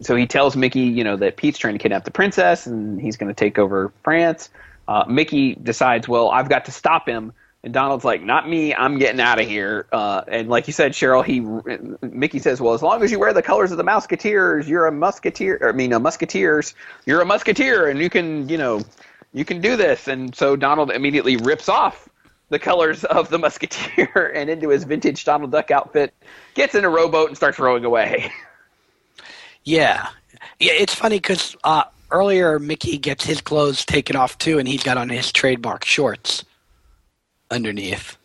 so 0.00 0.16
he 0.16 0.26
tells 0.26 0.56
Mickey, 0.56 0.80
you 0.80 1.04
know, 1.04 1.16
that 1.16 1.36
Pete's 1.36 1.58
trying 1.58 1.74
to 1.74 1.78
kidnap 1.78 2.04
the 2.04 2.10
princess 2.10 2.66
and 2.66 3.00
he's 3.00 3.16
going 3.16 3.28
to 3.28 3.34
take 3.34 3.58
over 3.58 3.92
France. 4.02 4.48
Uh, 4.88 5.04
Mickey 5.08 5.54
decides, 5.54 6.08
well, 6.08 6.30
I've 6.30 6.48
got 6.48 6.64
to 6.66 6.72
stop 6.72 7.08
him. 7.08 7.32
And 7.62 7.74
Donald's 7.74 8.06
like, 8.06 8.22
not 8.22 8.48
me. 8.48 8.74
I'm 8.74 8.98
getting 8.98 9.20
out 9.20 9.38
of 9.38 9.46
here. 9.46 9.86
Uh, 9.92 10.22
and 10.26 10.48
like 10.48 10.66
you 10.66 10.72
said, 10.72 10.92
Cheryl, 10.92 11.22
he 11.22 11.40
Mickey 12.06 12.38
says, 12.38 12.58
well, 12.58 12.72
as 12.72 12.82
long 12.82 13.02
as 13.02 13.12
you 13.12 13.18
wear 13.18 13.34
the 13.34 13.42
colors 13.42 13.70
of 13.70 13.76
the 13.76 13.84
Musketeers, 13.84 14.66
you're 14.66 14.86
a 14.86 14.92
Musketeer. 14.92 15.68
I 15.68 15.72
mean, 15.72 15.92
a 15.92 16.00
Musketeers. 16.00 16.74
You're 17.04 17.20
a 17.20 17.26
Musketeer, 17.26 17.88
and 17.88 18.00
you 18.00 18.08
can, 18.08 18.48
you 18.48 18.56
know, 18.56 18.80
you 19.32 19.44
can 19.44 19.60
do 19.60 19.76
this. 19.76 20.08
And 20.08 20.34
so 20.34 20.56
Donald 20.56 20.90
immediately 20.90 21.36
rips 21.36 21.68
off 21.68 22.08
the 22.48 22.58
colors 22.58 23.04
of 23.04 23.30
the 23.30 23.38
Musketeer 23.38 24.32
and 24.34 24.50
into 24.50 24.68
his 24.68 24.84
vintage 24.84 25.24
Donald 25.24 25.52
Duck 25.52 25.70
outfit, 25.70 26.12
gets 26.54 26.74
in 26.74 26.84
a 26.84 26.88
rowboat 26.88 27.28
and 27.28 27.36
starts 27.36 27.58
rowing 27.58 27.84
away. 27.84 28.30
Yeah, 29.64 30.08
yeah, 30.58 30.72
it's 30.72 30.94
funny 30.94 31.16
because 31.16 31.56
uh, 31.64 31.84
earlier 32.10 32.58
Mickey 32.58 32.98
gets 32.98 33.24
his 33.24 33.40
clothes 33.40 33.84
taken 33.84 34.16
off 34.16 34.38
too, 34.38 34.58
and 34.58 34.66
he's 34.66 34.82
got 34.82 34.96
on 34.96 35.08
his 35.08 35.30
trademark 35.32 35.84
shorts 35.84 36.44
underneath. 37.50 38.16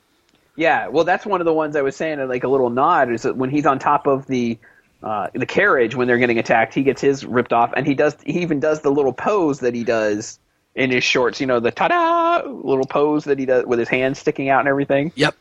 Yeah, 0.55 0.87
well, 0.87 1.03
that's 1.03 1.25
one 1.25 1.41
of 1.41 1.45
the 1.45 1.53
ones 1.53 1.75
I 1.75 1.81
was 1.81 1.95
saying, 1.95 2.25
like 2.29 2.45
a 2.45 2.47
little 2.47 2.69
nod, 2.69 3.11
is 3.11 3.23
that 3.23 3.35
when 3.35 3.49
he's 3.49 3.65
on 3.65 3.79
top 3.79 4.07
of 4.07 4.27
the 4.27 4.57
uh, 5.03 5.27
the 5.33 5.45
carriage 5.45 5.93
when 5.93 6.07
they're 6.07 6.17
getting 6.17 6.39
attacked, 6.39 6.73
he 6.73 6.83
gets 6.83 7.01
his 7.01 7.25
ripped 7.25 7.51
off, 7.51 7.73
and 7.75 7.85
he 7.85 7.93
does 7.93 8.15
he 8.25 8.41
even 8.41 8.59
does 8.59 8.81
the 8.81 8.91
little 8.91 9.13
pose 9.13 9.59
that 9.59 9.75
he 9.75 9.83
does 9.83 10.39
in 10.75 10.91
his 10.91 11.03
shorts. 11.03 11.39
You 11.39 11.47
know, 11.47 11.59
the 11.59 11.71
ta 11.71 11.87
da 11.87 12.47
little 12.47 12.85
pose 12.85 13.25
that 13.25 13.39
he 13.39 13.45
does 13.45 13.65
with 13.65 13.79
his 13.79 13.89
hands 13.89 14.19
sticking 14.19 14.49
out 14.49 14.59
and 14.59 14.67
everything. 14.67 15.11
Yep. 15.15 15.35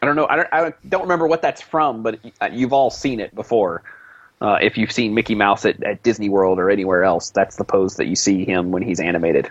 I 0.00 0.06
don't 0.06 0.16
know. 0.16 0.26
I 0.26 0.36
don't. 0.36 0.48
I 0.52 0.72
don't 0.88 1.02
remember 1.02 1.26
what 1.26 1.42
that's 1.42 1.62
from, 1.62 2.02
but 2.02 2.20
you've 2.52 2.72
all 2.72 2.90
seen 2.90 3.20
it 3.20 3.34
before. 3.34 3.82
Uh, 4.40 4.58
if 4.60 4.76
you've 4.76 4.92
seen 4.92 5.14
Mickey 5.14 5.34
Mouse 5.34 5.64
at, 5.64 5.82
at 5.82 6.02
Disney 6.02 6.28
World 6.28 6.58
or 6.58 6.68
anywhere 6.68 7.04
else, 7.04 7.30
that's 7.30 7.56
the 7.56 7.64
pose 7.64 7.96
that 7.96 8.06
you 8.06 8.16
see 8.16 8.44
him 8.44 8.70
when 8.70 8.82
he's 8.82 9.00
animated. 9.00 9.50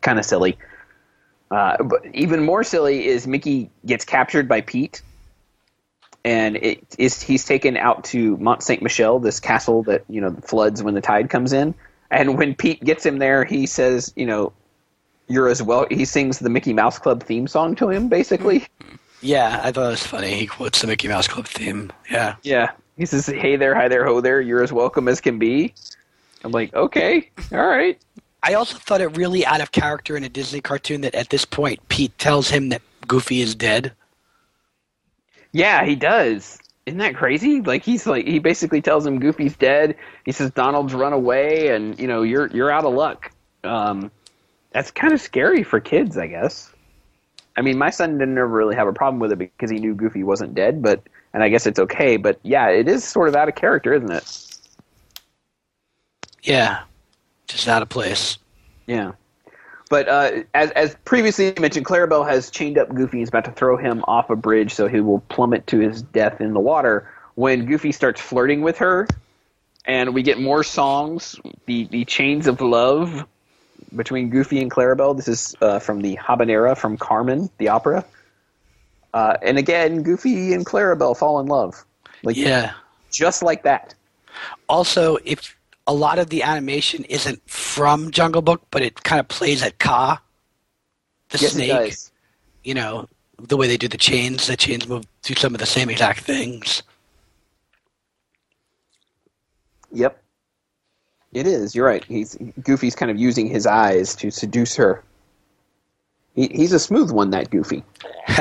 Kind 0.00 0.18
of 0.18 0.24
silly. 0.24 0.58
Uh, 1.50 1.80
but 1.84 2.04
even 2.12 2.42
more 2.42 2.64
silly 2.64 3.06
is 3.06 3.26
Mickey 3.26 3.70
gets 3.84 4.04
captured 4.04 4.48
by 4.48 4.62
Pete, 4.62 5.02
and 6.24 6.56
it 6.56 6.84
is 6.98 7.22
he's 7.22 7.44
taken 7.44 7.76
out 7.76 8.02
to 8.06 8.36
Mont 8.38 8.64
Saint 8.64 8.82
Michel, 8.82 9.20
this 9.20 9.38
castle 9.38 9.84
that 9.84 10.04
you 10.08 10.20
know 10.20 10.32
floods 10.42 10.82
when 10.82 10.94
the 10.94 11.00
tide 11.00 11.30
comes 11.30 11.52
in. 11.52 11.74
And 12.10 12.38
when 12.38 12.54
Pete 12.54 12.82
gets 12.84 13.04
him 13.04 13.18
there, 13.18 13.44
he 13.44 13.66
says, 13.66 14.12
you 14.16 14.26
know, 14.26 14.52
you're 15.28 15.48
as 15.48 15.62
well. 15.62 15.86
He 15.90 16.04
sings 16.04 16.38
the 16.38 16.50
Mickey 16.50 16.72
Mouse 16.72 16.98
Club 16.98 17.22
theme 17.22 17.48
song 17.48 17.74
to 17.76 17.90
him, 17.90 18.08
basically. 18.08 18.66
Yeah, 19.22 19.60
I 19.62 19.72
thought 19.72 19.86
it 19.86 19.90
was 19.90 20.06
funny. 20.06 20.34
He 20.34 20.46
quotes 20.46 20.80
the 20.80 20.86
Mickey 20.86 21.08
Mouse 21.08 21.26
Club 21.26 21.46
theme. 21.46 21.92
Yeah. 22.10 22.36
Yeah. 22.42 22.72
He 22.96 23.06
says, 23.06 23.26
"Hey 23.26 23.56
there, 23.56 23.74
hi 23.74 23.88
there, 23.88 24.06
ho 24.06 24.20
there. 24.20 24.40
You're 24.40 24.62
as 24.62 24.72
welcome 24.72 25.08
as 25.08 25.20
can 25.20 25.38
be." 25.38 25.74
I'm 26.44 26.52
like, 26.52 26.72
okay, 26.74 27.30
all 27.52 27.66
right. 27.66 27.98
I 28.42 28.54
also 28.54 28.78
thought 28.78 29.00
it 29.00 29.16
really 29.16 29.44
out 29.44 29.60
of 29.60 29.72
character 29.72 30.16
in 30.16 30.24
a 30.24 30.28
Disney 30.28 30.60
cartoon 30.60 31.00
that 31.00 31.14
at 31.14 31.30
this 31.30 31.44
point 31.44 31.86
Pete 31.88 32.16
tells 32.18 32.50
him 32.50 32.68
that 32.68 32.82
Goofy 33.08 33.40
is 33.40 33.54
dead. 33.54 33.92
Yeah, 35.52 35.84
he 35.84 35.96
does. 35.96 36.58
Isn't 36.86 36.98
that 36.98 37.16
crazy? 37.16 37.60
Like 37.60 37.82
he's 37.82 38.06
like 38.06 38.26
he 38.26 38.38
basically 38.38 38.80
tells 38.80 39.04
him 39.04 39.18
Goofy's 39.18 39.56
dead. 39.56 39.96
He 40.24 40.32
says 40.32 40.50
Donald's 40.52 40.94
run 40.94 41.12
away, 41.12 41.68
and 41.74 41.98
you 41.98 42.06
know 42.06 42.22
you're 42.22 42.46
you're 42.48 42.70
out 42.70 42.84
of 42.84 42.94
luck. 42.94 43.32
Um, 43.64 44.10
that's 44.70 44.92
kind 44.92 45.12
of 45.12 45.20
scary 45.20 45.64
for 45.64 45.80
kids, 45.80 46.16
I 46.16 46.28
guess. 46.28 46.72
I 47.56 47.62
mean, 47.62 47.78
my 47.78 47.90
son 47.90 48.18
didn't 48.18 48.38
ever 48.38 48.46
really 48.46 48.76
have 48.76 48.86
a 48.86 48.92
problem 48.92 49.18
with 49.18 49.32
it 49.32 49.38
because 49.38 49.70
he 49.70 49.78
knew 49.78 49.94
Goofy 49.94 50.22
wasn't 50.22 50.54
dead, 50.54 50.82
but 50.82 51.02
and 51.32 51.42
I 51.42 51.48
guess 51.48 51.66
it's 51.66 51.78
okay. 51.78 52.16
But 52.16 52.38
yeah, 52.42 52.68
it 52.68 52.86
is 52.88 53.02
sort 53.02 53.28
of 53.28 53.36
out 53.36 53.48
of 53.48 53.54
character, 53.54 53.92
isn't 53.92 54.10
it? 54.10 54.58
Yeah. 56.42 56.82
Just 57.48 57.68
out 57.68 57.82
of 57.82 57.88
place. 57.88 58.38
Yeah. 58.86 59.12
But 59.88 60.08
uh, 60.08 60.30
as, 60.54 60.70
as 60.72 60.96
previously 61.04 61.52
mentioned, 61.60 61.86
Clarabelle 61.86 62.28
has 62.28 62.50
chained 62.50 62.76
up 62.76 62.92
Goofy 62.92 63.18
and 63.18 63.22
is 63.22 63.28
about 63.28 63.44
to 63.44 63.52
throw 63.52 63.76
him 63.76 64.04
off 64.08 64.30
a 64.30 64.36
bridge 64.36 64.74
so 64.74 64.88
he 64.88 65.00
will 65.00 65.20
plummet 65.28 65.66
to 65.68 65.78
his 65.78 66.02
death 66.02 66.40
in 66.40 66.54
the 66.54 66.60
water 66.60 67.08
when 67.36 67.66
Goofy 67.66 67.92
starts 67.92 68.20
flirting 68.20 68.62
with 68.62 68.78
her. 68.78 69.06
And 69.84 70.12
we 70.14 70.22
get 70.24 70.40
more 70.40 70.64
songs, 70.64 71.36
the, 71.66 71.84
the 71.84 72.04
Chains 72.04 72.48
of 72.48 72.60
Love 72.60 73.24
between 73.94 74.30
Goofy 74.30 74.60
and 74.60 74.68
Clarabelle. 74.70 75.16
This 75.16 75.28
is 75.28 75.54
uh, 75.60 75.78
from 75.78 76.00
the 76.00 76.16
Habanera 76.16 76.76
from 76.76 76.96
Carmen, 76.96 77.48
the 77.58 77.68
opera. 77.68 78.04
Uh, 79.14 79.36
and 79.42 79.56
again, 79.58 80.02
Goofy 80.02 80.52
and 80.52 80.66
Clarabelle 80.66 81.16
fall 81.16 81.38
in 81.38 81.46
love. 81.46 81.84
Like, 82.24 82.36
Yeah. 82.36 82.72
just 83.12 83.42
like 83.42 83.62
that. 83.62 83.94
Also, 84.68 85.18
if 85.24 85.55
a 85.86 85.94
lot 85.94 86.18
of 86.18 86.30
the 86.30 86.42
animation 86.42 87.04
isn't 87.04 87.48
from 87.48 88.10
Jungle 88.10 88.42
Book, 88.42 88.62
but 88.70 88.82
it 88.82 89.02
kind 89.02 89.20
of 89.20 89.28
plays 89.28 89.62
at 89.62 89.78
Kaa, 89.78 90.20
the 91.30 91.38
Yes, 91.38 91.52
snake. 91.52 91.94
You 92.64 92.74
know, 92.74 93.08
the 93.38 93.56
way 93.56 93.66
they 93.68 93.76
do 93.76 93.88
the 93.88 93.96
chains, 93.96 94.46
the 94.46 94.56
chains 94.56 94.88
move 94.88 95.04
do 95.22 95.34
some 95.34 95.54
of 95.54 95.60
the 95.60 95.66
same 95.66 95.88
exact 95.88 96.20
things. 96.20 96.82
Yep. 99.92 100.22
It 101.32 101.46
is. 101.46 101.74
You're 101.74 101.86
right. 101.86 102.04
He's 102.04 102.36
Goofy's 102.62 102.94
kind 102.94 103.10
of 103.10 103.16
using 103.16 103.46
his 103.48 103.66
eyes 103.66 104.16
to 104.16 104.30
seduce 104.30 104.74
her. 104.76 105.02
He, 106.34 106.48
he's 106.48 106.72
a 106.72 106.78
smooth 106.78 107.10
one, 107.10 107.30
that 107.30 107.50
Goofy. 107.50 107.84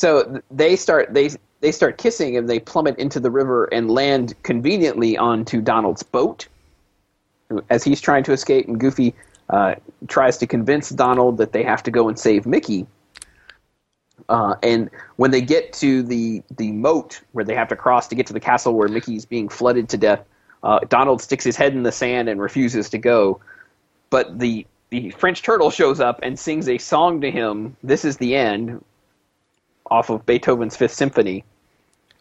So 0.00 0.40
they 0.50 0.76
start. 0.76 1.12
They 1.12 1.28
they 1.60 1.72
start 1.72 1.98
kissing 1.98 2.36
and 2.36 2.48
they 2.48 2.58
plummet 2.58 2.98
into 2.98 3.20
the 3.20 3.30
river 3.30 3.66
and 3.66 3.90
land 3.90 4.34
conveniently 4.42 5.16
onto 5.16 5.60
Donald's 5.60 6.02
boat 6.02 6.48
as 7.68 7.84
he's 7.84 8.00
trying 8.00 8.24
to 8.24 8.32
escape. 8.32 8.66
And 8.68 8.78
Goofy 8.78 9.14
uh, 9.50 9.74
tries 10.08 10.38
to 10.38 10.46
convince 10.46 10.90
Donald 10.90 11.38
that 11.38 11.52
they 11.52 11.62
have 11.62 11.82
to 11.82 11.90
go 11.90 12.08
and 12.08 12.18
save 12.18 12.46
Mickey. 12.46 12.86
Uh, 14.28 14.54
and 14.62 14.90
when 15.16 15.30
they 15.32 15.40
get 15.40 15.72
to 15.72 16.02
the 16.02 16.42
the 16.56 16.70
moat 16.72 17.20
where 17.32 17.44
they 17.44 17.54
have 17.54 17.68
to 17.68 17.76
cross 17.76 18.06
to 18.08 18.14
get 18.14 18.26
to 18.26 18.32
the 18.32 18.40
castle 18.40 18.74
where 18.74 18.88
Mickey's 18.88 19.24
being 19.24 19.48
flooded 19.48 19.88
to 19.88 19.98
death, 19.98 20.24
uh, 20.62 20.78
Donald 20.88 21.20
sticks 21.20 21.42
his 21.42 21.56
head 21.56 21.72
in 21.72 21.82
the 21.82 21.90
sand 21.90 22.28
and 22.28 22.40
refuses 22.40 22.88
to 22.90 22.98
go. 22.98 23.40
But 24.08 24.38
the 24.38 24.66
the 24.90 25.10
French 25.10 25.42
turtle 25.42 25.70
shows 25.70 26.00
up 26.00 26.20
and 26.22 26.38
sings 26.38 26.68
a 26.68 26.78
song 26.78 27.20
to 27.22 27.30
him. 27.30 27.76
This 27.82 28.04
is 28.04 28.18
the 28.18 28.36
end, 28.36 28.84
off 29.90 30.10
of 30.10 30.24
Beethoven's 30.26 30.76
Fifth 30.76 30.94
Symphony, 30.94 31.44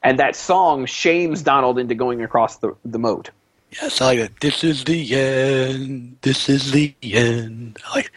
and 0.04 0.20
that 0.20 0.36
song 0.36 0.86
shames 0.86 1.42
Donald 1.42 1.80
into 1.80 1.96
going 1.96 2.24
across 2.24 2.58
the 2.58 2.76
the 2.86 3.00
moat. 3.00 3.32
Yes, 3.72 4.02
I 4.02 4.06
like 4.06 4.20
it. 4.20 4.40
This 4.42 4.64
is 4.64 4.84
the 4.84 5.16
end. 5.16 6.18
This 6.22 6.50
is 6.50 6.72
the 6.72 6.96
end. 7.04 7.78
I 7.88 7.96
like. 7.96 8.12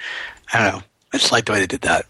I 0.53 0.59
don't 0.59 0.79
know. 0.79 0.85
I 1.13 1.19
just 1.19 1.33
like 1.33 1.45
the 1.45 1.53
way 1.53 1.61
they 1.61 1.67
did 1.67 1.83
that. 1.83 2.07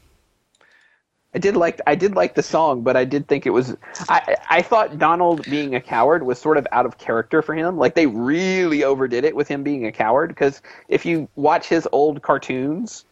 I 1.35 1.39
did 1.39 1.57
like 1.57 1.81
I 1.87 1.95
did 1.95 2.15
like 2.15 2.35
the 2.35 2.43
song, 2.43 2.83
but 2.83 2.97
I 2.97 3.05
did 3.05 3.27
think 3.27 3.47
it 3.47 3.51
was 3.51 3.75
I 4.09 4.37
I 4.51 4.63
thought 4.63 4.99
Donald 4.99 5.45
being 5.49 5.75
a 5.75 5.81
coward 5.81 6.25
was 6.25 6.39
sort 6.39 6.59
of 6.59 6.67
out 6.73 6.85
of 6.85 6.99
character 6.99 7.41
for 7.41 7.55
him. 7.55 7.79
Like 7.79 7.95
they 7.95 8.07
really 8.07 8.85
overdid 8.85 9.25
it 9.25 9.35
with 9.35 9.49
him 9.49 9.63
being 9.63 9.87
a 9.87 9.93
coward 9.93 10.29
because 10.29 10.61
if 10.89 11.07
you 11.07 11.29
watch 11.35 11.69
his 11.69 11.89
old 11.91 12.21
cartoons, 12.21 13.07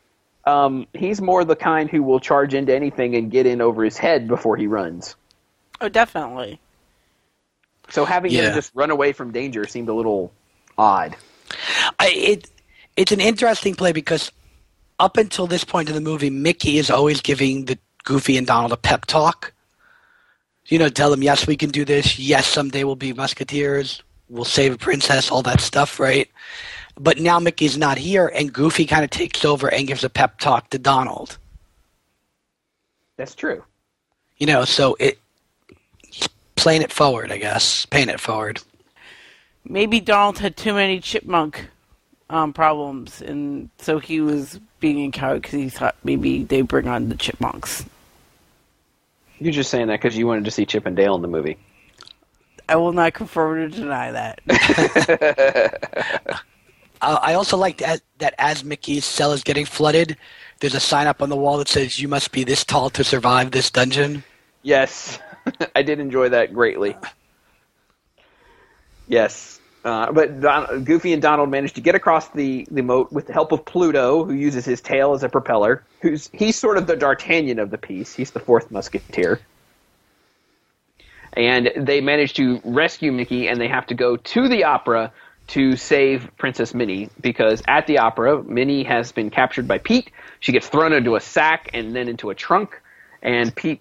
um, 0.44 0.86
he's 0.92 1.22
more 1.22 1.44
the 1.44 1.56
kind 1.56 1.88
who 1.88 2.02
will 2.02 2.20
charge 2.20 2.52
into 2.52 2.74
anything 2.74 3.16
and 3.16 3.30
get 3.30 3.46
in 3.46 3.62
over 3.62 3.82
his 3.82 3.96
head 3.96 4.28
before 4.28 4.56
he 4.56 4.66
runs. 4.66 5.16
Oh, 5.80 5.88
definitely. 5.88 6.60
So 7.90 8.04
having 8.04 8.32
Yeah. 8.32 8.48
him 8.48 8.54
just 8.54 8.72
run 8.74 8.90
away 8.90 9.12
from 9.12 9.32
danger 9.32 9.66
seemed 9.66 9.88
a 9.88 9.94
little 9.94 10.32
odd. 10.78 11.16
I, 11.98 12.08
it 12.10 12.50
it's 12.96 13.12
an 13.12 13.20
interesting 13.20 13.74
play 13.74 13.92
because 13.92 14.30
up 14.98 15.16
until 15.16 15.46
this 15.46 15.64
point 15.64 15.88
in 15.88 15.94
the 15.94 16.00
movie, 16.00 16.30
Mickey 16.30 16.78
is 16.78 16.90
always 16.90 17.20
giving 17.20 17.64
the 17.64 17.78
Goofy 18.04 18.36
and 18.36 18.46
Donald 18.46 18.72
a 18.72 18.76
pep 18.76 19.06
talk. 19.06 19.52
You 20.66 20.78
know, 20.78 20.88
tell 20.88 21.10
them, 21.10 21.22
yes, 21.22 21.46
we 21.46 21.56
can 21.56 21.70
do 21.70 21.84
this. 21.84 22.18
Yes, 22.18 22.46
someday 22.46 22.84
we'll 22.84 22.96
be 22.96 23.12
musketeers. 23.12 24.02
We'll 24.28 24.44
save 24.44 24.74
a 24.74 24.78
princess. 24.78 25.30
All 25.30 25.42
that 25.42 25.60
stuff, 25.60 25.98
right? 25.98 26.28
But 26.96 27.18
now 27.18 27.40
Mickey's 27.40 27.78
not 27.78 27.98
here, 27.98 28.30
and 28.32 28.52
Goofy 28.52 28.84
kind 28.84 29.02
of 29.02 29.10
takes 29.10 29.44
over 29.44 29.72
and 29.72 29.88
gives 29.88 30.04
a 30.04 30.10
pep 30.10 30.38
talk 30.38 30.70
to 30.70 30.78
Donald. 30.78 31.38
That's 33.16 33.34
true. 33.34 33.64
You 34.36 34.46
know, 34.46 34.64
so 34.64 34.96
it 35.00 35.18
he's 35.18 35.29
playing 36.60 36.82
it 36.82 36.92
forward, 36.92 37.32
I 37.32 37.38
guess, 37.38 37.86
paying 37.86 38.08
it 38.08 38.20
forward. 38.20 38.60
Maybe 39.64 40.00
Donald 40.00 40.38
had 40.38 40.56
too 40.56 40.74
many 40.74 41.00
chipmunk 41.00 41.68
um, 42.28 42.52
problems, 42.52 43.22
and 43.22 43.70
so 43.78 43.98
he 43.98 44.20
was 44.20 44.60
being 44.78 45.06
a 45.06 45.10
coward 45.10 45.42
because 45.42 45.58
he 45.58 45.68
thought 45.68 45.96
maybe 46.04 46.44
they 46.44 46.62
bring 46.62 46.86
on 46.86 47.08
the 47.08 47.16
chipmunks. 47.16 47.84
You're 49.38 49.52
just 49.52 49.70
saying 49.70 49.88
that 49.88 50.00
because 50.00 50.16
you 50.16 50.26
wanted 50.26 50.44
to 50.44 50.50
see 50.50 50.66
Chip 50.66 50.84
and 50.84 50.94
Dale 50.94 51.14
in 51.14 51.22
the 51.22 51.28
movie. 51.28 51.56
I 52.68 52.76
will 52.76 52.92
not 52.92 53.14
confirm 53.14 53.58
or 53.58 53.68
deny 53.68 54.12
that. 54.12 54.40
Uh, 57.02 57.18
I 57.22 57.34
also 57.34 57.56
like 57.56 57.78
that, 57.78 58.02
that 58.18 58.34
as 58.38 58.62
Mickey's 58.62 59.04
cell 59.04 59.32
is 59.32 59.42
getting 59.42 59.64
flooded, 59.64 60.16
there's 60.60 60.74
a 60.74 60.80
sign 60.80 61.06
up 61.06 61.22
on 61.22 61.30
the 61.30 61.36
wall 61.36 61.58
that 61.58 61.68
says, 61.68 61.98
"You 61.98 62.08
must 62.08 62.30
be 62.30 62.44
this 62.44 62.64
tall 62.64 62.90
to 62.90 63.02
survive 63.02 63.50
this 63.50 63.70
dungeon." 63.70 64.22
Yes, 64.62 65.18
I 65.74 65.82
did 65.82 66.00
enjoy 66.00 66.30
that 66.30 66.54
greatly. 66.54 66.96
Yes, 69.08 69.60
uh, 69.84 70.12
but 70.12 70.40
Don, 70.40 70.84
Goofy 70.84 71.12
and 71.12 71.22
Donald 71.22 71.50
managed 71.50 71.76
to 71.76 71.80
get 71.80 71.94
across 71.94 72.28
the, 72.30 72.66
the 72.70 72.82
moat 72.82 73.10
with 73.12 73.26
the 73.26 73.32
help 73.32 73.52
of 73.52 73.64
Pluto, 73.64 74.24
who 74.24 74.34
uses 74.34 74.64
his 74.64 74.80
tail 74.80 75.14
as 75.14 75.22
a 75.22 75.28
propeller. 75.28 75.82
Who's 76.02 76.28
he's 76.32 76.56
sort 76.56 76.76
of 76.76 76.86
the 76.86 76.96
D'Artagnan 76.96 77.58
of 77.58 77.70
the 77.70 77.78
piece. 77.78 78.14
He's 78.14 78.30
the 78.30 78.40
fourth 78.40 78.70
Musketeer. 78.70 79.40
And 81.32 81.70
they 81.76 82.00
manage 82.00 82.34
to 82.34 82.60
rescue 82.64 83.12
Mickey, 83.12 83.48
and 83.48 83.60
they 83.60 83.68
have 83.68 83.86
to 83.86 83.94
go 83.94 84.16
to 84.16 84.48
the 84.48 84.64
opera 84.64 85.12
to 85.48 85.76
save 85.76 86.30
Princess 86.36 86.74
Minnie 86.74 87.08
because 87.20 87.62
at 87.66 87.86
the 87.86 87.98
opera, 87.98 88.42
Minnie 88.42 88.84
has 88.84 89.12
been 89.12 89.30
captured 89.30 89.66
by 89.66 89.78
Pete. 89.78 90.10
She 90.40 90.52
gets 90.52 90.68
thrown 90.68 90.92
into 90.92 91.16
a 91.16 91.20
sack 91.20 91.70
and 91.72 91.94
then 91.94 92.08
into 92.08 92.30
a 92.30 92.34
trunk, 92.34 92.80
and 93.22 93.54
Pete 93.54 93.80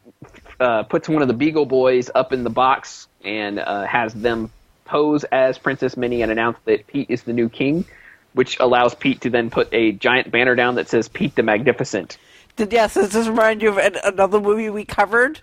uh, 0.60 0.84
puts 0.84 1.10
one 1.10 1.22
of 1.22 1.28
the 1.28 1.34
Beagle 1.34 1.66
Boys 1.66 2.10
up 2.14 2.34
in 2.34 2.44
the 2.44 2.50
box 2.50 3.08
and 3.24 3.60
uh, 3.60 3.86
has 3.86 4.14
them 4.14 4.52
pose 4.86 5.24
as 5.26 5.58
Princess 5.58 5.96
Minnie 5.96 6.22
and 6.22 6.32
announce 6.32 6.58
that 6.66 6.88
Pete 6.88 7.10
is 7.10 7.24
the 7.24 7.34
new 7.34 7.50
king, 7.50 7.86
which 8.34 8.60
allows 8.60 8.96
Pete 8.96 9.22
to 9.22 9.30
then 9.30 9.50
put 9.50 9.70
a 9.72 9.92
giant 9.94 10.32
banner 10.32 10.56
down 10.56 10.76
that 10.76 10.90
says 10.90 11.08
Pete 11.08 11.36
the 11.36 11.44
Magnificent. 11.44 12.18
Did 12.56 12.74
yes, 12.74 12.96
does 12.96 13.12
this 13.12 13.28
remind 13.28 13.62
you 13.62 13.70
of 13.70 13.78
an- 13.78 13.98
another 14.04 14.42
movie 14.42 14.70
we 14.70 14.84
covered? 14.84 15.42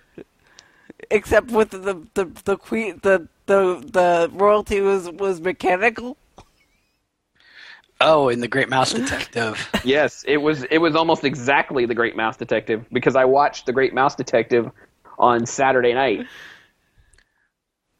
Except 1.09 1.51
with 1.51 1.69
the 1.71 2.05
the 2.13 2.25
the 2.43 2.57
queen 2.57 2.99
the 3.01 3.27
the 3.45 3.83
the 3.91 4.29
royalty 4.33 4.81
was 4.81 5.09
was 5.11 5.39
mechanical. 5.39 6.17
Oh, 7.99 8.29
in 8.29 8.41
the 8.41 8.47
Great 8.47 8.69
Mouse 8.69 8.93
Detective. 8.93 9.69
Yes, 9.83 10.23
it 10.27 10.37
was 10.37 10.63
it 10.63 10.79
was 10.79 10.95
almost 10.95 11.23
exactly 11.23 11.85
the 11.85 11.95
Great 11.95 12.15
Mouse 12.15 12.37
Detective 12.37 12.85
because 12.91 13.15
I 13.15 13.25
watched 13.25 13.65
the 13.65 13.73
Great 13.73 13.93
Mouse 13.93 14.15
Detective 14.15 14.69
on 15.17 15.45
Saturday 15.45 15.93
night. 15.93 16.25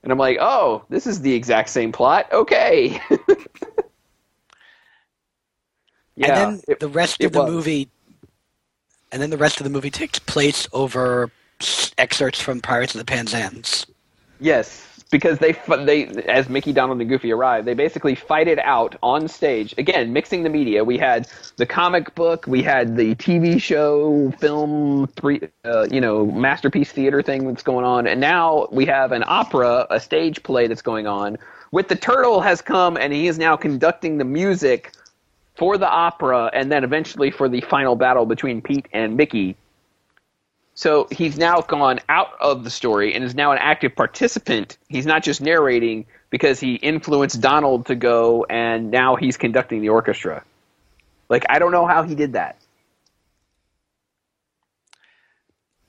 And 0.03 0.11
I'm 0.11 0.17
like, 0.17 0.37
"Oh, 0.39 0.85
this 0.89 1.05
is 1.07 1.21
the 1.21 1.33
exact 1.33 1.69
same 1.69 1.91
plot." 1.91 2.31
Okay. 2.31 3.01
yeah. 6.15 6.27
and 6.27 6.35
then 6.55 6.61
it- 6.67 6.79
the 6.79 6.87
rest 6.87 7.21
of 7.23 7.31
the 7.31 7.43
was. 7.43 7.51
movie, 7.51 7.89
and 9.11 9.21
then 9.21 9.29
the 9.29 9.37
rest 9.37 9.59
of 9.59 9.63
the 9.65 9.69
movie 9.69 9.89
takes 9.91 10.19
place 10.19 10.67
over 10.71 11.29
excerpts 11.97 12.39
from 12.39 12.61
Pirates 12.61 12.95
of 12.95 12.99
the 12.99 13.05
Penzance. 13.05 13.85
Yes, 14.39 14.86
because 15.09 15.39
they 15.39 15.53
they 15.85 16.07
as 16.27 16.49
Mickey, 16.49 16.73
Donald, 16.73 16.99
and 16.99 17.09
Goofy 17.09 17.31
arrive, 17.31 17.65
they 17.65 17.73
basically 17.73 18.15
fight 18.15 18.47
it 18.47 18.59
out 18.59 18.95
on 19.01 19.27
stage. 19.27 19.73
Again, 19.77 20.13
mixing 20.13 20.43
the 20.43 20.49
media. 20.49 20.83
We 20.83 20.97
had 20.97 21.27
the 21.57 21.65
comic 21.65 22.13
book, 22.15 22.45
we 22.47 22.61
had 22.61 22.95
the 22.95 23.15
TV 23.15 23.61
show, 23.61 24.31
film, 24.39 25.07
three, 25.15 25.41
uh, 25.65 25.87
you 25.89 26.01
know, 26.01 26.25
masterpiece 26.25 26.91
theater 26.91 27.21
thing 27.21 27.47
that's 27.47 27.63
going 27.63 27.85
on, 27.85 28.07
and 28.07 28.19
now 28.19 28.67
we 28.71 28.85
have 28.85 29.11
an 29.11 29.23
opera, 29.27 29.87
a 29.89 29.99
stage 29.99 30.43
play 30.43 30.67
that's 30.67 30.81
going 30.81 31.07
on. 31.07 31.37
With 31.71 31.89
the 31.89 31.95
turtle 31.95 32.41
has 32.41 32.61
come, 32.61 32.97
and 32.97 33.11
he 33.11 33.27
is 33.27 33.37
now 33.37 33.57
conducting 33.57 34.17
the 34.17 34.25
music 34.25 34.93
for 35.55 35.77
the 35.77 35.89
opera, 35.89 36.49
and 36.53 36.71
then 36.71 36.83
eventually 36.83 37.31
for 37.31 37.49
the 37.49 37.61
final 37.61 37.95
battle 37.95 38.25
between 38.25 38.61
Pete 38.61 38.87
and 38.93 39.17
Mickey. 39.17 39.57
So 40.77 41.07
he's 41.09 41.39
now 41.39 41.61
gone 41.61 41.99
out 42.07 42.33
of 42.39 42.63
the 42.63 42.69
story 42.69 43.15
and 43.15 43.23
is 43.23 43.33
now 43.33 43.51
an 43.51 43.57
active 43.57 43.95
participant. 43.95 44.77
He's 44.89 45.07
not 45.07 45.23
just 45.23 45.41
narrating 45.41 46.05
because 46.29 46.59
he 46.59 46.75
influenced 46.75 47.41
Donald 47.41 47.87
to 47.87 47.95
go 47.95 48.45
and 48.47 48.91
now 48.91 49.15
he's 49.15 49.37
conducting 49.37 49.81
the 49.81 49.89
orchestra. 49.89 50.43
Like, 51.29 51.47
I 51.49 51.57
don't 51.57 51.71
know 51.71 51.87
how 51.87 52.03
he 52.03 52.13
did 52.13 52.33
that. 52.33 52.59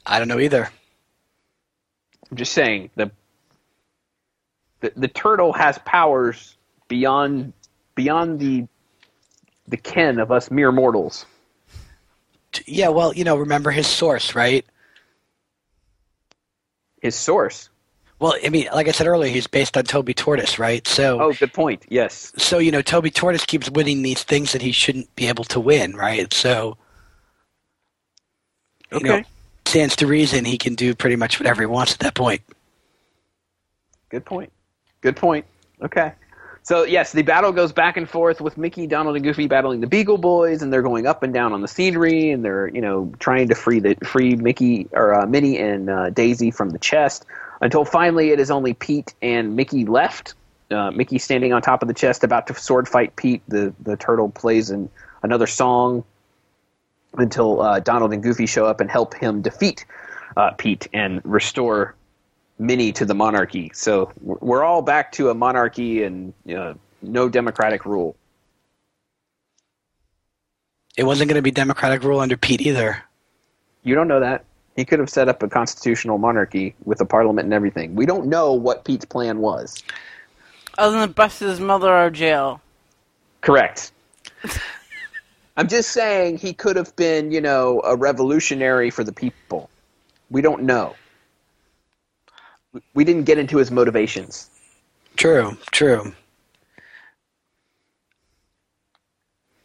I 0.07 0.19
don't 0.19 0.27
know 0.27 0.41
either. 0.41 0.71
I'm 2.31 2.39
just 2.39 2.55
saying 2.55 2.89
the 2.97 3.11
the, 4.81 4.95
the 4.97 5.09
turtle 5.09 5.53
has 5.53 5.77
powers 5.81 6.57
beyond 6.89 7.53
beyond 7.95 8.41
the 8.41 8.67
the 9.67 9.77
ken 9.77 10.19
of 10.19 10.33
us 10.33 10.51
mere 10.51 10.73
mortals. 10.73 11.27
Yeah, 12.65 12.89
well, 12.89 13.13
you 13.13 13.25
know, 13.25 13.37
remember 13.37 13.71
his 13.71 13.87
source, 13.87 14.35
right? 14.35 14.65
His 17.01 17.15
source. 17.15 17.69
Well, 18.21 18.35
I 18.45 18.49
mean, 18.49 18.69
like 18.75 18.89
I 18.89 18.91
said 18.91 19.07
earlier, 19.07 19.31
he's 19.33 19.47
based 19.47 19.77
on 19.77 19.85
Toby 19.85 20.13
Tortoise, 20.13 20.59
right? 20.59 20.87
So, 20.89 21.21
Oh, 21.21 21.33
good 21.33 21.53
point. 21.53 21.85
Yes. 21.89 22.33
so 22.37 22.59
you 22.59 22.73
know, 22.73 22.83
Toby 22.83 23.11
Tortoise 23.11 23.45
keeps 23.47 23.71
winning 23.71 24.03
these 24.03 24.25
things 24.25 24.53
that 24.53 24.63
he 24.63 24.73
shouldn't 24.73 25.15
be 25.15 25.29
able 25.29 25.45
to 25.45 25.61
win, 25.61 25.95
right? 25.95 26.33
So, 26.33 26.77
you 28.93 29.01
know, 29.01 29.15
Okay. 29.17 29.25
stands 29.67 29.95
to 29.97 30.07
reason 30.09 30.45
he 30.45 30.59
can 30.59 30.75
do 30.75 30.95
pretty 30.97 31.15
much 31.17 31.39
whatever 31.39 31.63
he 31.63 31.67
wants 31.67 31.93
at 31.93 32.01
that 32.01 32.15
point. 32.15 32.41
Good 34.09 34.25
point. 34.25 34.53
Good 35.01 35.15
point. 35.17 35.45
Okay. 35.83 36.13
So 36.63 36.85
yes, 36.85 37.13
the 37.13 37.23
battle 37.23 37.53
goes 37.53 37.73
back 37.73 37.97
and 37.97 38.09
forth 38.09 38.41
with 38.41 38.59
Mickey, 38.59 38.87
Donald, 38.87 39.17
and 39.17 39.25
Goofy 39.25 39.47
battling 39.47 39.81
the 39.81 39.87
Beagle 39.87 40.19
Boys, 40.19 40.63
and 40.63 40.73
they're 40.73 40.83
going 40.83 41.07
up 41.07 41.23
and 41.23 41.33
down 41.33 41.53
on 41.53 41.63
the 41.63 41.69
scenery, 41.69 42.31
and 42.31 42.45
they're 42.45 42.69
you 42.69 42.81
know 42.81 43.13
trying 43.19 43.49
to 43.49 43.55
free 43.55 43.81
the 43.81 43.97
free 44.05 44.37
Mickey 44.37 44.89
or 44.93 45.15
uh, 45.15 45.27
Minnie 45.27 45.59
and 45.59 45.89
uh, 45.89 46.11
Daisy 46.11 46.51
from 46.51 46.71
the 46.71 46.79
chest 46.79 47.25
until 47.61 47.85
finally 47.85 48.31
it 48.31 48.41
is 48.41 48.51
only 48.51 48.75
Pete 48.75 49.15
and 49.23 49.57
Mickey 49.57 49.85
left. 49.85 50.35
Uh, 50.71 50.91
Mickey 50.91 51.19
standing 51.19 51.53
on 51.53 51.63
top 51.63 51.81
of 51.81 51.89
the 51.89 51.95
chest, 51.95 52.23
about 52.25 52.47
to 52.49 52.55
sword 52.55 52.89
fight 52.89 53.17
Pete. 53.17 53.43
The 53.49 53.73
the 53.81 53.97
turtle 53.97 54.29
plays 54.29 54.71
in 54.71 54.91
another 55.23 55.47
song 55.47 56.05
until 57.17 57.63
uh, 57.63 57.81
Donald 57.81 58.13
and 58.13 58.23
Goofy 58.23 58.47
show 58.47 58.67
up 58.67 58.81
and 58.81 58.91
help 58.91 59.15
him 59.15 59.41
defeat 59.41 59.87
uh, 60.37 60.51
Pete 60.53 60.89
and 60.93 61.21
restore 61.25 61.95
Minnie 62.59 62.93
to 62.93 63.05
the 63.05 63.15
monarchy. 63.15 63.71
So 63.75 64.13
we're 64.21 64.65
all 64.65 64.83
back 64.83 65.13
to 65.13 65.31
a 65.31 65.35
monarchy 65.35 66.03
and 66.03 66.33
you 66.45 66.57
know, 66.57 66.79
no 67.03 67.29
democratic 67.29 67.85
rule. 67.85 68.17
It 70.97 71.05
wasn't 71.05 71.29
going 71.29 71.39
to 71.39 71.43
be 71.43 71.53
democratic 71.53 72.03
rule 72.03 72.19
under 72.19 72.37
Pete 72.37 72.61
either. 72.61 73.03
You 73.85 73.95
don't 73.95 74.09
know 74.09 74.21
that. 74.21 74.45
He 74.75 74.85
could 74.85 74.99
have 74.99 75.11
set 75.11 75.29
up 75.29 75.43
a 75.43 75.49
constitutional 75.49 76.19
monarchy 76.19 76.75
with 76.85 77.01
a 77.01 77.05
parliament 77.05 77.47
and 77.47 77.55
everything. 77.55 77.95
We 77.95 78.07
don't 78.07 78.27
know 78.27 78.53
what 78.53 78.85
Pete's 78.85 79.05
plan 79.05 79.39
was. 79.39 79.83
Other 80.77 81.01
than 81.01 81.13
bust 81.13 81.41
his 81.41 81.61
mother 81.61 81.93
out 81.93 82.09
of 82.09 82.13
jail. 82.13 82.61
Correct. 83.41 83.93
I'm 85.57 85.67
just 85.67 85.91
saying 85.91 86.39
he 86.39 86.53
could 86.53 86.77
have 86.77 86.95
been, 86.95 87.33
you 87.33 87.41
know, 87.41 87.81
a 87.85 87.97
revolutionary 87.97 88.91
for 88.91 89.03
the 89.03 89.13
people. 89.13 89.69
We 90.31 90.41
don't 90.41 90.63
know. 90.63 90.95
We 92.95 93.05
didn't 93.05 93.25
get 93.25 93.39
into 93.39 93.59
his 93.59 93.71
motivations. 93.71 94.51
True, 95.17 95.57
true. 95.73 96.13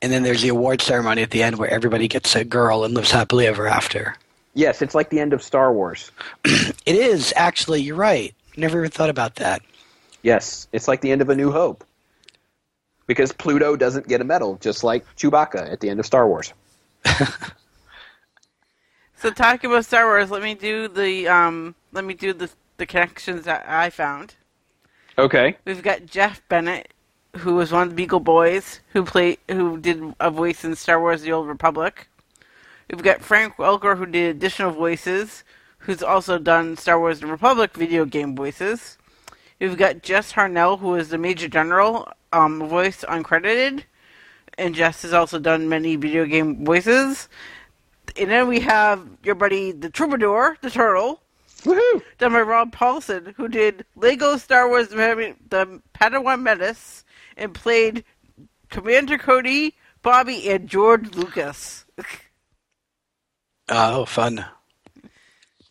And 0.01 0.11
then 0.11 0.23
there's 0.23 0.41
the 0.41 0.49
award 0.49 0.81
ceremony 0.81 1.21
at 1.21 1.31
the 1.31 1.43
end 1.43 1.57
where 1.57 1.69
everybody 1.69 2.07
gets 2.07 2.35
a 2.35 2.43
girl 2.43 2.83
and 2.83 2.93
lives 2.93 3.11
happily 3.11 3.47
ever 3.47 3.67
after. 3.67 4.15
Yes, 4.53 4.81
it's 4.81 4.93
like 4.93 5.09
the 5.09 5.19
end 5.19 5.33
of 5.33 5.41
Star 5.41 5.71
Wars. 5.71 6.11
It 6.85 6.95
is, 6.95 7.33
actually, 7.37 7.81
you're 7.81 7.95
right. 7.95 8.35
Never 8.57 8.79
even 8.79 8.91
thought 8.91 9.09
about 9.09 9.35
that. 9.35 9.61
Yes, 10.21 10.67
it's 10.73 10.89
like 10.89 10.99
the 10.99 11.11
end 11.11 11.21
of 11.21 11.29
A 11.29 11.35
New 11.35 11.49
Hope. 11.49 11.85
Because 13.07 13.31
Pluto 13.31 13.77
doesn't 13.77 14.07
get 14.07 14.19
a 14.19 14.25
medal, 14.25 14.57
just 14.59 14.83
like 14.83 15.05
Chewbacca 15.15 15.71
at 15.71 15.79
the 15.79 15.89
end 15.89 16.01
of 16.01 16.05
Star 16.05 16.27
Wars. 16.27 16.53
So 19.23 19.31
talking 19.31 19.69
about 19.69 19.85
Star 19.85 20.05
Wars, 20.05 20.29
let 20.29 20.43
me 20.43 20.53
do 20.53 20.89
the 20.89 21.29
um, 21.29 21.75
let 21.93 22.03
me 22.03 22.13
do 22.13 22.33
the 22.33 22.49
the 22.77 22.85
connections 22.85 23.45
that 23.45 23.65
I 23.67 23.89
found. 23.89 24.35
Okay. 25.17 25.57
We've 25.65 25.83
got 25.83 26.05
Jeff 26.05 26.41
Bennett, 26.49 26.93
who 27.37 27.55
was 27.55 27.71
one 27.71 27.83
of 27.83 27.89
the 27.89 27.95
Beagle 27.95 28.19
Boys, 28.19 28.79
who 28.93 29.03
played 29.03 29.37
who 29.49 29.77
did 29.77 30.01
a 30.19 30.31
voice 30.31 30.63
in 30.63 30.75
Star 30.75 30.99
Wars: 30.99 31.21
The 31.21 31.31
Old 31.31 31.47
Republic. 31.47 32.07
We've 32.89 33.03
got 33.03 33.21
Frank 33.21 33.55
Welker, 33.55 33.97
who 33.97 34.05
did 34.05 34.35
additional 34.35 34.71
voices, 34.71 35.43
who's 35.79 36.03
also 36.03 36.39
done 36.39 36.77
Star 36.77 36.99
Wars: 36.99 37.19
The 37.19 37.27
Republic 37.27 37.75
video 37.75 38.05
game 38.05 38.35
voices. 38.35 38.97
We've 39.59 39.77
got 39.77 40.01
Jess 40.01 40.33
Harnell, 40.33 40.79
who 40.79 40.95
is 40.95 41.09
the 41.09 41.17
Major 41.17 41.47
General 41.47 42.11
um, 42.33 42.67
voice 42.67 43.05
uncredited, 43.07 43.83
and 44.57 44.75
Jess 44.75 45.03
has 45.03 45.13
also 45.13 45.39
done 45.39 45.69
many 45.69 45.95
video 45.95 46.25
game 46.25 46.65
voices. 46.65 47.29
And 48.17 48.29
then 48.29 48.47
we 48.47 48.59
have 48.61 49.07
your 49.23 49.35
buddy, 49.35 49.71
the 49.71 49.89
Troubadour, 49.89 50.57
the 50.61 50.69
Turtle, 50.69 51.21
Woohoo! 51.63 52.01
done 52.17 52.33
by 52.33 52.41
Rob 52.41 52.75
Paulsen, 52.75 53.33
who 53.35 53.47
did 53.47 53.85
Lego 53.95 54.37
Star 54.37 54.67
Wars 54.67 54.89
The 54.89 55.81
Padawan 55.93 56.41
Menace 56.41 57.05
and 57.37 57.53
played 57.53 58.03
Commander 58.69 59.17
Cody, 59.17 59.75
Bobby, 60.01 60.49
and 60.49 60.67
George 60.67 61.15
Lucas. 61.15 61.85
Oh, 63.69 64.03
fun. 64.03 64.45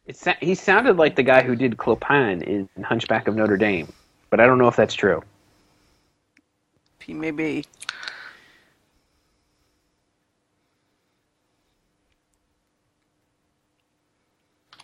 It 0.07 0.17
sa- 0.17 0.35
he 0.41 0.55
sounded 0.55 0.97
like 0.97 1.15
the 1.15 1.23
guy 1.23 1.43
who 1.43 1.55
did 1.55 1.77
Clopin 1.77 2.43
in 2.43 2.69
Hunchback 2.83 3.29
of 3.29 3.37
Notre 3.37 3.59
Dame, 3.59 3.93
but 4.31 4.41
I 4.41 4.47
don't 4.47 4.57
know 4.57 4.67
if 4.69 4.77
that's 4.77 4.95
true. 4.95 5.23
He 7.01 7.13
may 7.13 7.33
be. 7.33 7.65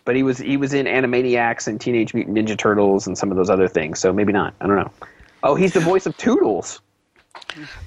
But 0.09 0.15
he 0.15 0.23
was 0.23 0.39
he 0.39 0.57
was 0.57 0.73
in 0.73 0.87
Animaniacs 0.87 1.67
and 1.67 1.79
Teenage 1.79 2.15
Mutant 2.15 2.35
Ninja 2.35 2.57
Turtles 2.57 3.05
and 3.05 3.15
some 3.15 3.29
of 3.29 3.37
those 3.37 3.47
other 3.47 3.67
things, 3.67 3.99
so 3.99 4.11
maybe 4.11 4.33
not. 4.33 4.55
I 4.59 4.65
don't 4.65 4.75
know. 4.75 4.89
Oh, 5.43 5.53
he's 5.53 5.73
the 5.73 5.79
voice 5.79 6.07
of 6.07 6.17
Toodles. 6.17 6.81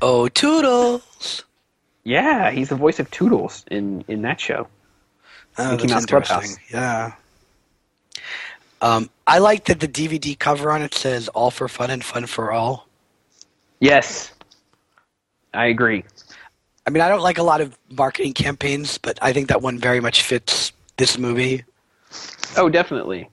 Oh, 0.00 0.28
Toodles! 0.28 1.42
Yeah, 2.04 2.52
he's 2.52 2.68
the 2.68 2.76
voice 2.76 3.00
of 3.00 3.10
Toodles 3.10 3.64
in 3.72 4.04
in 4.06 4.22
that 4.22 4.38
show. 4.38 4.68
Oh, 5.58 5.72
Mickey 5.72 5.88
that's 5.88 5.92
Mouse 5.92 6.02
interesting. 6.02 6.56
Clubhouse. 6.70 7.14
Yeah. 8.14 8.22
Um, 8.82 9.10
I 9.26 9.38
like 9.38 9.64
that 9.64 9.80
the 9.80 9.88
DVD 9.88 10.38
cover 10.38 10.70
on 10.70 10.80
it 10.80 10.94
says 10.94 11.26
"All 11.26 11.50
for 11.50 11.66
Fun 11.66 11.90
and 11.90 12.04
Fun 12.04 12.26
for 12.26 12.52
All." 12.52 12.86
Yes, 13.80 14.32
I 15.54 15.66
agree. 15.66 16.04
I 16.86 16.90
mean, 16.90 17.02
I 17.02 17.08
don't 17.08 17.22
like 17.22 17.38
a 17.38 17.42
lot 17.42 17.60
of 17.60 17.76
marketing 17.90 18.34
campaigns, 18.34 18.96
but 18.96 19.18
I 19.20 19.32
think 19.32 19.48
that 19.48 19.60
one 19.60 19.80
very 19.80 19.98
much 19.98 20.22
fits 20.22 20.70
this 20.98 21.18
movie. 21.18 21.64
Oh, 22.56 22.68
definitely. 22.68 23.28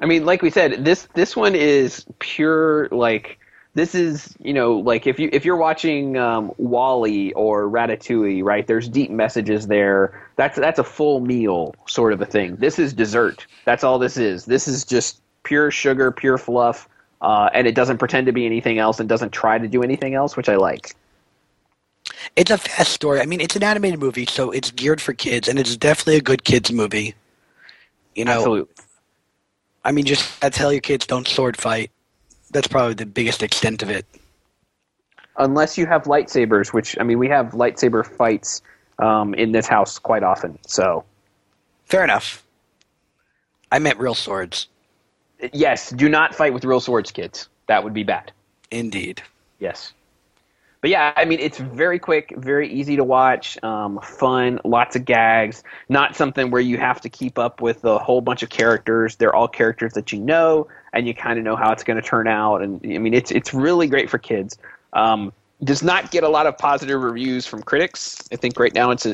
I 0.00 0.06
mean, 0.06 0.24
like 0.26 0.42
we 0.42 0.50
said, 0.50 0.84
this 0.84 1.08
this 1.14 1.34
one 1.34 1.54
is 1.54 2.04
pure 2.18 2.88
like 2.90 3.38
this 3.74 3.94
is 3.94 4.34
you 4.40 4.52
know 4.52 4.78
like 4.78 5.06
if 5.06 5.18
you 5.18 5.28
if 5.32 5.44
you're 5.44 5.56
watching 5.56 6.16
um, 6.16 6.52
WALL-E 6.58 7.32
or 7.32 7.68
Ratatouille, 7.68 8.42
right? 8.42 8.66
There's 8.66 8.88
deep 8.88 9.10
messages 9.10 9.66
there. 9.66 10.28
That's 10.36 10.58
that's 10.58 10.78
a 10.78 10.84
full 10.84 11.20
meal 11.20 11.74
sort 11.86 12.12
of 12.12 12.20
a 12.20 12.26
thing. 12.26 12.56
This 12.56 12.78
is 12.78 12.92
dessert. 12.92 13.46
That's 13.64 13.84
all 13.84 13.98
this 13.98 14.16
is. 14.16 14.44
This 14.44 14.68
is 14.68 14.84
just 14.84 15.20
pure 15.44 15.70
sugar, 15.70 16.10
pure 16.10 16.38
fluff, 16.38 16.88
uh, 17.22 17.48
and 17.54 17.66
it 17.66 17.74
doesn't 17.74 17.98
pretend 17.98 18.26
to 18.26 18.32
be 18.32 18.44
anything 18.44 18.78
else 18.78 19.00
and 19.00 19.08
doesn't 19.08 19.30
try 19.30 19.58
to 19.58 19.68
do 19.68 19.82
anything 19.82 20.14
else, 20.14 20.36
which 20.36 20.48
I 20.48 20.56
like. 20.56 20.94
It's 22.34 22.50
a 22.50 22.58
fast 22.58 22.92
story. 22.92 23.20
I 23.20 23.26
mean, 23.26 23.40
it's 23.40 23.56
an 23.56 23.62
animated 23.62 24.00
movie, 24.00 24.26
so 24.26 24.50
it's 24.50 24.70
geared 24.70 25.00
for 25.00 25.12
kids, 25.12 25.48
and 25.48 25.58
it's 25.58 25.76
definitely 25.76 26.16
a 26.16 26.22
good 26.22 26.44
kids 26.44 26.72
movie. 26.72 27.14
You 28.16 28.24
know, 28.24 28.32
Absolutely. 28.32 28.74
I 29.84 29.92
mean, 29.92 30.04
just 30.04 30.42
I 30.42 30.48
tell 30.48 30.72
your 30.72 30.80
kids 30.80 31.06
don't 31.06 31.28
sword 31.28 31.56
fight. 31.56 31.92
That's 32.50 32.66
probably 32.66 32.94
the 32.94 33.06
biggest 33.06 33.42
extent 33.42 33.82
of 33.82 33.90
it. 33.90 34.04
Unless 35.38 35.76
you 35.76 35.86
have 35.86 36.04
lightsabers, 36.04 36.72
which 36.72 36.98
I 36.98 37.04
mean, 37.04 37.18
we 37.18 37.28
have 37.28 37.52
lightsaber 37.52 38.04
fights 38.04 38.62
um, 38.98 39.34
in 39.34 39.52
this 39.52 39.66
house 39.66 39.98
quite 39.98 40.22
often. 40.22 40.58
So 40.66 41.04
Fair 41.84 42.02
enough. 42.02 42.42
I 43.70 43.78
meant 43.78 43.98
real 43.98 44.14
swords. 44.14 44.68
yes, 45.52 45.90
do 45.90 46.08
not 46.08 46.34
fight 46.34 46.52
with 46.52 46.64
real 46.64 46.80
swords, 46.80 47.10
kids. 47.10 47.48
That 47.68 47.84
would 47.84 47.94
be 47.94 48.02
bad. 48.02 48.32
Indeed. 48.70 49.22
Yes. 49.60 49.92
But 50.80 50.90
yeah, 50.90 51.12
I 51.16 51.24
mean, 51.24 51.40
it's 51.40 51.58
very 51.58 51.98
quick, 51.98 52.34
very 52.36 52.72
easy 52.72 52.96
to 52.96 53.04
watch, 53.04 53.62
um, 53.62 53.98
fun, 54.00 54.60
lots 54.64 54.94
of 54.94 55.04
gags. 55.04 55.64
Not 55.88 56.14
something 56.14 56.50
where 56.50 56.60
you 56.60 56.78
have 56.78 57.00
to 57.00 57.08
keep 57.08 57.38
up 57.38 57.60
with 57.60 57.84
a 57.84 57.98
whole 57.98 58.20
bunch 58.20 58.42
of 58.42 58.50
characters. 58.50 59.16
They're 59.16 59.34
all 59.34 59.48
characters 59.48 59.94
that 59.94 60.12
you 60.12 60.20
know, 60.20 60.68
and 60.92 61.06
you 61.06 61.14
kind 61.14 61.38
of 61.38 61.44
know 61.44 61.56
how 61.56 61.72
it's 61.72 61.82
going 61.82 62.00
to 62.00 62.06
turn 62.06 62.28
out. 62.28 62.62
And 62.62 62.80
I 62.84 62.98
mean, 62.98 63.14
it's 63.14 63.30
it's 63.30 63.54
really 63.54 63.86
great 63.86 64.10
for 64.10 64.18
kids. 64.18 64.58
Um, 64.92 65.32
does 65.64 65.82
not 65.82 66.10
get 66.10 66.22
a 66.22 66.28
lot 66.28 66.46
of 66.46 66.58
positive 66.58 67.00
reviews 67.00 67.46
from 67.46 67.62
critics. 67.62 68.22
I 68.30 68.36
think 68.36 68.58
right 68.58 68.74
now 68.74 68.90
it's 68.90 69.06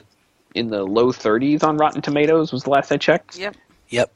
in 0.55 0.69
the 0.69 0.83
low 0.83 1.13
30s 1.13 1.63
on 1.63 1.77
Rotten 1.77 2.03
Tomatoes. 2.03 2.53
Was 2.53 2.65
the 2.65 2.71
last 2.71 2.91
I 2.91 2.97
checked. 2.97 3.39
Yep. 3.39 3.57
Yep. 3.89 4.13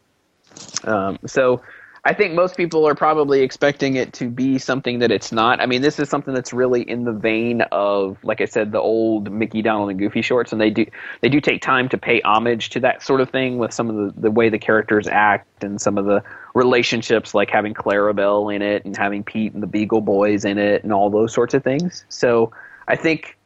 Um, 0.84 1.18
so 1.26 1.60
I 2.06 2.14
think 2.14 2.34
most 2.34 2.56
people 2.56 2.86
are 2.86 2.94
probably 2.94 3.42
expecting 3.42 3.96
it 3.96 4.12
to 4.14 4.30
be 4.30 4.58
something 4.58 5.00
that 5.00 5.10
it's 5.10 5.32
not. 5.32 5.60
I 5.60 5.66
mean, 5.66 5.82
this 5.82 5.98
is 5.98 6.08
something 6.08 6.32
that's 6.32 6.52
really 6.52 6.82
in 6.82 7.02
the 7.02 7.10
vein 7.10 7.62
of, 7.72 8.16
like 8.22 8.40
I 8.40 8.44
said, 8.44 8.70
the 8.70 8.78
old 8.78 9.32
Mickey, 9.32 9.60
Donald, 9.60 9.90
and 9.90 9.98
Goofy 9.98 10.22
shorts, 10.22 10.52
and 10.52 10.60
they 10.60 10.70
do 10.70 10.86
they 11.20 11.28
do 11.28 11.40
take 11.40 11.62
time 11.62 11.88
to 11.88 11.98
pay 11.98 12.20
homage 12.20 12.70
to 12.70 12.80
that 12.80 13.02
sort 13.02 13.20
of 13.20 13.30
thing 13.30 13.58
with 13.58 13.72
some 13.72 13.90
of 13.90 13.96
the, 13.96 14.20
the 14.20 14.30
way 14.30 14.48
the 14.48 14.58
characters 14.58 15.08
act 15.08 15.64
and 15.64 15.80
some 15.80 15.98
of 15.98 16.04
the 16.04 16.22
relationships, 16.54 17.34
like 17.34 17.50
having 17.50 17.74
Clarabelle 17.74 18.54
in 18.54 18.62
it 18.62 18.84
and 18.84 18.96
having 18.96 19.24
Pete 19.24 19.52
and 19.52 19.60
the 19.60 19.66
Beagle 19.66 20.00
Boys 20.00 20.44
in 20.44 20.58
it 20.58 20.84
and 20.84 20.92
all 20.92 21.10
those 21.10 21.34
sorts 21.34 21.54
of 21.54 21.64
things. 21.64 22.04
So 22.08 22.52
I 22.86 22.94
think 22.94 23.36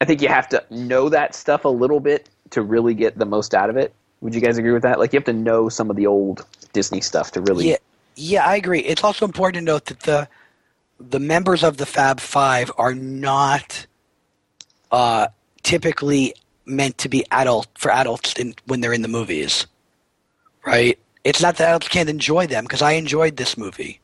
I 0.00 0.06
think 0.06 0.22
you 0.22 0.28
have 0.28 0.48
to 0.48 0.64
know 0.70 1.10
that 1.10 1.34
stuff 1.34 1.66
a 1.66 1.68
little 1.68 2.00
bit 2.00 2.30
to 2.52 2.62
really 2.62 2.94
get 2.94 3.18
the 3.18 3.26
most 3.26 3.54
out 3.54 3.68
of 3.68 3.76
it. 3.76 3.92
Would 4.22 4.36
you 4.36 4.40
guys 4.40 4.56
agree 4.56 4.70
with 4.72 4.82
that? 4.84 4.98
Like 5.00 5.12
you 5.12 5.18
have 5.18 5.24
to 5.24 5.32
know 5.32 5.68
some 5.68 5.90
of 5.90 5.96
the 5.96 6.06
old 6.06 6.46
Disney 6.72 7.00
stuff 7.00 7.32
to 7.32 7.42
really 7.42 7.70
Yeah, 7.70 7.76
yeah, 8.14 8.46
I 8.46 8.56
agree. 8.56 8.80
It's 8.80 9.04
also 9.04 9.26
important 9.26 9.66
to 9.66 9.72
note 9.72 9.86
that 9.86 10.00
the 10.00 10.28
the 10.98 11.18
members 11.18 11.64
of 11.64 11.76
the 11.76 11.86
Fab 11.86 12.20
Five 12.20 12.70
are 12.78 12.94
not 12.94 13.86
uh, 14.92 15.26
typically 15.64 16.34
meant 16.64 16.98
to 16.98 17.08
be 17.08 17.24
adult 17.32 17.66
for 17.76 17.90
adults 17.90 18.34
in, 18.34 18.54
when 18.66 18.80
they're 18.80 18.92
in 18.92 19.02
the 19.02 19.08
movies, 19.08 19.66
right? 20.64 20.96
It's 21.24 21.42
not 21.42 21.56
that 21.56 21.68
adults 21.68 21.88
can't 21.88 22.08
enjoy 22.08 22.46
them 22.46 22.64
because 22.64 22.82
I 22.82 22.92
enjoyed 22.92 23.36
this 23.36 23.58
movie, 23.58 24.00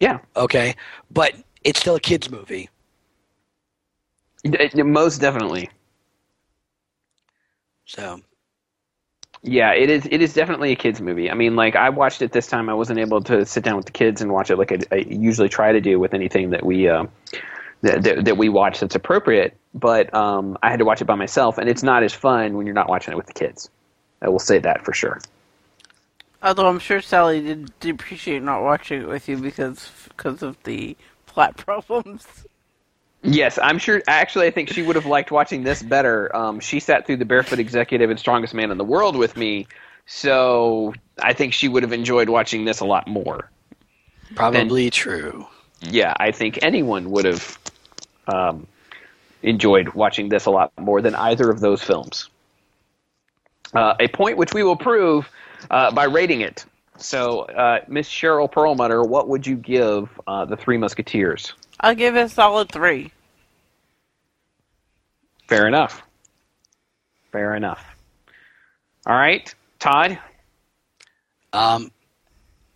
Yeah, 0.00 0.18
okay, 0.34 0.74
but 1.12 1.34
it's 1.62 1.78
still 1.78 1.94
a 1.94 2.00
kids 2.00 2.28
movie. 2.28 2.68
D- 4.42 4.82
most 4.82 5.18
definitely. 5.20 5.70
So 7.84 8.20
Yeah, 9.42 9.72
it 9.72 9.88
is. 9.88 10.06
It 10.10 10.20
is 10.20 10.34
definitely 10.34 10.72
a 10.72 10.76
kids 10.76 11.00
movie. 11.00 11.30
I 11.30 11.34
mean, 11.34 11.56
like 11.56 11.74
I 11.74 11.88
watched 11.88 12.20
it 12.20 12.32
this 12.32 12.46
time. 12.46 12.68
I 12.68 12.74
wasn't 12.74 12.98
able 12.98 13.22
to 13.22 13.46
sit 13.46 13.64
down 13.64 13.76
with 13.76 13.86
the 13.86 13.92
kids 13.92 14.20
and 14.20 14.32
watch 14.32 14.50
it 14.50 14.56
like 14.56 14.70
I, 14.70 14.78
I 14.92 14.96
usually 14.96 15.48
try 15.48 15.72
to 15.72 15.80
do 15.80 15.98
with 15.98 16.12
anything 16.12 16.50
that 16.50 16.64
we 16.64 16.88
uh, 16.88 17.06
that, 17.80 18.02
that 18.02 18.24
that 18.26 18.36
we 18.36 18.50
watch 18.50 18.80
that's 18.80 18.94
appropriate. 18.94 19.56
But 19.72 20.12
um, 20.14 20.58
I 20.62 20.68
had 20.68 20.78
to 20.80 20.84
watch 20.84 21.00
it 21.00 21.06
by 21.06 21.14
myself, 21.14 21.56
and 21.56 21.70
it's 21.70 21.82
not 21.82 22.02
as 22.02 22.12
fun 22.12 22.56
when 22.56 22.66
you're 22.66 22.74
not 22.74 22.88
watching 22.88 23.12
it 23.12 23.16
with 23.16 23.26
the 23.26 23.32
kids. 23.32 23.70
I 24.20 24.28
will 24.28 24.38
say 24.38 24.58
that 24.58 24.84
for 24.84 24.92
sure. 24.92 25.20
Although 26.42 26.68
I'm 26.68 26.78
sure 26.78 27.00
Sally 27.00 27.40
did 27.40 27.94
appreciate 27.94 28.42
not 28.42 28.62
watching 28.62 29.02
it 29.02 29.08
with 29.08 29.26
you 29.26 29.38
because 29.38 29.90
because 30.08 30.42
of 30.42 30.62
the 30.64 30.98
plot 31.26 31.56
problems. 31.66 32.26
Yes, 33.22 33.58
I'm 33.62 33.78
sure. 33.78 34.02
Actually, 34.08 34.46
I 34.46 34.50
think 34.50 34.72
she 34.72 34.82
would 34.82 34.96
have 34.96 35.06
liked 35.06 35.30
watching 35.30 35.62
this 35.62 35.82
better. 35.82 36.34
Um, 36.34 36.58
she 36.60 36.80
sat 36.80 37.06
through 37.06 37.18
the 37.18 37.26
Barefoot 37.26 37.58
Executive 37.58 38.08
and 38.08 38.18
Strongest 38.18 38.54
Man 38.54 38.70
in 38.70 38.78
the 38.78 38.84
World 38.84 39.16
with 39.16 39.36
me, 39.36 39.66
so 40.06 40.94
I 41.22 41.34
think 41.34 41.52
she 41.52 41.68
would 41.68 41.82
have 41.82 41.92
enjoyed 41.92 42.30
watching 42.30 42.64
this 42.64 42.80
a 42.80 42.86
lot 42.86 43.06
more. 43.06 43.50
Probably 44.34 44.84
and, 44.84 44.92
true. 44.92 45.46
Yeah, 45.80 46.14
I 46.18 46.32
think 46.32 46.58
anyone 46.62 47.10
would 47.10 47.26
have 47.26 47.58
um, 48.26 48.66
enjoyed 49.42 49.90
watching 49.94 50.28
this 50.28 50.46
a 50.46 50.50
lot 50.50 50.72
more 50.78 51.02
than 51.02 51.14
either 51.14 51.50
of 51.50 51.60
those 51.60 51.82
films. 51.82 52.28
Uh, 53.74 53.94
a 54.00 54.08
point 54.08 54.36
which 54.36 54.52
we 54.54 54.62
will 54.62 54.76
prove 54.76 55.28
uh, 55.70 55.90
by 55.90 56.04
rating 56.04 56.40
it. 56.40 56.64
So, 56.96 57.40
uh, 57.42 57.80
Miss 57.88 58.08
Cheryl 58.08 58.50
Perlmutter, 58.50 59.02
what 59.02 59.28
would 59.28 59.46
you 59.46 59.56
give 59.56 60.08
uh, 60.26 60.44
the 60.44 60.56
Three 60.56 60.76
Musketeers? 60.76 61.54
I'll 61.80 61.94
give 61.94 62.16
it 62.16 62.20
a 62.20 62.28
solid 62.28 62.70
three. 62.70 63.10
Fair 65.48 65.66
enough. 65.66 66.02
Fair 67.32 67.54
enough. 67.54 67.84
All 69.06 69.16
right, 69.16 69.52
Todd. 69.78 70.18
Um, 71.52 71.90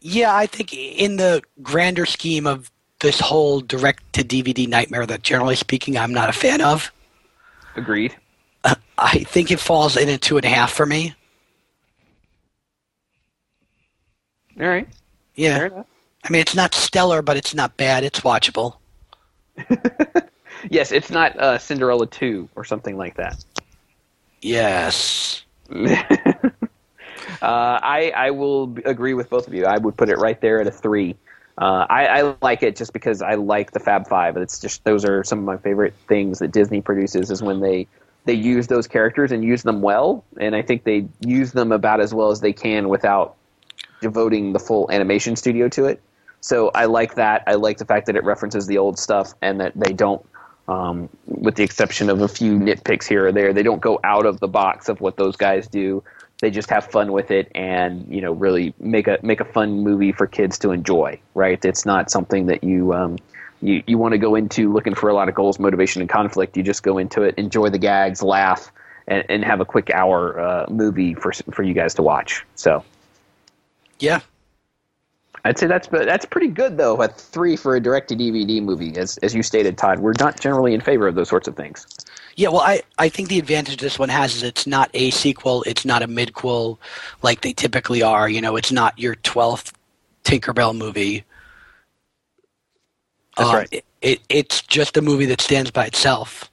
yeah, 0.01 0.35
I 0.35 0.47
think 0.47 0.75
in 0.75 1.17
the 1.17 1.43
grander 1.63 2.07
scheme 2.07 2.47
of 2.47 2.71
this 3.01 3.21
whole 3.21 3.61
direct 3.61 4.13
to 4.15 4.25
DVD 4.25 4.67
nightmare 4.67 5.07
that 5.07 5.23
generally 5.23 5.57
speaking 5.57 5.97
I'm 5.97 6.13
not 6.13 6.31
a 6.31 6.33
fan 6.33 6.61
of. 6.61 6.91
Agreed. 7.77 8.17
Uh, 8.65 8.75
I 8.99 9.19
think 9.25 9.51
it 9.51 9.61
falls 9.61 9.97
in 9.97 10.09
a 10.09 10.17
two 10.19 10.37
and 10.37 10.45
a 10.47 10.49
half 10.49 10.73
for 10.73 10.87
me. 10.87 11.15
All 14.59 14.67
right. 14.67 14.89
Yeah. 15.35 15.69
I 16.25 16.31
mean, 16.31 16.41
it's 16.41 16.55
not 16.55 16.75
stellar, 16.75 17.21
but 17.23 17.37
it's 17.37 17.55
not 17.55 17.77
bad. 17.77 18.05
It's 18.05 18.21
watchable. 18.21 18.77
yes, 20.71 20.93
it's 20.93 21.11
not 21.11 21.39
uh, 21.39 21.59
Cinderella 21.59 22.07
2 22.07 22.49
or 22.55 22.65
something 22.65 22.97
like 22.97 23.17
that. 23.17 23.45
Yes. 24.43 25.43
uh, 25.75 25.87
I 27.43 28.13
I 28.15 28.31
will 28.31 28.77
agree 28.85 29.15
with 29.15 29.31
both 29.31 29.47
of 29.47 29.55
you. 29.55 29.65
I 29.65 29.79
would 29.79 29.97
put 29.97 30.11
it 30.11 30.19
right 30.19 30.39
there 30.41 30.61
at 30.61 30.67
a 30.67 30.71
three. 30.71 31.17
Uh, 31.57 31.87
I, 31.89 32.07
I, 32.07 32.35
like 32.43 32.65
it 32.65 32.75
just 32.75 32.93
because 32.93 33.23
I 33.23 33.35
like 33.35 33.71
the 33.71 33.81
Fab 33.81 34.09
Five. 34.09 34.37
It's 34.37 34.61
just 34.61 34.85
those 34.85 35.05
are 35.05 35.23
some 35.23 35.39
of 35.39 35.45
my 35.45 35.57
favorite 35.57 35.95
things 36.09 36.41
that 36.41 36.51
Disney 36.51 36.81
produces 36.81 37.31
is 37.31 37.43
when 37.43 37.61
they 37.61 37.87
they 38.25 38.35
use 38.35 38.67
those 38.67 38.87
characters 38.87 39.31
and 39.33 39.45
use 39.45 39.63
them 39.63 39.81
well, 39.81 40.25
and 40.39 40.57
I 40.57 40.63
think 40.63 40.85
they 40.85 41.07
use 41.21 41.53
them 41.53 41.73
about 41.73 42.01
as 42.01 42.13
well 42.13 42.31
as 42.31 42.41
they 42.41 42.53
can 42.53 42.89
without 42.89 43.37
devoting 44.01 44.53
the 44.53 44.59
full 44.59 44.91
animation 44.91 45.37
studio 45.37 45.69
to 45.69 45.87
it. 45.87 46.03
So 46.45 46.71
I 46.75 46.85
like 46.85 47.15
that. 47.15 47.43
I 47.47 47.55
like 47.55 47.79
the 47.79 47.87
fact 47.87 48.05
that 48.05 48.17
it 48.17 48.23
references 48.23 48.67
the 48.67 48.77
old 48.77 48.99
stuff 48.99 49.33
and 49.41 49.61
that 49.61 49.73
they 49.75 49.95
don't, 49.95 50.23
um, 50.69 51.09
with 51.27 51.55
the 51.55 51.63
exception 51.63 52.11
of 52.11 52.21
a 52.21 52.29
few 52.29 52.59
nitpicks 52.59 53.09
here 53.09 53.29
or 53.29 53.33
there, 53.33 53.55
they 53.55 53.63
don't 53.63 53.81
go 53.81 53.99
out 54.05 54.27
of 54.27 54.41
the 54.41 54.47
box 54.47 54.91
of 54.91 55.01
what 55.01 55.17
those 55.17 55.37
guys 55.37 55.67
do. 55.69 56.05
They 56.43 56.51
just 56.51 56.69
have 56.69 56.85
fun 56.85 57.13
with 57.13 57.31
it 57.31 57.51
and 57.55 58.07
you 58.15 58.21
know 58.21 58.33
really 58.33 58.75
make 58.79 59.09
a 59.09 59.19
make 59.23 59.41
a 59.41 59.47
fun 59.47 59.81
movie 59.81 60.13
for 60.13 60.27
kids 60.27 60.59
to 60.59 60.73
enjoy. 60.73 61.19
Right? 61.33 61.65
It's 61.65 61.87
not 61.87 62.11
something 62.11 62.45
that 62.49 62.63
you 62.63 62.93
um, 62.93 63.17
you 63.63 63.83
you 63.87 63.97
want 63.97 64.13
to 64.13 64.19
go 64.19 64.35
into 64.35 64.71
looking 64.71 64.95
for 64.95 65.09
a 65.09 65.15
lot 65.15 65.31
of 65.31 65.35
goals, 65.35 65.59
motivation, 65.59 66.03
and 66.03 66.11
conflict. 66.11 66.59
You 66.59 66.63
just 66.63 66.83
go 66.83 66.99
into 66.99 67.23
it, 67.23 67.37
enjoy 67.39 67.71
the 67.71 67.79
gags, 67.79 68.23
laugh, 68.23 68.71
and, 69.07 69.25
and 69.31 69.43
have 69.47 69.61
a 69.61 69.65
quick 69.65 69.89
hour 69.89 70.39
uh, 70.39 70.67
movie 70.69 71.15
for 71.15 71.33
for 71.33 71.63
you 71.63 71.73
guys 71.73 71.95
to 71.95 72.03
watch. 72.03 72.45
So 72.55 72.85
yeah, 73.99 74.21
I'd 75.47 75.59
say 75.59 75.67
that's 75.67 75.89
that's 75.89 76.25
pretty 76.25 76.49
good 76.49 76.79
though. 76.79 77.03
At 77.03 77.19
three 77.19 77.57
for 77.57 77.77
a 77.77 77.81
direct 77.81 78.09
to 78.09 78.17
DVD 78.17 78.63
movie, 78.63 78.97
as 78.97 79.19
as 79.19 79.35
you 79.35 79.43
stated, 79.43 79.77
Todd, 79.77 79.99
we're 79.99 80.15
not 80.19 80.41
generally 80.41 80.73
in 80.73 80.81
favor 80.81 81.07
of 81.07 81.15
those 81.15 81.29
sorts 81.29 81.47
of 81.47 81.55
things. 81.55 81.87
Yeah, 82.37 82.49
well, 82.49 82.63
I, 82.63 82.83
I 82.99 83.09
think 83.11 83.29
the 83.29 83.39
advantage 83.39 83.77
this 83.77 83.99
one 83.99 84.09
has 84.09 84.35
is 84.35 84.43
it's 84.43 84.67
not 84.67 84.91
a 84.95 85.11
sequel, 85.11 85.63
it's 85.65 85.85
not 85.85 86.03
a 86.03 86.09
midquel 86.09 86.79
like 87.23 87.43
they 87.43 87.53
typically 87.53 88.03
are. 88.03 88.29
You 88.29 88.41
know, 88.41 88.57
it's 88.57 88.73
not 88.73 88.99
your 88.99 89.17
twelfth 89.17 89.75
Tinkerbell 90.25 90.77
movie. 90.77 91.25
That's 93.37 93.51
um, 93.51 93.57
right. 93.57 93.69
It, 93.71 93.85
it, 94.01 94.21
it's 94.31 94.63
just 94.63 94.97
a 94.97 95.03
movie 95.03 95.27
that 95.27 95.43
stands 95.43 95.71
by 95.71 95.85
itself. 95.85 96.51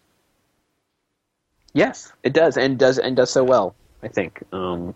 Yes, 1.74 2.12
it 2.24 2.34
does, 2.34 2.58
and 2.58 2.78
does 2.78 3.00
and 3.00 3.16
does 3.16 3.30
so 3.30 3.46
well. 3.46 3.74
I 4.04 4.10
think. 4.10 4.44
Um, 4.52 4.94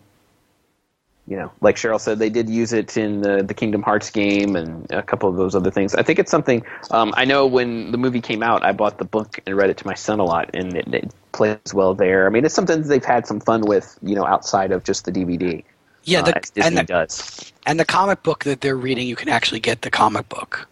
you 1.28 1.36
know, 1.36 1.52
like 1.62 1.76
Cheryl 1.76 2.00
said, 2.00 2.20
they 2.20 2.30
did 2.30 2.50
use 2.50 2.72
it 2.72 2.96
in 2.98 3.22
the, 3.22 3.42
the 3.42 3.54
Kingdom 3.54 3.82
Hearts 3.82 4.12
game 4.12 4.56
and 4.56 4.90
a 4.92 5.02
couple 5.02 5.28
of 5.28 5.38
those 5.38 5.56
other 5.56 5.72
things. 5.72 5.96
I 5.96 6.04
think 6.04 6.20
it's 6.20 6.30
something. 6.30 6.64
Um, 6.92 7.14
I 7.18 7.26
know 7.26 7.48
when 7.48 7.92
the 7.92 7.98
movie 7.98 8.22
came 8.22 8.44
out, 8.44 8.64
I 8.64 8.72
bought 8.72 9.00
the 9.00 9.06
book 9.06 9.40
and 9.46 9.56
read 9.58 9.72
it 9.72 9.78
to 9.78 9.88
my 9.88 9.96
son 9.96 10.20
a 10.20 10.24
lot, 10.24 10.52
and 10.54 10.76
it, 10.76 10.94
it 10.94 11.12
plays 11.32 11.74
well 11.74 11.96
there. 11.96 12.28
I 12.28 12.30
mean, 12.30 12.46
it's 12.46 12.54
something 12.54 12.84
they've 12.84 13.04
had 13.04 13.26
some 13.26 13.40
fun 13.40 13.62
with, 13.62 13.98
you 14.04 14.16
know, 14.16 14.26
outside 14.26 14.72
of 14.72 14.84
just 14.84 15.06
the 15.06 15.12
DVD. 15.12 15.64
Yeah, 16.04 16.22
the, 16.22 16.38
uh, 16.38 16.42
and 16.58 16.78
the, 16.78 16.84
does. 16.84 17.52
And 17.66 17.80
the 17.80 17.86
comic 17.86 18.22
book 18.22 18.44
that 18.44 18.62
they're 18.62 18.76
reading, 18.76 19.08
you 19.08 19.16
can 19.16 19.30
actually 19.30 19.60
get 19.60 19.82
the 19.82 19.90
comic 19.90 20.30
book, 20.30 20.68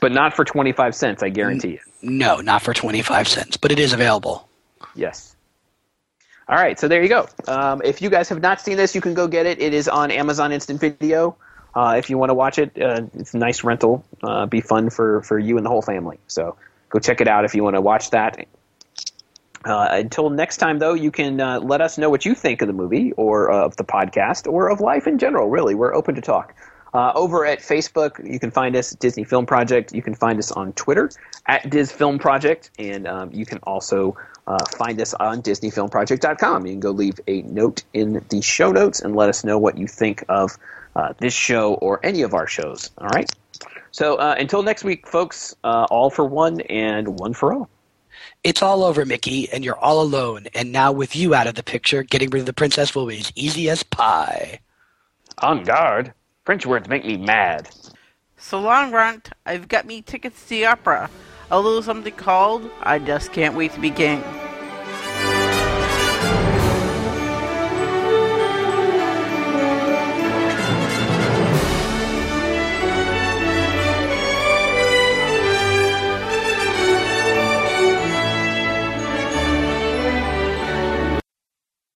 but 0.00 0.12
not 0.12 0.34
for 0.34 0.46
twenty 0.46 0.72
five 0.72 0.94
cents. 0.94 1.22
I 1.22 1.28
guarantee 1.28 1.72
you. 1.72 1.80
No, 2.00 2.40
not 2.40 2.62
for 2.62 2.72
twenty 2.72 3.02
five 3.02 3.28
cents, 3.28 3.58
but 3.58 3.70
it 3.70 3.78
is 3.78 3.92
available. 3.92 4.48
Yes. 4.94 5.36
All 6.50 6.56
right, 6.56 6.80
so 6.80 6.88
there 6.88 7.00
you 7.00 7.08
go. 7.08 7.28
Um, 7.46 7.80
if 7.84 8.02
you 8.02 8.10
guys 8.10 8.28
have 8.28 8.42
not 8.42 8.60
seen 8.60 8.76
this, 8.76 8.92
you 8.92 9.00
can 9.00 9.14
go 9.14 9.28
get 9.28 9.46
it. 9.46 9.62
It 9.62 9.72
is 9.72 9.86
on 9.86 10.10
Amazon 10.10 10.50
Instant 10.50 10.80
Video. 10.80 11.36
Uh, 11.76 11.94
if 11.96 12.10
you 12.10 12.18
want 12.18 12.30
to 12.30 12.34
watch 12.34 12.58
it, 12.58 12.72
uh, 12.76 13.02
it's 13.14 13.34
a 13.34 13.38
nice 13.38 13.62
rental. 13.62 14.04
Uh, 14.20 14.46
be 14.46 14.60
fun 14.60 14.90
for, 14.90 15.22
for 15.22 15.38
you 15.38 15.58
and 15.58 15.64
the 15.64 15.70
whole 15.70 15.80
family. 15.80 16.18
So 16.26 16.56
go 16.88 16.98
check 16.98 17.20
it 17.20 17.28
out 17.28 17.44
if 17.44 17.54
you 17.54 17.62
want 17.62 17.76
to 17.76 17.80
watch 17.80 18.10
that. 18.10 18.48
Uh, 19.64 19.88
until 19.92 20.28
next 20.28 20.56
time, 20.56 20.80
though, 20.80 20.94
you 20.94 21.12
can 21.12 21.40
uh, 21.40 21.60
let 21.60 21.80
us 21.80 21.98
know 21.98 22.10
what 22.10 22.24
you 22.24 22.34
think 22.34 22.62
of 22.62 22.66
the 22.66 22.74
movie 22.74 23.12
or 23.12 23.52
uh, 23.52 23.66
of 23.66 23.76
the 23.76 23.84
podcast 23.84 24.52
or 24.52 24.70
of 24.70 24.80
life 24.80 25.06
in 25.06 25.18
general. 25.18 25.48
Really, 25.50 25.76
we're 25.76 25.94
open 25.94 26.16
to 26.16 26.20
talk. 26.20 26.52
over 26.92 27.46
at 27.46 27.60
Facebook, 27.60 28.28
you 28.28 28.40
can 28.40 28.50
find 28.50 28.74
us 28.74 28.90
Disney 28.90 29.22
Film 29.22 29.46
Project. 29.46 29.94
You 29.94 30.02
can 30.02 30.16
find 30.16 30.36
us 30.40 30.50
on 30.50 30.72
Twitter 30.72 31.12
at 31.46 31.70
Diz 31.70 31.92
Film 31.92 32.18
Project, 32.18 32.70
and 32.76 33.06
um, 33.06 33.30
you 33.32 33.46
can 33.46 33.58
also 33.58 34.16
uh, 34.50 34.58
find 34.76 35.00
us 35.00 35.14
on 35.14 35.40
DisneyFilmProject.com. 35.42 36.66
You 36.66 36.72
can 36.72 36.80
go 36.80 36.90
leave 36.90 37.20
a 37.28 37.42
note 37.42 37.84
in 37.94 38.24
the 38.30 38.42
show 38.42 38.72
notes 38.72 39.00
and 39.00 39.14
let 39.14 39.28
us 39.28 39.44
know 39.44 39.58
what 39.58 39.78
you 39.78 39.86
think 39.86 40.24
of 40.28 40.58
uh, 40.96 41.12
this 41.18 41.32
show 41.32 41.74
or 41.74 42.00
any 42.02 42.22
of 42.22 42.34
our 42.34 42.48
shows. 42.48 42.90
All 42.98 43.06
right. 43.08 43.30
So 43.92 44.16
uh, 44.16 44.34
until 44.38 44.64
next 44.64 44.82
week, 44.82 45.06
folks, 45.06 45.54
uh, 45.62 45.86
all 45.88 46.10
for 46.10 46.24
one 46.24 46.62
and 46.62 47.20
one 47.20 47.32
for 47.32 47.52
all. 47.52 47.70
It's 48.42 48.60
all 48.60 48.82
over, 48.82 49.04
Mickey, 49.04 49.48
and 49.52 49.64
you're 49.64 49.78
all 49.78 50.02
alone. 50.02 50.46
And 50.54 50.72
now, 50.72 50.90
with 50.90 51.14
you 51.14 51.32
out 51.32 51.46
of 51.46 51.54
the 51.54 51.62
picture, 51.62 52.02
getting 52.02 52.30
rid 52.30 52.40
of 52.40 52.46
the 52.46 52.52
princess 52.52 52.92
will 52.92 53.06
be 53.06 53.18
as 53.18 53.32
easy 53.36 53.70
as 53.70 53.84
pie. 53.84 54.58
On 55.38 55.62
guard. 55.62 56.12
French 56.44 56.66
words 56.66 56.88
make 56.88 57.04
me 57.04 57.16
mad. 57.16 57.68
So 58.36 58.58
long, 58.58 58.90
Runt. 58.90 59.30
I've 59.46 59.68
got 59.68 59.86
me 59.86 60.02
tickets 60.02 60.42
to 60.44 60.48
the 60.48 60.66
opera 60.66 61.08
a 61.50 61.60
little 61.60 61.82
something 61.82 62.14
called 62.14 62.70
I 62.82 62.98
Just 62.98 63.32
Can't 63.32 63.54
Wait 63.54 63.72
to 63.72 63.80
Be 63.80 63.90
King. 63.90 64.22